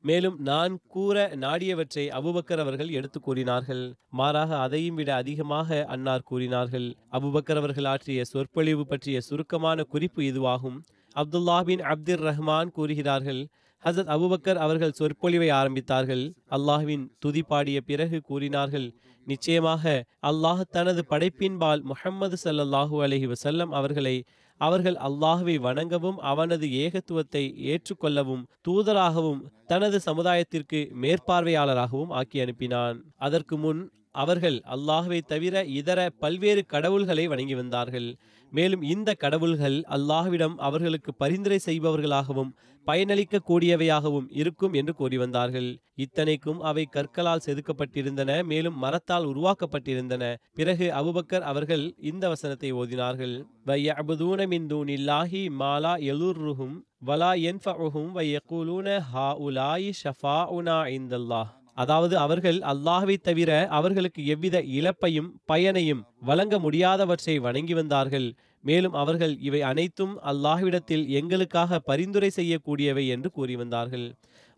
மேலும் 0.03 0.37
நான் 0.49 0.73
கூற 0.87 1.15
நாடியவற்றை 1.43 2.03
அபுபக்கர் 2.19 2.61
அவர்கள் 2.63 2.91
எடுத்து 2.97 3.19
கூறினார்கள். 3.19 3.83
மாறாக 4.19 4.51
அதையும் 4.65 4.97
விட 4.99 5.09
அதிகமாக 5.15 5.79
அன்னார் 5.95 6.27
கூறினார்கள். 6.31 6.87
அபுபக்கர் 7.17 7.59
அவர்கள் 7.61 7.89
ஆற்றிய 7.93 8.23
சொற்பொழிவு 8.33 8.85
பற்றிய 8.85 9.19
சுருக்கமான 9.21 9.83
குறிப்பு 9.93 10.21
இதுவாகும். 10.29 10.77
அப்துல்லா 11.15 11.57
பின் 11.69 11.83
அப்துர் 11.93 12.23
ரஹ்மான் 12.29 12.73
கூறுகிறார்கள் 12.77 13.41
ஹசத் 13.83 14.11
அபுபக்கர் 14.15 14.61
அவர்கள் 14.65 14.97
சொற்பொழிவை 14.99 15.49
ஆரம்பித்தார்கள். 15.59 16.23
அல்லாஹ்வின் 16.57 17.05
துதி 17.19 17.43
பாடிய 17.51 17.79
பிறகு 17.81 18.17
கூறினார்கள் 18.21 18.87
நிச்சயமாக 19.27 19.83
அல்லாஹ் 20.29 20.61
தனது 20.75 21.01
படைப்பின்பால் 21.09 21.81
முஹம்மது 21.91 22.37
ஸல்லல்லாஹு 22.45 22.95
அலஹி 23.05 23.27
வசல்லம் 23.33 23.71
அவர்களை 23.71 24.15
அவர்கள் 24.59 24.97
அல்லாஹுவை 25.07 25.55
வணங்கவும் 25.67 26.17
அவனது 26.31 26.67
ஏகத்துவத்தை 26.83 27.43
ஏற்றுக்கொள்ளவும் 27.71 28.43
தூதராகவும் 28.67 29.41
தனது 29.67 29.97
சமுதாயத்திற்கு 30.05 30.79
மேற்பார்வையாளராகவும் 31.03 32.13
ஆக்கி 32.19 32.39
அனுப்பினான். 32.43 32.97
அதற்கு 33.17 33.57
முன் 33.57 33.81
அவர்கள் 34.15 34.57
அல்லாஹுவை 34.75 35.19
தவிர 35.27 35.63
இதர 35.79 35.99
பல்வேறு 36.19 36.65
கடவுள்களை 36.65 37.25
வணங்கி 37.27 37.55
வந்தார்கள். 37.55 38.09
மேலும் 38.51 38.81
இந்த 38.81 39.09
கடவுள்கள் 39.13 39.77
அல்லாஹ்விடம் 39.95 40.55
அவர்களுக்கு 40.67 41.11
பரிந்துரை 41.13 41.59
செய்பவர்களாகவும் 41.65 42.53
பயனளிக்க 42.87 43.41
கூடியவையாகவும் 43.47 44.27
இருக்கும் 44.31 44.73
என்று 44.73 44.93
கூறி 44.93 45.17
வந்தார்கள். 45.17 45.67
இத்தனைக்கும் 45.95 46.59
அவை 46.61 46.85
கற்களால் 46.85 47.43
செதுக்கப்பட்டிருந்தன 47.45 48.43
மேலும் 48.43 48.77
மரத்தால் 48.77 49.25
உருவாக்கப்பட்டிருந்தன. 49.25 50.33
பிறகு 50.53 50.87
அபுபக்கர் 51.01 51.47
அவர்கள் 51.51 51.95
இந்த 52.11 52.29
வசனத்தை 52.29 52.71
ஓதினார்கள். 52.73 53.35
வயஅபுதூன 53.65 54.47
மின் 54.47 54.67
தூனில்லாஹி 54.67 55.43
மாலா 55.61 55.93
எலுர்ருஹும் 56.13 56.75
வலா 57.05 57.31
என்ஃபஹும் 57.51 58.11
வையகூலூன 58.17 58.99
ஹா 59.11 59.27
உலாயி 59.47 59.91
ஷஃபா 60.03 60.37
உனா 60.57 60.79
இந்தல்லாஹ் 60.97 61.58
அதாவது 61.81 62.15
அவர்கள் 62.23 62.59
அல்லாஹ்வை 62.71 63.15
தவிர 63.27 63.51
அவர்களுக்கு 63.77 64.21
எவ்வித 64.33 64.57
இழப்பையும் 64.77 65.29
பயனையும் 65.51 66.01
வழங்க 66.29 66.55
முடியாதவற்றை 66.65 67.35
வணங்கி 67.45 67.75
வந்தார்கள். 67.79 68.27
மேலும் 68.63 68.95
அவர்கள் 69.01 69.33
இவை 69.47 69.61
அனைத்தும் 69.69 70.15
அல்லாஹ்விடத்தில் 70.31 71.05
எங்களுக்காக 71.19 71.79
பரிந்துரை 71.89 72.29
செய்யக்கூடியவை 72.39 73.05
என்று 73.15 73.29
கூறி 73.37 73.55
வந்தார்கள். 73.61 74.07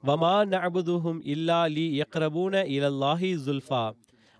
வமா 0.03 0.35
நபுதுஹும் 0.53 1.19
இல்லா 1.33 1.59
லி 1.75 1.85
யக்ரபூன 1.99 2.63
இலல்லாஹி 2.75 3.29
ஜுல்ஃபா 3.45 3.83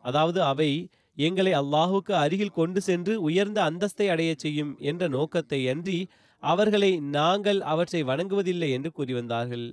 அதாவது 0.04 0.40
அவை 0.52 0.72
எங்களை 1.18 1.54
அல்லாஹுக்கு 1.62 2.14
அருகில் 2.24 2.58
கொண்டு 2.60 2.80
சென்று 2.88 3.14
உயர்ந்த 3.28 3.60
அந்தஸ்தை 3.70 4.08
அடையச் 4.14 4.44
செய்யும் 4.44 4.72
என்ற 4.92 5.08
நோக்கத்தை 5.16 5.60
அன்றி 5.74 6.00
அவர்களை 6.44 6.92
நாங்கள் 7.18 7.60
அவற்றை 7.74 8.02
வணங்குவதில்லை 8.10 8.70
என்று 8.78 8.90
கூறி 8.98 9.14
வந்தார்கள். 9.20 9.68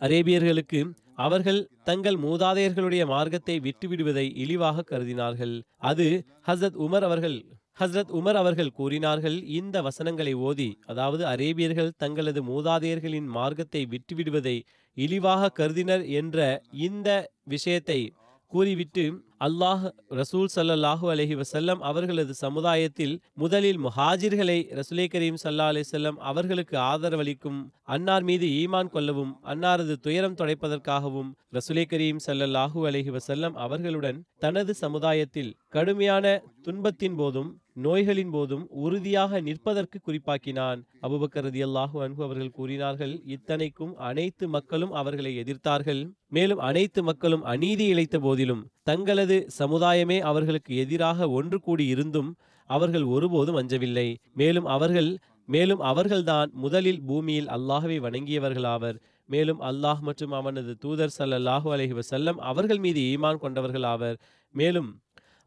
அரேபியர்களுக்கு 0.00 0.80
அவர்கள் 1.16 1.68
தங்கள் 1.84 2.18
மூதாதையர்களுடைய 2.18 3.06
மார்க்கத்தை 3.06 3.60
விட்டுவிடுவதை 3.60 4.26
இழிவாக 4.34 4.84
கருதினார்கள். 4.90 5.60
அது 5.78 6.24
ஹசரத் 6.46 6.78
உமர் 6.78 7.02
அவர்கள் 7.02 7.36
ஹசரத் 7.80 8.12
உமர் 8.12 8.34
அவர்கள் 8.34 8.72
கூறினார்கள் 8.72 9.42
இந்த 9.42 9.82
வசனங்களை 9.82 10.34
ஓதி 10.34 10.78
அதாவது 10.86 11.24
அரேபியர்கள் 11.24 11.94
தங்களது 11.96 12.42
மூதாதையர்களின் 12.42 13.24
மார்க்கத்தை 13.24 13.86
விட்டுவிடுவதை 13.86 14.62
இழிவாக 14.96 15.48
கருதினர் 15.48 16.04
என்ற 16.06 16.62
இந்த 16.70 17.30
விஷயத்தை 17.44 18.12
கூறிவிட்டு 18.52 19.04
அல்லாஹ் 19.44 19.84
ரசூல் 20.18 20.50
சல்லாஹூ 20.54 21.06
அலஹி 21.12 21.34
வசல்லம் 21.40 21.80
அவர்களது 21.88 22.32
சமுதாயத்தில் 22.42 23.14
முதலில் 23.42 23.80
முஹாஜிர்களை 23.86 24.56
ரசுலே 24.78 25.06
கரீம் 25.14 25.38
சல்லா 25.42 25.66
அலி 25.72 25.82
செல்லம் 25.90 26.18
அவர்களுக்கு 26.30 26.76
ஆதரவளிக்கும் 26.82 27.58
அன்னார் 27.94 28.26
மீது 28.28 28.48
ஈமான் 28.60 28.92
கொள்ளவும் 28.94 29.32
அன்னாரது 29.52 29.94
துயரம் 30.06 30.36
துடைப்பதற்காகவும் 30.40 31.32
ரசுலே 31.56 31.84
கரீம் 31.92 32.20
ஸல்லல்லாஹு 32.26 32.86
அலஹி 32.90 33.12
வசல்லம் 33.16 33.58
அவர்களுடன் 33.64 34.20
தனது 34.44 34.74
சமுதாயத்தில் 34.84 35.52
கடுமையான 35.76 36.24
துன்பத்தின் 36.66 37.18
போதும் 37.20 37.50
நோய்களின் 37.84 38.32
போதும் 38.34 38.64
உறுதியாக 38.84 39.40
நிற்பதற்கு 39.46 39.98
குறிப்பாக்கினான். 40.00 40.80
அபுபக்கர் 41.06 41.44
ரதியல்லாஹு 41.48 41.96
அன்பு 42.04 42.22
அவர்கள் 42.26 42.52
கூறினார்கள் 42.58 43.14
இத்தனைக்கும் 43.36 43.94
அனைத்து 44.10 44.44
மக்களும் 44.56 44.92
அவர்களை 45.00 45.32
எதிர்த்தார்கள். 45.42 46.02
மேலும் 46.36 46.62
அனைத்து 46.68 47.02
மக்களும் 47.10 47.44
அநீதி 47.54 47.86
இழைத்த 47.94 48.18
போதிலும் 48.18 48.62
தங்களது 48.86 49.36
சமுதாயமே 49.58 50.18
அவர்களுக்கு 50.20 50.76
எதிராக 50.76 51.28
ஒன்று 51.28 51.60
கூடி 51.60 51.86
இருந்தும் 51.86 52.30
அவர்கள் 52.70 53.04
ஒருபோதும் 53.04 53.56
அஞ்சவில்லை. 53.56 54.08
மேலும் 54.34 54.64
அவர்கள் 54.64 55.10
மேலும் 55.46 55.80
அவர்கள்தான் 55.80 56.50
முதலில் 56.54 57.00
பூமியில் 57.02 57.48
அல்லாஹ்வை 57.48 57.96
வணங்கியவர்களாவர். 58.06 58.96
மேலும் 59.28 59.60
அல்லாஹ் 59.60 60.00
மற்றும் 60.00 60.32
அவனது 60.32 60.76
தூதர் 60.76 61.16
சல்லல்லாஹு 61.18 61.68
அலஹி 61.74 61.94
வசல்லம் 62.00 62.38
அவர்கள் 62.50 62.78
மீது 62.78 63.00
ஈமான் 63.00 63.42
கொண்டவர்களாவர். 63.42 64.16
மேலும் 64.54 64.90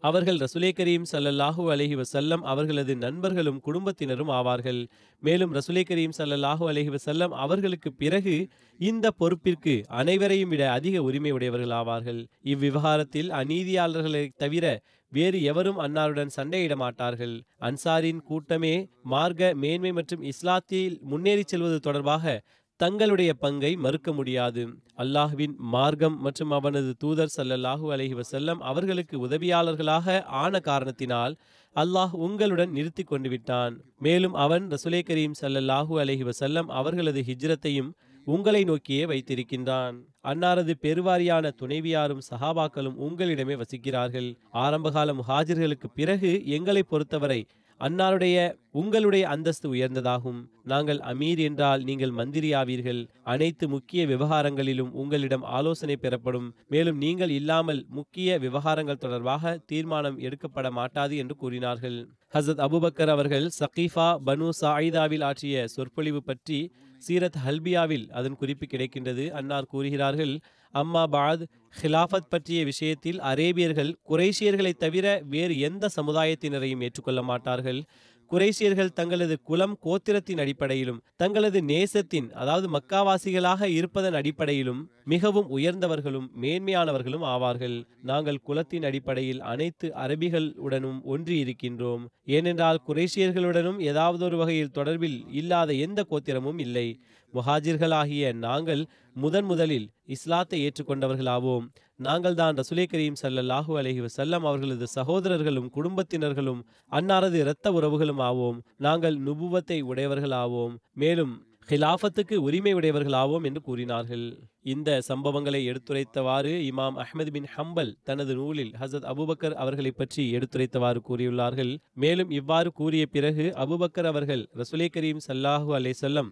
அவர்கள் 0.04 0.38
ரசுலே 0.38 0.70
கரீம் 0.78 1.06
சல்லல்லாஹூ 1.12 1.64
அலஹி 1.74 1.96
வசல்லம் 2.02 2.44
அவர்களது 2.52 2.96
நண்பர்களும் 2.96 3.60
குடும்பத்தினரும் 3.60 4.30
ஆவார்கள். 4.30 4.82
மேலும் 5.24 5.54
ரசுலே 5.54 5.84
கரீம் 5.90 6.14
சல்லல்லாஹூ 6.18 6.64
அலஹி 6.72 6.92
வசல்லம் 6.96 7.34
அவர்களுக்கு 7.46 7.90
பிறகு 7.94 8.36
இந்த 8.80 9.12
பொறுப்பிற்கு 9.20 9.74
அனைவரையும் 10.02 10.50
விட 10.50 10.64
அதிக 10.72 11.02
உரிமை 11.02 11.32
உடையவர்கள் 11.32 11.74
ஆவார்கள். 11.80 12.22
இவ்விவகாரத்தில் 12.44 13.32
அநீதியாளர்களை 13.40 14.24
தவிர 14.36 14.66
வேறு 15.12 15.44
எவரும் 15.44 15.80
அன்னாருடன் 15.80 16.36
சண்டையிட 16.36 16.76
மாட்டார்கள். 16.76 17.36
அன்சாரின் 17.60 18.22
கூட்டமே 18.30 18.76
மார்க்க 19.04 19.52
மேன்மை 19.56 19.92
மற்றும் 19.92 20.24
இஸ்லாத்தில் 20.24 20.96
முன்னேறிச் 21.02 21.48
செல்வது 21.48 21.80
தொடர்பாக 21.80 22.42
தங்களுடைய 22.80 23.34
பங்கை 23.34 23.76
மறுக்க 23.76 24.10
முடியாது. 24.14 24.64
அல்லாஹ்வின் 24.98 25.54
மார்க்கம் 25.58 26.18
மற்றும் 26.20 26.52
அவனது 26.52 26.92
தூதர் 26.98 27.32
ஸல்லல்லாஹு 27.38 27.86
அலஹி 27.96 28.16
வசல்லம் 28.20 28.60
அவர்களுக்கு 28.72 29.28
உதவியாளர்களாக 29.28 30.24
ஆன 30.42 30.60
காரணத்தினால் 30.60 31.36
அல்லாஹ் 31.76 32.14
உங்களுடன் 32.26 32.72
நிறுத்தி 32.72 33.04
கொண்டு 33.04 33.30
விட்டான். 33.30 33.74
மேலும் 34.00 34.34
அவன் 34.34 34.68
ரசுலே 34.68 35.02
கரீம் 35.10 35.36
ஸல்லல்லாஹு 35.42 35.96
அலஹி 36.04 36.26
வசல்லம் 36.30 36.70
அவர்களது 36.80 37.24
ஹிஜ்ரத்தையும் 37.30 37.92
உங்களை 38.28 38.64
நோக்கியே 38.64 39.04
வைத்திருக்கின்றான். 39.06 39.96
அன்னாரது 40.24 40.74
பெருவாரியான 40.82 41.52
துணைவியாரும் 41.62 42.26
சஹாபாக்களும் 42.30 42.98
உங்களிடமே 43.08 43.56
வசிக்கிறார்கள். 43.62 44.30
ஆரம்பகால 44.66 45.14
முஹாஜிர்களுக்கு 45.14 45.90
பிறகு 45.94 46.32
எங்களை 46.46 46.84
பொறுத்தவரை 46.84 47.42
அன்னாருடைய 47.80 48.38
உங்களுடைய 48.72 49.28
அந்தஸ்து 49.28 49.68
உயர்ந்ததாகும். 49.74 50.40
நாங்கள் 50.64 50.98
அமீர் 50.98 51.38
என்றால் 51.38 51.84
நீங்கள் 51.84 52.12
மந்திரியாவீர்கள். 52.12 53.02
அனைத்து 53.24 53.70
முக்கிய 53.70 54.06
விவகாரங்களிலும் 54.08 54.92
உங்களிடம் 54.92 55.44
ஆலோசனை 55.58 55.96
பெறப்படும். 55.96 56.48
மேலும் 56.68 56.98
நீங்கள் 56.98 57.30
இல்லாமல் 57.30 57.86
முக்கிய 57.90 58.40
விவகாரங்கள் 58.40 58.96
தொடர்பாக 58.96 59.58
தீர்மானம் 59.66 60.18
எடுக்கப்பட 60.18 60.72
மாட்டாது 60.72 61.18
என்று 61.18 61.36
கூறினார்கள். 61.36 62.00
ஹசத் 62.34 62.64
அபுபக்கர் 62.68 63.08
அவர்கள் 63.08 63.48
சகீஃபா 63.60 64.10
பனு 64.26 64.50
சாயிதாவில் 64.62 65.24
ஆற்றிய 65.24 65.68
சொற்பொழிவு 65.68 66.24
பற்றி 66.24 66.60
சீரத் 67.02 67.42
ஹல்பியாவில் 67.46 68.10
அதன் 68.10 68.36
குறிப்பு 68.36 68.66
கிடைக்கின்றது. 68.66 69.30
அன்னார் 69.30 69.66
கூறுகிறார்கள் 69.66 70.34
அம்மா 70.72 71.08
பாத் 71.08 71.48
ஹிலாஃபத் 71.82 72.30
பற்றிய 72.30 72.64
விஷயத்தில் 72.64 73.20
அரேபியர்கள் 73.20 73.94
குரேஷியர்களை 74.10 74.74
தவிர 74.74 75.22
வேறு 75.30 75.60
எந்த 75.60 75.90
சமுதாயத்தினரையும் 75.96 76.82
ஏற்றுக்கொள்ள 76.82 77.24
மாட்டார்கள். 77.24 77.84
குறைஷியர்கள் 78.32 78.90
தங்களது 78.90 79.42
குலம் 79.42 79.78
கோத்திரத்தின் 79.84 80.40
அடிப்படையிலும் 80.40 81.02
தங்களது 81.16 81.62
நேசத்தின் 81.62 82.32
அதாவது 82.32 82.68
மக்காவாசிகளாக 82.70 83.64
இருப்பதன் 83.64 84.14
அடிப்படையிலும் 84.14 84.92
மிகவும் 85.04 85.58
உயர்ந்தவர்களும் 85.58 86.28
மேன்மையானவர்களும் 86.42 87.24
ஆவார்கள். 87.24 87.84
நாங்கள் 88.02 88.40
குலத்தின் 88.40 88.84
அடிப்படையில் 88.84 89.42
அனைத்து 89.42 89.92
அரபிகள் 89.96 90.56
உடனும் 90.56 91.04
ஒன்றி 91.04 91.44
இருக்கின்றோம். 91.44 92.06
ஏனென்றால் 92.24 92.82
குறைஷியர்களுடனும் 92.88 93.82
ஏதாவது 93.82 94.26
ஒரு 94.26 94.38
வகையில் 94.38 94.76
தொடர்பில் 94.76 95.24
இல்லாத 95.32 95.74
எந்த 95.74 96.06
கோத்திரமும் 96.10 96.60
இல்லை. 96.60 97.00
முஹாஜிர்களாகிய 97.34 98.34
நாங்கள் 98.46 98.82
முதன் 99.16 99.46
முதலில் 99.46 99.88
இஸ்லாத்தை 100.16 100.58
ஏற்றுக்கொண்டவர்களாவோம். 100.66 101.66
நாங்கள் 102.08 102.38
தான் 102.42 102.58
ரசுலே 102.60 102.86
கரீம் 102.92 103.20
ஸல்லல்லாஹு 103.22 103.72
அலஹி 103.80 104.02
வசல்லம் 104.06 104.46
அவர்களது 104.50 104.88
சகோதரர்களும் 104.88 105.70
குடும்பத்தினர்களும் 105.78 106.62
அன்னாரது 106.92 107.38
இரத்த 107.44 107.72
உறவுகளும் 107.72 108.24
ஆவோம். 108.30 108.60
நாங்கள் 108.78 109.18
நுபுவத்தை 109.28 109.80
உடையவர்களாவோம். 109.92 110.76
மேலும் 110.94 111.34
ஹிலாஃபத்துக்கு 111.70 112.36
உரிமை 112.48 112.74
உடையவர்களாவோம் 112.74 113.46
என்று 113.48 113.62
கூறினார்கள். 113.62 114.26
இந்த 114.74 114.90
சம்பவங்களை 115.08 115.62
எடுத்துரைத்தவாறு 115.72 116.54
இமாம் 116.70 117.00
அஹமது 117.04 117.32
பின் 117.36 117.50
ஹம்பல் 117.56 117.92
தனது 118.04 118.34
நூலில் 118.36 118.72
ஹசத் 118.82 119.08
அபுபக்கர் 119.14 119.56
அவர்களை 119.64 119.92
பற்றி 119.92 120.24
எடுத்துரைத்தவாறு 120.38 121.02
கூறியுள்ளார்கள். 121.10 121.74
மேலும் 122.04 122.30
இவ்வாறு 122.30 122.72
கூறிய 122.72 123.06
பிறகு 123.16 123.48
அபுபக்கர் 123.66 124.10
அவர்கள் 124.12 124.44
ரசுலே 124.62 124.88
கரீம் 124.98 125.22
சல்லாஹூ 125.28 125.72
அலே 125.80 125.94
வஸல்லம் 125.96 126.30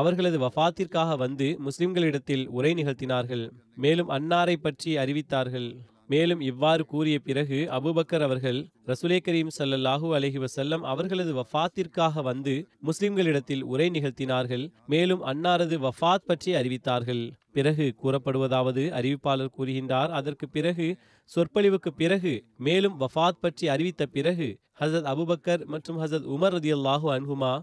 அவர்களது 0.00 0.38
வஃபாத்திற்காக 0.44 1.16
வந்து 1.24 1.48
முஸ்லிம்களிடத்தில் 1.66 2.44
உரை 2.58 2.72
நிகழ்த்தினார்கள். 2.74 3.44
மேலும் 3.84 4.12
அன்னாரை 4.16 4.56
பற்றி 4.66 4.92
அறிவித்தார்கள். 5.02 5.68
மேலும் 6.12 6.40
இவ்வாறு 6.48 6.82
கூறிய 6.92 7.18
பிறகு 7.18 7.58
அபுபக்கர் 7.76 8.24
அவர்கள் 8.26 8.58
ரசுலே 8.88 9.18
கரீம் 9.26 9.52
ஸல்லல்லாஹு 9.58 10.08
அலஹி 10.16 10.38
வசல்லம் 10.44 10.82
அவர்களது 10.92 11.32
வஃபாத்திற்காக 11.38 12.22
வந்து 12.22 12.54
முஸ்லிம்களிடத்தில் 12.88 13.62
உரை 13.72 13.86
நிகழ்த்தினார்கள். 13.94 14.64
மேலும் 14.86 15.22
அன்னாரது 15.32 15.76
வஃபாத் 15.86 16.28
பற்றி 16.30 16.52
அறிவித்தார்கள். 16.60 17.22
பிறகு 17.52 17.86
கூறப்படுவதாவது 18.02 18.84
அறிவிப்பாளர் 18.98 19.54
கூறுகின்றார். 19.58 20.12
அதற்கு 20.20 20.48
பிறகு 20.48 20.88
சொற்பொழிவுக்கு 21.30 21.92
பிறகு 22.02 22.34
மேலும் 22.68 22.98
வஃபாத் 23.00 23.42
பற்றி 23.44 23.68
அறிவித்த 23.68 24.06
பிறகு 24.16 24.48
ஹசத் 24.80 25.08
அபுபக்கர் 25.12 25.64
மற்றும் 25.74 26.00
ஹசத் 26.02 26.28
உமர் 26.34 26.56
ரதியல்லாஹு 26.58 27.08
அன்ஹுமா 27.16 27.54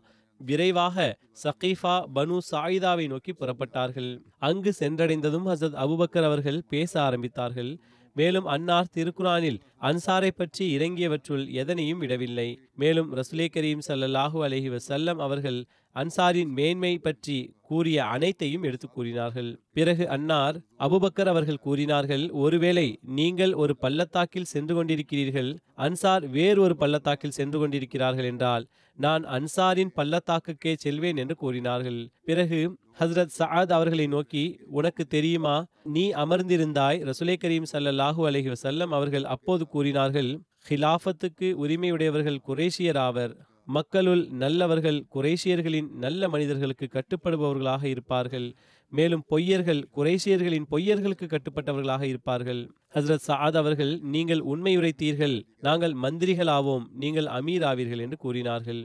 விரைவாக 0.45 0.97
சகீஃபா 1.43 1.95
பனு 2.15 2.37
சாயிதாவை 2.51 3.05
நோக்கி 3.07 3.33
புறப்பட்டார்கள். 3.39 4.11
அங்கு 4.39 4.73
சென்றடைந்ததும் 4.79 5.47
ஹசத் 5.51 5.79
அபுபக்கர் 5.83 6.27
அவர்கள் 6.29 6.59
பேச 6.69 6.93
ஆரம்பித்தார்கள். 7.01 7.71
மேலும் 8.15 8.45
அன்னார் 8.45 8.93
திருக்குரானில் 8.95 9.59
அன்சாரை 9.81 10.31
பற்றி 10.35 10.65
இறங்கியவற்றுள் 10.77 11.43
எதனையும் 11.61 12.01
விடவில்லை. 12.03 12.49
மேலும் 12.75 13.09
ரசுலே 13.15 13.47
கரீம் 13.55 13.85
ஸல்லல்லாஹு 13.87 14.39
அலஹி 14.47 14.69
வசல்லம் 14.75 15.19
அவர்கள் 15.27 15.59
அன்சாரின் 15.95 16.51
மேன்மை 16.57 16.91
பற்றி 16.97 17.37
கூறிய 17.61 17.97
அனைத்தையும் 18.05 18.63
எடுத்து 18.63 18.87
கூறினார்கள். 18.89 19.49
பிறகு 19.77 20.03
அன்னார் 20.09 20.57
அபுபக்கர் 20.79 21.29
அவர்கள் 21.33 21.63
கூறினார்கள் 21.65 22.23
ஒருவேளை 22.43 22.87
நீங்கள் 23.19 23.53
ஒரு 23.53 23.73
பள்ளத்தாக்கில் 23.77 24.51
சென்று 24.53 24.73
கொண்டிருக்கிறீர்கள் 24.75 25.49
அன்சார் 25.77 26.25
வேறு 26.29 26.61
ஒரு 26.61 26.75
பள்ளத்தாக்கில் 26.75 27.37
சென்று 27.39 27.59
கொண்டிருக்கிறார்கள் 27.59 28.25
என்றால் 28.25 28.65
நான் 28.97 29.23
அன்சாரின் 29.37 29.93
பள்ளத்தாக்குக்கே 29.95 30.73
செல்வேன் 30.75 31.17
என்று 31.17 31.35
கூறினார்கள். 31.35 31.99
பிறகு 32.21 32.59
ஹஸ்ரத் 32.99 33.37
சஹாத் 33.39 33.71
அவர்களை 33.77 34.07
நோக்கி 34.07 34.43
உனக்கு 34.69 35.03
தெரியுமா 35.05 35.55
நீ 35.83 36.03
அமர்ந்திருந்தாய்? 36.23 36.99
ரசுலை 37.09 37.35
கரீம் 37.43 37.69
சல்லாஹூ 37.73 38.21
அலஹி 38.29 38.49
வசல்லம் 38.55 38.91
அவர்கள் 38.97 39.25
அப்போது 39.25 39.65
கூறினார்கள் 39.67 40.31
ஹிலாஃபத்துக்கு 40.69 41.47
உரிமையுடையவர்கள் 41.63 42.43
குரேஷியர் 42.47 42.97
ஆவர். 42.97 43.33
மக்களுள் 43.77 44.21
நல்லவர்கள் 44.43 44.99
குறைஷியர்களின் 45.15 45.89
நல்ல 46.05 46.29
மனிதர்களுக்கு 46.29 46.87
கட்டுப்படுபவர்களாக 46.87 47.83
இருப்பார்கள். 47.83 48.47
மேலும் 48.89 49.23
பொய்யர்கள் 49.29 49.81
குறைஷியர்களின் 49.95 50.67
பொய்யர்களுக்கு 50.71 51.27
கட்டுப்பட்டவர்களாக 51.27 52.03
இருப்பார்கள். 52.03 52.61
ஹஸ்ரத் 52.95 53.27
சாத் 53.27 53.59
அவர்கள் 53.61 53.93
நீங்கள் 54.15 54.41
உண்மை 54.53 54.73
உரைத்தீர்கள் 54.77 55.35
நாங்கள் 55.59 55.93
மந்திரிகளாவோம். 56.03 56.87
நீங்கள் 57.03 57.29
அமீர் 57.37 57.65
ஆவீர்கள் 57.71 58.03
என்று 58.05 58.17
கூறினார்கள். 58.17 58.81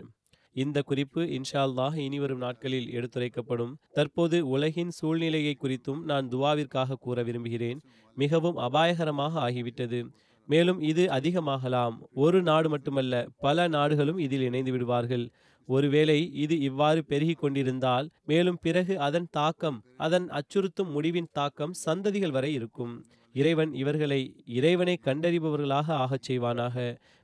இந்த 0.56 0.82
குறிப்பு 0.82 1.22
இன்ஷா 1.36 1.60
அல்லாஹ் 1.68 1.96
இனிவரும் 1.96 2.38
நாட்களில் 2.38 2.86
எடுத்துரைக்கப்படும். 2.98 3.72
தற்போது 3.92 4.36
உலகின் 4.48 4.92
சூழ்நிலையை 4.98 5.54
குறித்தும் 5.62 6.02
நான் 6.02 6.28
துவாவிற்காக 6.28 6.98
கூற 7.00 7.22
விரும்புகிறேன். 7.22 7.80
மிகவும் 8.14 8.56
அபாயகரமாக 8.56 9.34
ஆகிவிட்டது. 9.48 10.00
மேலும் 10.46 10.80
இது 10.80 11.04
அதிகமாகலாம். 11.18 11.96
ஒரு 12.14 12.42
நாடு 12.42 12.68
மட்டுமல்ல 12.68 13.14
பல 13.38 13.66
நாடுகளும் 13.68 14.18
இதில் 14.18 14.40
இணைந்து 14.40 14.72
விடுவார்கள். 14.72 15.24
ஒருவேளை 15.68 16.18
இது 16.34 16.54
இவ்வாறு 16.60 17.04
பெருகி 17.04 17.32
கொண்டிருந்தால் 17.32 18.06
மேலும் 18.26 18.58
பிறகு 18.62 18.94
அதன் 19.00 19.28
தாக்கம் 19.30 19.78
அதன் 19.96 20.26
அச்சுறுத்தும் 20.30 20.90
முடிவின் 20.90 21.30
தாக்கம் 21.32 21.74
சந்ததிகள் 21.86 22.30
வரை 22.30 22.52
இருக்கும். 22.54 22.94
இறைவன் 23.34 23.72
இவர்களை 23.74 24.20
இறைவனை 24.46 24.94
கண்டறிபவர்களாக 25.04 25.88
ஆகச் 26.02 26.26
செய்வானாக. 26.28 26.76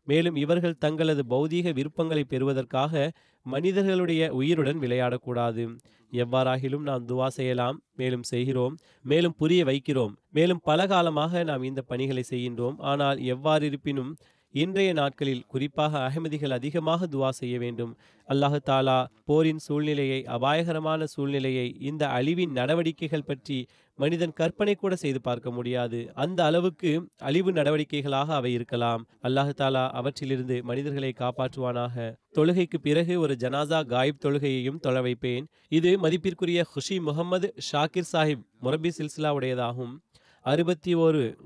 மேலும் 0.09 0.37
இவர்கள் 0.37 0.81
தங்களது 0.85 1.23
பௌதீக 1.31 1.73
விருப்பங்களை 1.75 2.25
பெறுவதற்காக 2.25 3.13
மனிதர்களுடைய 3.47 4.23
உயிருடன் 4.33 4.79
விளையாடக்கூடாது. 4.79 5.65
எவ்வாறாகிலும் 6.13 6.83
நாம் 6.83 7.07
துவா 7.09 7.27
செய்யலாம் 7.27 7.77
மேலும் 7.97 8.23
செய்கிறோம் 8.23 8.75
மேலும் 9.03 9.35
புரிய 9.37 9.65
வைக்கிறோம். 9.65 10.13
மேலும் 10.31 10.61
பல 10.63 10.87
காலமாக 10.87 11.43
நாம் 11.45 11.63
இந்த 11.63 11.83
பணிகளை 11.83 12.25
செய்கின்றோம். 12.31 12.77
ஆனால் 12.79 13.19
எவ்வாறு 13.19 13.67
இருப்பினும் 13.67 14.13
இன்றைய 14.55 14.93
நாட்களில் 14.93 15.45
குறிப்பாக 15.47 15.99
அகமதிகள் 15.99 16.51
அதிகமாக 16.51 17.07
துவா 17.07 17.29
செய்ய 17.29 17.59
வேண்டும். 17.59 17.97
அல்லாஹு 18.29 18.59
தாலா 18.67 19.07
போரின் 19.25 19.59
சூழ்நிலையை 19.59 20.25
அபாயகரமான 20.27 21.05
சூழ்நிலையை 21.05 21.77
இந்த 21.81 22.07
அழிவின் 22.07 22.51
நடவடிக்கைகள் 22.51 23.25
பற்றி 23.25 23.67
மனிதன் 23.99 24.33
கற்பனை 24.33 24.75
கூட 24.75 24.97
செய்து 24.97 25.21
பார்க்க 25.21 25.51
முடியாது. 25.51 26.11
அந்த 26.15 26.45
அளவுக்கு 26.45 27.09
அழிவு 27.19 27.53
நடவடிக்கைகளாக 27.53 28.27
அவை 28.27 28.53
இருக்கலாம். 28.53 29.07
அல்லாஹு 29.23 29.55
தாலா 29.57 29.91
அவற்றிலிருந்து 29.91 30.63
மனிதர்களை 30.63 31.13
காப்பாற்றுவானாக. 31.19 32.15
தொழுகைக்கு 32.35 32.81
பிறகு 32.83 33.21
ஒரு 33.21 33.37
ஜனாசா 33.39 33.87
காயிப் 33.87 34.23
தொழுகையையும் 34.25 34.81
தொழ 34.81 35.01
வைப்பேன். 35.01 35.47
இது 35.69 35.99
மதிப்பிற்குரிய 35.99 36.67
ஹுஷி 36.75 37.01
முகமது 37.01 37.55
ஷாக்கிர் 37.73 38.11
சாஹிப் 38.13 38.47
முரபி 38.63 38.91
சில்சிலா 38.99 39.33
உடையதாகும் 39.41 39.95
அறுபத்தி 40.41 40.95
ஒரு 40.95 41.39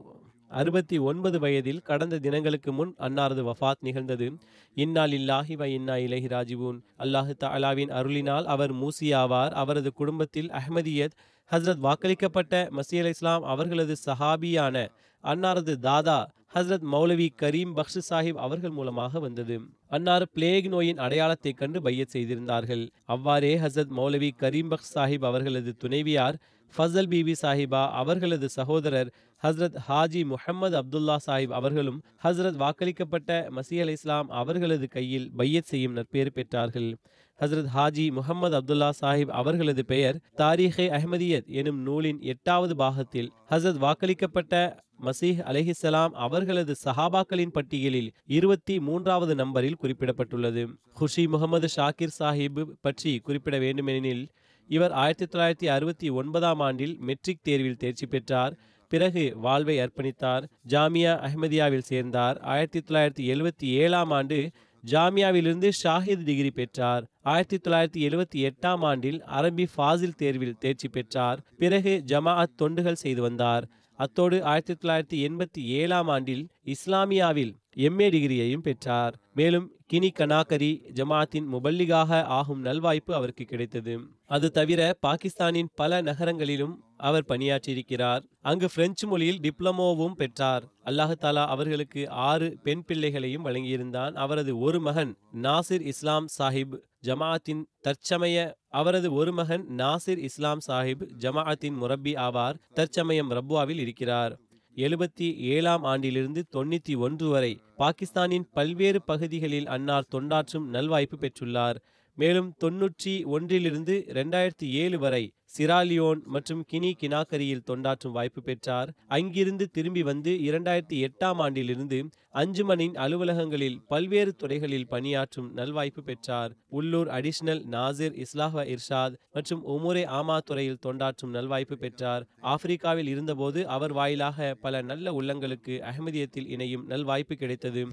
அறுபத்தி 0.50 0.98
ஒன்பது 0.98 1.38
வயதில் 1.38 1.82
கடந்த 1.82 2.18
தினங்களுக்கு 2.18 2.72
முன் 2.72 2.94
அன்னாரது 2.98 3.42
வஃபாத் 3.48 3.80
நிகழ்ந்தது. 3.80 4.32
இன்னால் 4.74 5.10
இல்லாஹி 5.10 5.54
வ 5.56 5.64
இன்னா 5.64 5.94
இலஹி 6.06 6.28
ராஜிவூன். 6.36 6.78
அல்லாஹு 6.98 7.32
தாலாவின் 7.44 7.90
அருளினால் 7.90 8.44
அவர் 8.44 8.74
மூசியாவார். 8.74 9.50
அவரது 9.50 9.92
குடும்பத்தில் 9.92 10.50
அஹ்மதியத் 10.50 11.16
ஹஸ்ரத் 11.50 11.82
வாக்களிக்கப்பட்ட 11.82 12.70
மசீ 12.70 12.98
அலி 12.98 13.08
இஸ்லாம் 13.08 13.42
அவர்களது 13.42 13.96
சஹாபியான 14.06 14.88
அன்னாரது 15.24 15.74
தாதா 15.76 16.26
ஹஸ்ரத் 16.54 16.84
மௌலவி 16.92 17.28
கரீம் 17.42 17.72
பக்ஷு 17.76 18.00
சாஹிப் 18.10 18.34
அவர்கள் 18.34 18.70
மூலமாக 18.70 19.18
வந்தது. 19.18 19.60
அன்னார் 19.88 20.26
பிளேக் 20.32 20.68
நோயின் 20.68 20.98
அடையாளத்தை 20.98 21.52
கண்டு 21.52 21.82
பையத் 21.82 22.08
செய்திருந்தார்கள். 22.08 22.88
அவ்வாறே 23.04 23.58
ஹஸ்ரத் 23.58 23.92
மௌலவி 23.96 24.30
கரீம் 24.40 24.70
பக்ஷ் 24.70 24.92
சாஹிப் 24.94 25.24
அவர்களது 25.24 25.76
துணைவியார் 25.76 26.38
ஃபசல் 26.78 27.10
பிபி 27.12 27.34
சாஹிபா 27.42 27.90
அவர்களது 27.90 28.48
சகோதரர் 28.48 29.12
ஹஸ்ரத் 29.42 29.76
ஹாஜி 29.88 30.24
முஹம்மது 30.24 30.82
அப்துல்லா 30.82 31.16
சாஹிப் 31.26 31.48
அவர்களும் 31.48 32.02
ஹஸ்ரத் 32.24 32.56
வாக்களிக்கப்பட்ட 32.56 33.50
மசீ 33.50 33.80
அலை 33.80 33.92
இஸ்லாம் 33.92 34.28
அவர்களது 34.28 34.88
கையில் 34.88 35.30
பையத் 35.36 35.64
செய்யும் 35.64 35.92
நற்பெயர் 35.92 36.32
பெற்றார்கள். 36.34 36.94
ஹஸ்ரத் 37.40 37.68
ஹாஜி 37.74 38.10
முகமது 38.10 38.60
அப்துல்லா 38.60 38.90
சாஹிப் 39.00 39.34
அவர்களது 39.40 39.84
பெயர் 39.84 40.20
தாரீஹே 40.36 40.86
அஹ்மதியத் 40.98 41.46
எனும் 41.46 41.80
நூலின் 41.80 42.20
எட்டாவது 42.20 42.76
பாகத்தில் 42.76 43.32
ஹஸ்ரத் 43.50 43.78
வாக்களிக்கப்பட்ட 43.78 44.84
மசீஹ் 45.02 45.40
அலஹிசலாம் 45.42 46.10
அவர்களது 46.10 46.74
சஹாபாக்களின் 46.84 47.52
பட்டியலில் 47.52 48.12
இருபத்தி 48.26 48.80
மூன்றாவது 48.80 49.34
நம்பரில் 49.34 49.76
குறிப்பிடப்பட்டுள்ளது. 49.82 50.68
குஷி 50.94 51.26
முகமது 51.26 51.68
ஷாக்கிர் 51.76 52.16
சாஹிப் 52.18 52.64
பற்றி 52.80 53.18
குறிப்பிட 53.18 53.58
வேண்டுமெனில் 53.58 54.28
இவர் 54.68 54.92
ஆயிரத்தி 54.92 55.38
தொள்ளாயிரத்தி 55.38 55.70
அறுபத்தி 55.70 56.08
ஒன்பதாம் 56.08 56.60
ஆண்டில் 56.60 56.96
மெட்ரிக் 57.00 57.42
தேர்வில் 57.42 57.76
தேர்ச்சி 57.76 58.06
பெற்றார். 58.06 58.58
பிறகு 58.88 59.32
வாழ்வை 59.36 59.78
அர்ப்பணித்தார். 59.78 60.44
ஜாமியா 60.68 61.12
அஹ்மதியாவில் 61.26 61.86
சேர்ந்தார். 61.90 62.38
ஆயிரத்தி 62.38 62.78
தொள்ளாயிரத்தி 62.78 63.34
எழுவத்தி 63.34 63.64
ஏழாம் 63.64 64.10
ஆண்டு 64.10 64.50
ஜாமியாவிலிருந்து 64.86 65.70
ஷாஹித் 65.82 66.24
டிகிரி 66.24 66.50
பெற்றார். 66.50 67.04
ஆயிரத்தி 67.22 67.56
தொள்ளாயிரத்தி 67.56 68.10
எழுவத்தி 68.10 68.50
எட்டாம் 68.50 68.80
ஆண்டில் 68.80 69.22
அரபி 69.22 69.66
ஃபாசில் 69.76 70.14
தேர்வில் 70.14 70.58
தேர்ச்சி 70.58 70.88
பெற்றார். 70.88 71.40
பிறகு 71.58 72.02
ஜமாஅத் 72.06 72.56
தொண்டுகள் 72.58 73.00
செய்து 73.04 73.22
வந்தார். 73.22 73.68
அத்தோடு 73.96 74.44
ஆயிரத்தி 74.44 74.74
தொள்ளாயிரத்தி 74.74 75.28
எண்பத்தி 75.28 75.62
ஏழாம் 75.62 76.08
ஆண்டில் 76.08 76.48
இஸ்லாமியாவில் 76.64 77.54
எம்ஏ 77.76 78.10
டிகிரியையும் 78.10 78.64
பெற்றார். 78.68 79.14
மேலும் 79.34 79.70
கினி 79.92 80.10
கனாகரி 80.18 80.80
ஜமாத்தின் 80.94 81.46
முபல்லிகாக 81.52 82.22
ஆகும் 82.22 82.64
நல்வாய்ப்பு 82.64 83.12
அவருக்கு 83.12 83.44
கிடைத்தது. 83.44 84.00
அது 84.26 84.50
தவிர 84.50 84.96
பாகிஸ்தானின் 85.00 85.68
பல 85.74 86.00
நகரங்களிலும் 86.00 86.84
அவர் 86.96 87.24
பணியாற்றியிருக்கிறார். 87.28 88.22
அங்கு 88.40 88.68
பிரெஞ்சு 88.74 89.08
மொழியில் 89.08 89.40
டிப்ளமோவும் 89.40 90.12
பெற்றார். 90.12 90.64
அல்லாஹு 90.84 91.14
தாலா 91.20 91.44
அவர்களுக்கு 91.46 92.10
ஆறு 92.10 92.56
பெண் 92.62 92.84
பிள்ளைகளையும் 92.84 93.44
வழங்கியிருந்தான். 93.44 94.12
அவரது 94.12 94.58
ஒரு 94.58 94.80
மகன் 94.80 95.16
நாசிர் 95.42 95.80
இஸ்லாம் 95.80 96.26
சாஹிப் 96.38 96.78
ஜமாஅத்தின் 97.06 97.62
தற்சமய 97.80 98.54
அவரது 98.68 99.12
ஒரு 99.12 99.32
மகன் 99.32 99.66
நாசிர் 99.76 100.18
இஸ்லாம் 100.18 100.58
சாஹிப் 100.68 101.08
ஜமாஅத்தின் 101.18 101.74
முரப்பி 101.74 102.14
ஆவார். 102.14 102.54
தற்சமயம் 102.74 103.30
ரப்வாவில் 103.30 103.78
இருக்கிறார். 103.78 104.38
எழுபத்தி 104.76 105.34
ஏழாம் 105.36 105.82
ஆண்டிலிருந்து 105.82 106.44
தொண்ணூத்தி 106.52 106.96
ஒன்று 106.96 107.28
வரை 107.28 107.60
பாகிஸ்தானின் 107.76 108.48
பல்வேறு 108.52 109.02
பகுதிகளில் 109.02 109.66
அன்னார் 109.66 110.04
தொண்டாற்றும் 110.14 110.66
நல்வாய்ப்பு 110.72 111.14
பெற்றுள்ளார். 111.18 111.76
மேலும் 112.18 112.52
தொன்னூற்றி 112.64 113.14
ஒன்றிலிருந்து 113.24 113.96
இரண்டாயிரத்தி 114.14 114.68
ஏழு 114.82 114.98
வரை 114.98 115.24
சிராலியோன் 115.56 116.20
மற்றும் 116.34 116.62
கினி 116.70 116.90
கினாக்கரியில் 117.00 117.62
தொண்டாற்றும் 117.66 118.14
வாய்ப்பு 118.16 118.40
பெற்றார். 118.42 118.90
அங்கிருந்து 119.08 119.64
திரும்பி 119.70 120.02
வந்து 120.02 120.32
இரண்டாயிரத்தி 120.48 120.96
எட்டாம் 121.08 121.38
ஆண்டிலிருந்து 121.44 121.98
அஞ்சுமனின் 122.32 122.96
அலுவலகங்களில் 123.04 123.78
பல்வேறு 123.86 124.32
துறைகளில் 124.34 124.88
பணியாற்றும் 124.88 125.48
நல்வாய்ப்பு 125.56 126.02
பெற்றார். 126.04 126.52
உள்ளூர் 126.68 127.08
அடிஷனல் 127.08 127.62
நாசிர் 127.74 128.24
இஸ்லாஹ் 128.24 128.58
இர்ஷாத் 128.74 129.16
மற்றும் 129.32 129.62
உமுரே 129.74 130.04
ஆமா 130.18 130.38
துறையில் 130.38 130.82
தொண்டாற்றும் 130.86 131.34
நல்வாய்ப்பு 131.38 131.78
பெற்றார். 131.84 132.26
ஆப்பிரிக்காவில் 132.42 133.10
இருந்தபோது 133.14 133.68
அவர் 133.68 133.92
வாயிலாக 133.92 134.54
பல 134.60 134.82
நல்ல 134.82 135.12
உள்ளங்களுக்கு 135.12 135.76
அகமதியத்தில் 135.92 136.50
இணையும் 136.56 136.88
நல்வாய்ப்பு 136.90 137.34
கிடைத்தது. 137.34 137.84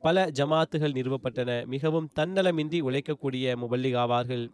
பல 0.00 0.26
ஜமாத்துகள் 0.38 0.96
நிறுவப்பட்டன. 0.98 1.50
மிகவும் 1.66 2.08
தன்னலமின்றி 2.18 2.80
உழைக்கக்கூடிய 2.88 3.56
முபல்லிகாவார்கள் 3.62 4.44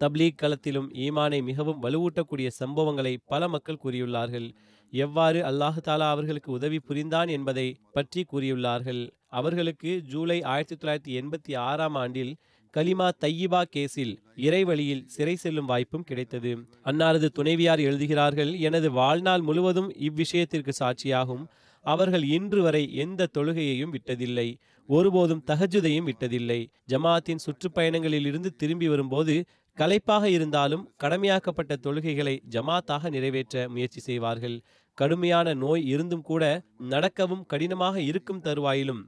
தப்லீக் 0.00 0.40
களத்திலும் 0.42 0.88
ஈமானை 1.04 1.38
மிகவும் 1.42 1.82
வலுவூட்டக்கூடிய 1.82 2.48
சம்பவங்களை 2.60 3.16
பல 3.26 3.48
மக்கள் 3.48 3.82
கூறியுள்ளார்கள். 3.84 4.46
எவ்வாறு 4.92 5.40
அல்லாஹு 5.42 5.80
தாலா 5.88 6.06
அவர்களுக்கு 6.14 6.52
உதவி 6.52 6.78
புரிந்தான் 6.78 7.28
என்பதை 7.28 7.66
பற்றி 7.92 8.24
கூறியுள்ளார்கள். 8.32 9.02
அவர்களுக்கு 9.28 9.90
ஜூலை 10.12 10.42
ஆயிரத்தி 10.42 10.76
தொள்ளாயிரத்தி 10.76 11.12
எண்பத்தி 11.20 11.52
ஆறாம் 11.56 11.94
ஆண்டில் 11.94 12.32
கலிமா 12.74 13.06
தையிபா 13.20 13.60
கேஸில் 13.74 14.14
இறைவழியில் 14.36 15.04
சிறை 15.06 15.36
செல்லும் 15.36 15.66
வாய்ப்பும் 15.66 16.04
கிடைத்தது. 16.04 16.52
அன்னாரது 16.84 17.28
துணைவியார் 17.28 17.80
எழுதுகிறார்கள் 17.80 18.52
எனது 18.68 18.90
வாழ்நாள் 18.90 19.40
முழுவதும் 19.40 19.90
இவ்விஷயத்திற்கு 20.08 20.72
சாட்சியாகும். 20.80 21.44
அவர்கள் 21.80 22.22
இன்று 22.22 22.62
வரை 22.62 22.94
எந்த 22.94 23.28
தொழுகையையும் 23.38 23.94
விட்டதில்லை. 23.94 24.54
ஒருபோதும் 24.86 25.44
தகஜுதையும் 25.46 26.08
விட்டதில்லை. 26.08 26.66
ஜமாத்தின் 26.88 27.42
சுற்றுப்பயணங்களில் 27.46 28.26
இருந்து 28.26 28.56
திரும்பி 28.56 28.88
வரும்போது 28.88 29.44
களைப்பாக 29.76 30.28
இருந்தாலும் 30.28 30.92
கடமையாக்கப்பட்ட 30.96 31.76
தொழுகைகளை 31.82 32.40
ஜமாத்தாக 32.50 33.10
நிறைவேற்ற 33.10 33.68
முயற்சி 33.68 34.00
செய்வார்கள். 34.00 34.62
கடுமையான 34.94 35.54
நோய் 35.54 35.86
இருந்தும் 35.86 36.22
கூட 36.22 36.62
நடக்கவும் 36.78 37.46
கடினமாக 37.46 38.00
இருக்கும் 38.00 38.42
தருவாயிலும். 38.42 39.02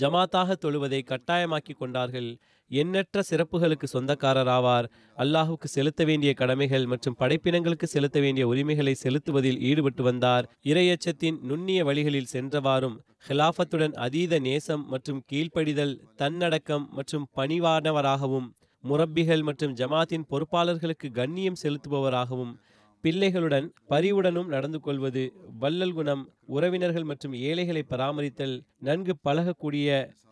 ஜமாத்தாக 0.00 0.56
தொழுவதை 0.64 1.00
கட்டாயமாக்கி 1.10 1.74
கொண்டார்கள். 1.78 2.28
எண்ணற்ற 2.70 3.22
சிறப்புகளுக்கு 3.30 3.86
சொந்தக்காரராவார். 3.92 4.86
அல்லாஹுக்கு 5.18 5.68
செலுத்த 5.76 6.04
வேண்டிய 6.04 6.34
கடமைகள் 6.34 6.86
மற்றும் 6.86 7.16
படைப்பினங்களுக்கு 7.20 7.84
செலுத்த 7.84 8.20
வேண்டிய 8.20 8.46
உரிமைகளை 8.46 8.94
செலுத்துவதில் 8.94 9.60
ஈடுபட்டு 9.60 10.02
வந்தார். 10.02 10.48
இரையச்சத்தின் 10.72 11.38
நுண்ணிய 11.42 11.84
வழிகளில் 11.84 12.32
சென்றவாறும் 12.32 12.96
ஹிலாஃபத்துடன் 13.28 13.94
அதீத 14.06 14.38
நேசம் 14.38 14.84
மற்றும் 14.88 15.22
கீழ்ப்படிதல் 15.32 15.94
தன்னடக்கம் 16.16 16.86
மற்றும் 16.90 17.26
பணிவானவராகவும் 17.36 18.48
முரப்பிகள் 18.84 19.42
மற்றும் 19.42 19.74
ஜமாத்தின் 19.74 20.28
பொறுப்பாளர்களுக்கு 20.30 21.08
கண்ணியம் 21.12 21.60
செலுத்துபவராகவும் 21.62 22.54
பிள்ளைகளுடன் 23.04 23.66
பரிவுடனும் 23.88 24.48
நடந்து 24.48 24.78
கொள்வது 24.80 25.22
வள்ளல் 25.58 25.94
குணம் 25.94 26.22
உறவினர்கள் 26.48 27.08
மற்றும் 27.10 27.34
ஏழைகளை 27.42 27.82
பராமரித்தல் 27.90 28.54
நன்கு 28.80 29.14
பழகக்கூடிய 29.24 29.88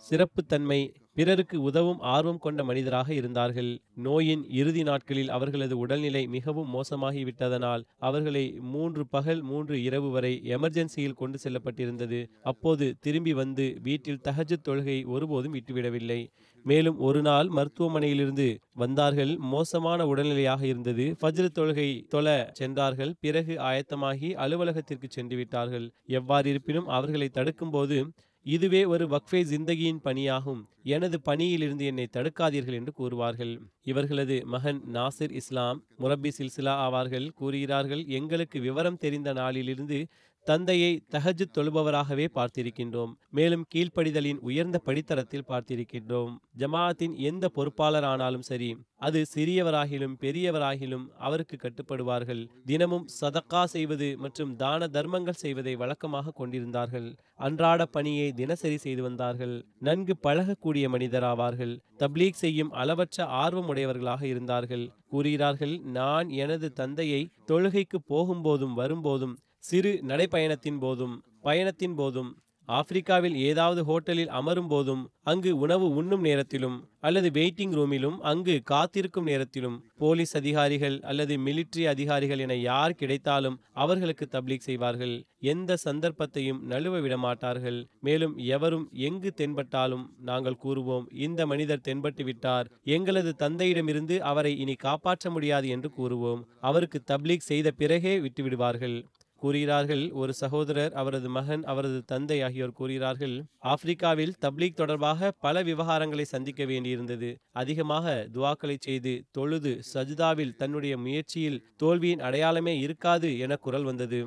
சிறப்புத்தன்மை 0.06 0.80
பிறருக்கு 1.16 1.62
உதவும் 1.62 1.98
ஆர்வம் 2.00 2.38
கொண்ட 2.38 2.64
மனிதராக 2.64 3.08
இருந்தார்கள். 3.14 3.68
நோயின் 3.94 4.44
இறுதி 4.50 4.82
நாட்களில் 4.82 5.28
அவர்களது 5.28 5.78
உடல்நிலை 5.78 6.22
மிகவும் 6.26 6.70
மோசமாகிவிட்டதனால் 6.74 7.82
அவர்களை 7.98 8.44
மூன்று 8.60 9.02
பகல் 9.06 9.42
மூன்று 9.42 9.82
இரவு 9.82 10.10
வரை 10.10 10.32
எமர்ஜென்சியில் 10.44 11.14
கொண்டு 11.14 11.38
செல்லப்பட்டிருந்தது. 11.44 12.20
அப்போது 12.42 12.94
திரும்பி 13.00 13.32
வந்து 13.32 13.66
வீட்டில் 13.82 14.22
தஹஜ் 14.24 14.56
தொழுகை 14.68 14.96
ஒருபோதும் 15.06 15.54
விட்டுவிடவில்லை. 15.54 16.20
மேலும் 16.64 16.98
ஒரு 16.98 17.22
நாள் 17.22 17.48
மருத்துவமனையிலிருந்து 17.48 18.48
வந்தார்கள். 18.72 19.36
மோசமான 19.36 20.06
உடல்நிலையாக 20.06 20.62
இருந்தது. 20.62 21.14
ஃபஜ்ர 21.20 21.48
தொழுகை 21.58 21.88
தொல 22.14 22.28
சென்றார்கள். 22.52 23.14
பிறகு 23.20 23.54
ஆயத்தமாகி 23.70 24.30
அலுவலகத்திற்கு 24.44 25.08
சென்று 25.10 25.36
விட்டார்கள் 25.36 25.86
எவ்வாறு 26.18 26.48
இருப்பினும் 26.50 26.86
அவர்களை 26.86 27.30
தடுக்கும்போது 27.34 27.98
இதுவே 28.44 28.84
ஒரு 28.84 29.06
வக்ஃபே 29.06 29.40
ஜிந்தகியின் 29.50 29.98
பணியாகும். 30.04 30.62
எனது 30.82 31.20
பணியிலிருந்து 31.20 31.84
என்னை 31.84 32.08
தடுக்காதீர்கள் 32.12 32.72
என்று 32.72 32.92
கூறுவார்கள். 32.98 33.58
இவர்களது 33.82 34.42
மகன் 34.46 34.82
நாசிர் 34.92 35.30
இஸ்லாம் 35.30 35.84
முரப்பி 35.96 36.30
சில்சிலா 36.38 36.74
ஆவார்கள். 36.86 37.28
கூறுகிறார்கள் 37.30 38.04
எங்களுக்கு 38.04 38.60
விவரம் 38.60 38.96
தெரிந்த 38.96 39.32
நாளிலிருந்து 39.32 40.06
தந்தையை 40.44 40.92
தஹஜ் 41.14 41.42
தொழுபவராகவே 41.56 42.26
பார்த்திருக்கின்றோம். 42.36 43.12
மேலும் 43.30 43.64
கீழ்ப்படிதலின் 43.74 44.40
உயர்ந்த 44.40 44.80
படித்தரத்தில் 44.86 45.46
பார்த்திருக்கின்றோம். 45.48 46.32
ஜமாஅத்தின் 46.58 47.14
எந்த 47.30 47.48
பொறுப்பாளர் 47.48 48.04
ஆனாலும் 48.04 48.46
சரி 48.50 48.70
அது 48.96 49.20
சிறியவராகிலும் 49.34 50.16
பெரியவராகிலும் 50.20 51.04
அவருக்கு 51.18 51.56
கட்டுப்படுவார்கள். 51.56 52.42
தினமும் 52.64 53.06
சதக்கா 53.20 53.62
செய்வது 53.64 54.08
மற்றும் 54.18 54.56
தான 54.56 54.86
தர்மங்கள் 54.86 55.40
செய்வதை 55.44 55.74
வழக்கமாக 55.76 56.34
கொண்டிருந்தார்கள். 56.40 57.08
அன்றாட 57.36 57.86
பணியை 57.86 58.32
தினசரி 58.32 58.76
செய்து 58.76 59.02
வந்தார்கள். 59.02 59.54
நன்கு 59.78 60.16
பழகக்கூடிய 60.22 60.84
மனிதராவார்கள். 60.94 61.74
தப்லீக் 61.98 62.42
செய்யும் 62.42 62.70
அளவற்ற 62.70 63.26
ஆர்வம் 63.42 63.68
உடையவர்களாக 63.68 64.22
இருந்தார்கள். 64.26 64.84
கூறுகிறார்கள் 65.08 65.74
நான் 65.78 66.28
எனது 66.42 66.72
தந்தையை 66.72 67.22
தொழுகைக்கு 67.46 67.98
போகும்போதும் 68.08 68.74
வரும்போதும் 68.74 69.34
சிறு 69.64 69.92
நடைப்பயணத்தின் 70.02 70.78
போதும் 70.78 71.16
பயணத்தின் 71.42 71.94
போதும் 71.94 72.30
ஆப்பிரிக்காவில் 72.68 73.36
ஏதாவது 73.48 73.80
ஹோட்டலில் 73.84 74.32
அமரும் 74.38 74.68
போதும் 74.68 75.00
அங்கு 75.22 75.50
உணவு 75.58 75.86
உண்ணும் 75.90 76.20
நேரத்திலும் 76.20 76.76
அல்லது 77.00 77.28
வெயிட்டிங் 77.30 77.74
ரூமிலும் 77.78 78.18
அங்கு 78.20 78.54
காத்திருக்கும் 78.62 79.24
நேரத்திலும் 79.24 79.76
போலீஸ் 79.96 80.34
அதிகாரிகள் 80.36 80.96
அல்லது 81.00 81.36
மிலிட்ரி 81.36 81.84
அதிகாரிகள் 81.84 82.38
என 82.38 82.56
யார் 82.56 82.94
கிடைத்தாலும் 82.94 83.56
அவர்களுக்கு 83.72 84.26
தப்லீக் 84.30 84.66
செய்வார்கள். 84.68 85.14
எந்த 85.52 85.76
சந்தர்ப்பத்தையும் 85.76 86.60
நழுவ 86.70 87.00
விட 87.00 87.16
மாட்டார்கள் 87.16 87.78
மேலும் 88.00 88.36
எவரும் 88.36 88.86
எங்கு 89.08 89.32
தென்பட்டாலும் 89.36 90.04
நாங்கள் 90.20 90.60
கூறுவோம் 90.64 91.06
இந்த 91.26 91.46
மனிதர் 91.46 91.86
தென்பட்டு 91.88 92.24
விட்டார். 92.24 92.68
எங்களது 92.96 93.32
தந்தையிடமிருந்து 93.38 94.18
அவரை 94.32 94.58
இனி 94.58 94.74
காப்பாற்ற 94.86 95.30
முடியாது 95.30 95.68
என்று 95.68 95.90
கூறுவோம். 95.98 96.44
அவருக்கு 96.60 97.00
தப்லீக் 97.12 97.48
செய்த 97.50 97.70
பிறகே 97.70 98.14
விட்டுவிடுவார்கள். 98.18 98.96
கூறுகிறார்கள். 99.42 100.04
ஒரு 100.12 100.32
சகோதரர் 100.40 100.94
அவரது 101.02 101.28
மகன் 101.36 101.64
அவரது 101.72 102.00
தந்தை 102.12 102.38
ஆகியோர் 102.42 102.76
கூறுகிறார்கள் 102.80 103.36
ஆப்பிரிக்காவில் 103.72 104.34
தப்லீக் 104.44 104.78
தொடர்பாக 104.80 105.30
பல 105.46 105.62
விவகாரங்களை 105.62 106.26
சந்திக்க 106.34 106.64
வேண்டியிருந்தது. 106.64 107.30
அதிகமாக 107.62 108.06
துவாக்களை 108.34 108.76
செய்து 108.80 109.14
தொழுது 109.30 109.74
சஜிதாவில் 109.92 110.56
தன்னுடைய 110.56 110.96
முயற்சியில் 110.98 111.62
தோல்வியின் 111.76 112.24
அடையாளமே 112.28 112.76
இருக்காது 112.78 113.30
என 113.38 113.56
குரல் 113.66 113.88
வந்தது. 113.90 114.20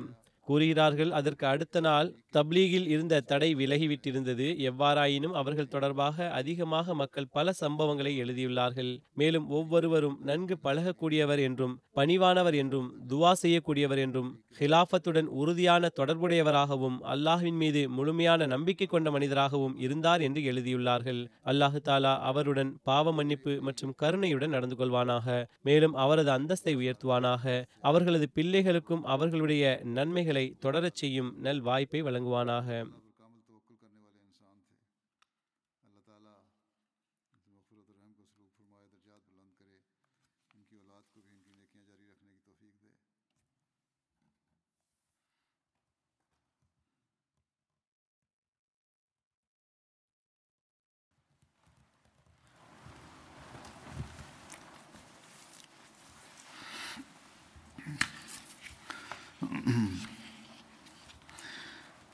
கூறுகிறார்கள் 0.48 1.10
அதற்கு 1.18 1.44
அடுத்த 1.52 1.80
நாள் 1.86 2.08
தப்லீகில் 2.36 2.88
இருந்த 2.94 3.20
தடை 3.30 3.48
விலகிவிட்டிருந்தது. 3.60 4.46
எவ்வாறாயினும் 4.70 5.36
அவர்கள் 5.40 5.72
தொடர்பாக 5.74 6.26
அதிகமாக 6.38 6.94
மக்கள் 7.00 7.30
பல 7.36 7.52
சம்பவங்களை 7.60 8.12
எழுதியுள்ளார்கள். 8.22 8.90
மேலும் 9.20 9.46
ஒவ்வொருவரும் 9.58 10.16
நன்கு 10.30 10.56
பழகக்கூடியவர் 10.66 11.42
என்றும் 11.48 11.74
பணிவானவர் 11.98 12.56
என்றும் 12.62 12.88
துவா 13.12 13.32
செய்யக்கூடியவர் 13.42 14.02
என்றும் 14.04 14.30
ஹிலாஃபத்துடன் 14.58 15.28
உறுதியான 15.40 15.90
தொடர்புடையவராகவும் 15.98 16.98
அல்லாஹ்வின் 17.14 17.58
மீது 17.62 17.82
முழுமையான 17.96 18.46
நம்பிக்கை 18.54 18.86
கொண்ட 18.86 19.08
மனிதராகவும் 19.16 19.74
இருந்தார் 19.86 20.24
என்று 20.26 20.42
எழுதியுள்ளார்கள். 20.50 21.20
அல்லாஹு 21.50 21.80
தாலா 21.88 22.12
அவருடன் 22.30 22.70
பாவ 22.90 23.12
மன்னிப்பு 23.18 23.54
மற்றும் 23.68 23.94
கருணையுடன் 24.02 24.54
நடந்து 24.56 24.78
கொள்வானாக. 24.80 25.26
மேலும் 25.68 25.96
அவரது 26.04 26.32
அந்தஸ்தை 26.36 26.74
உயர்த்துவானாக. 26.80 27.44
அவர்களது 27.88 28.28
பிள்ளைகளுக்கும் 28.38 29.04
அவர்களுடைய 29.14 29.64
நன்மைகளை 29.98 30.35
தொடரச் 30.38 30.94
செய்யும் 30.94 31.34
நல் 31.38 31.60
வாய்ப்பை 31.60 32.02
வழங்குவானாக. 32.02 32.68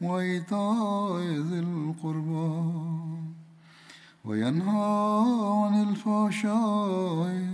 وإيتاء 0.00 1.20
ذي 1.20 1.58
القربى 1.58 2.50
وينهى 4.24 5.24
عن 5.62 5.74
الفحشاء 5.88 7.48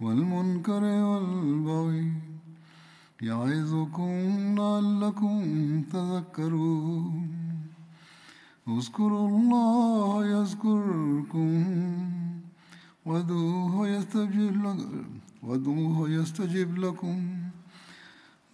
والمنكر 0.00 0.82
والبغي 0.82 2.12
يعظكم 3.22 4.14
لعلكم 4.58 5.38
تذكرون. 5.92 7.28
اذكروا 8.68 9.28
الله 9.28 10.26
يذكركم 10.26 11.64
وادعوه 13.06 13.88
وادعوه 15.42 16.10
يستجب 16.10 16.78
لكم. 16.78 17.43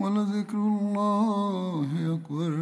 ولذكر 0.01 0.59
الله 0.59 2.15
أكبر. 2.15 2.53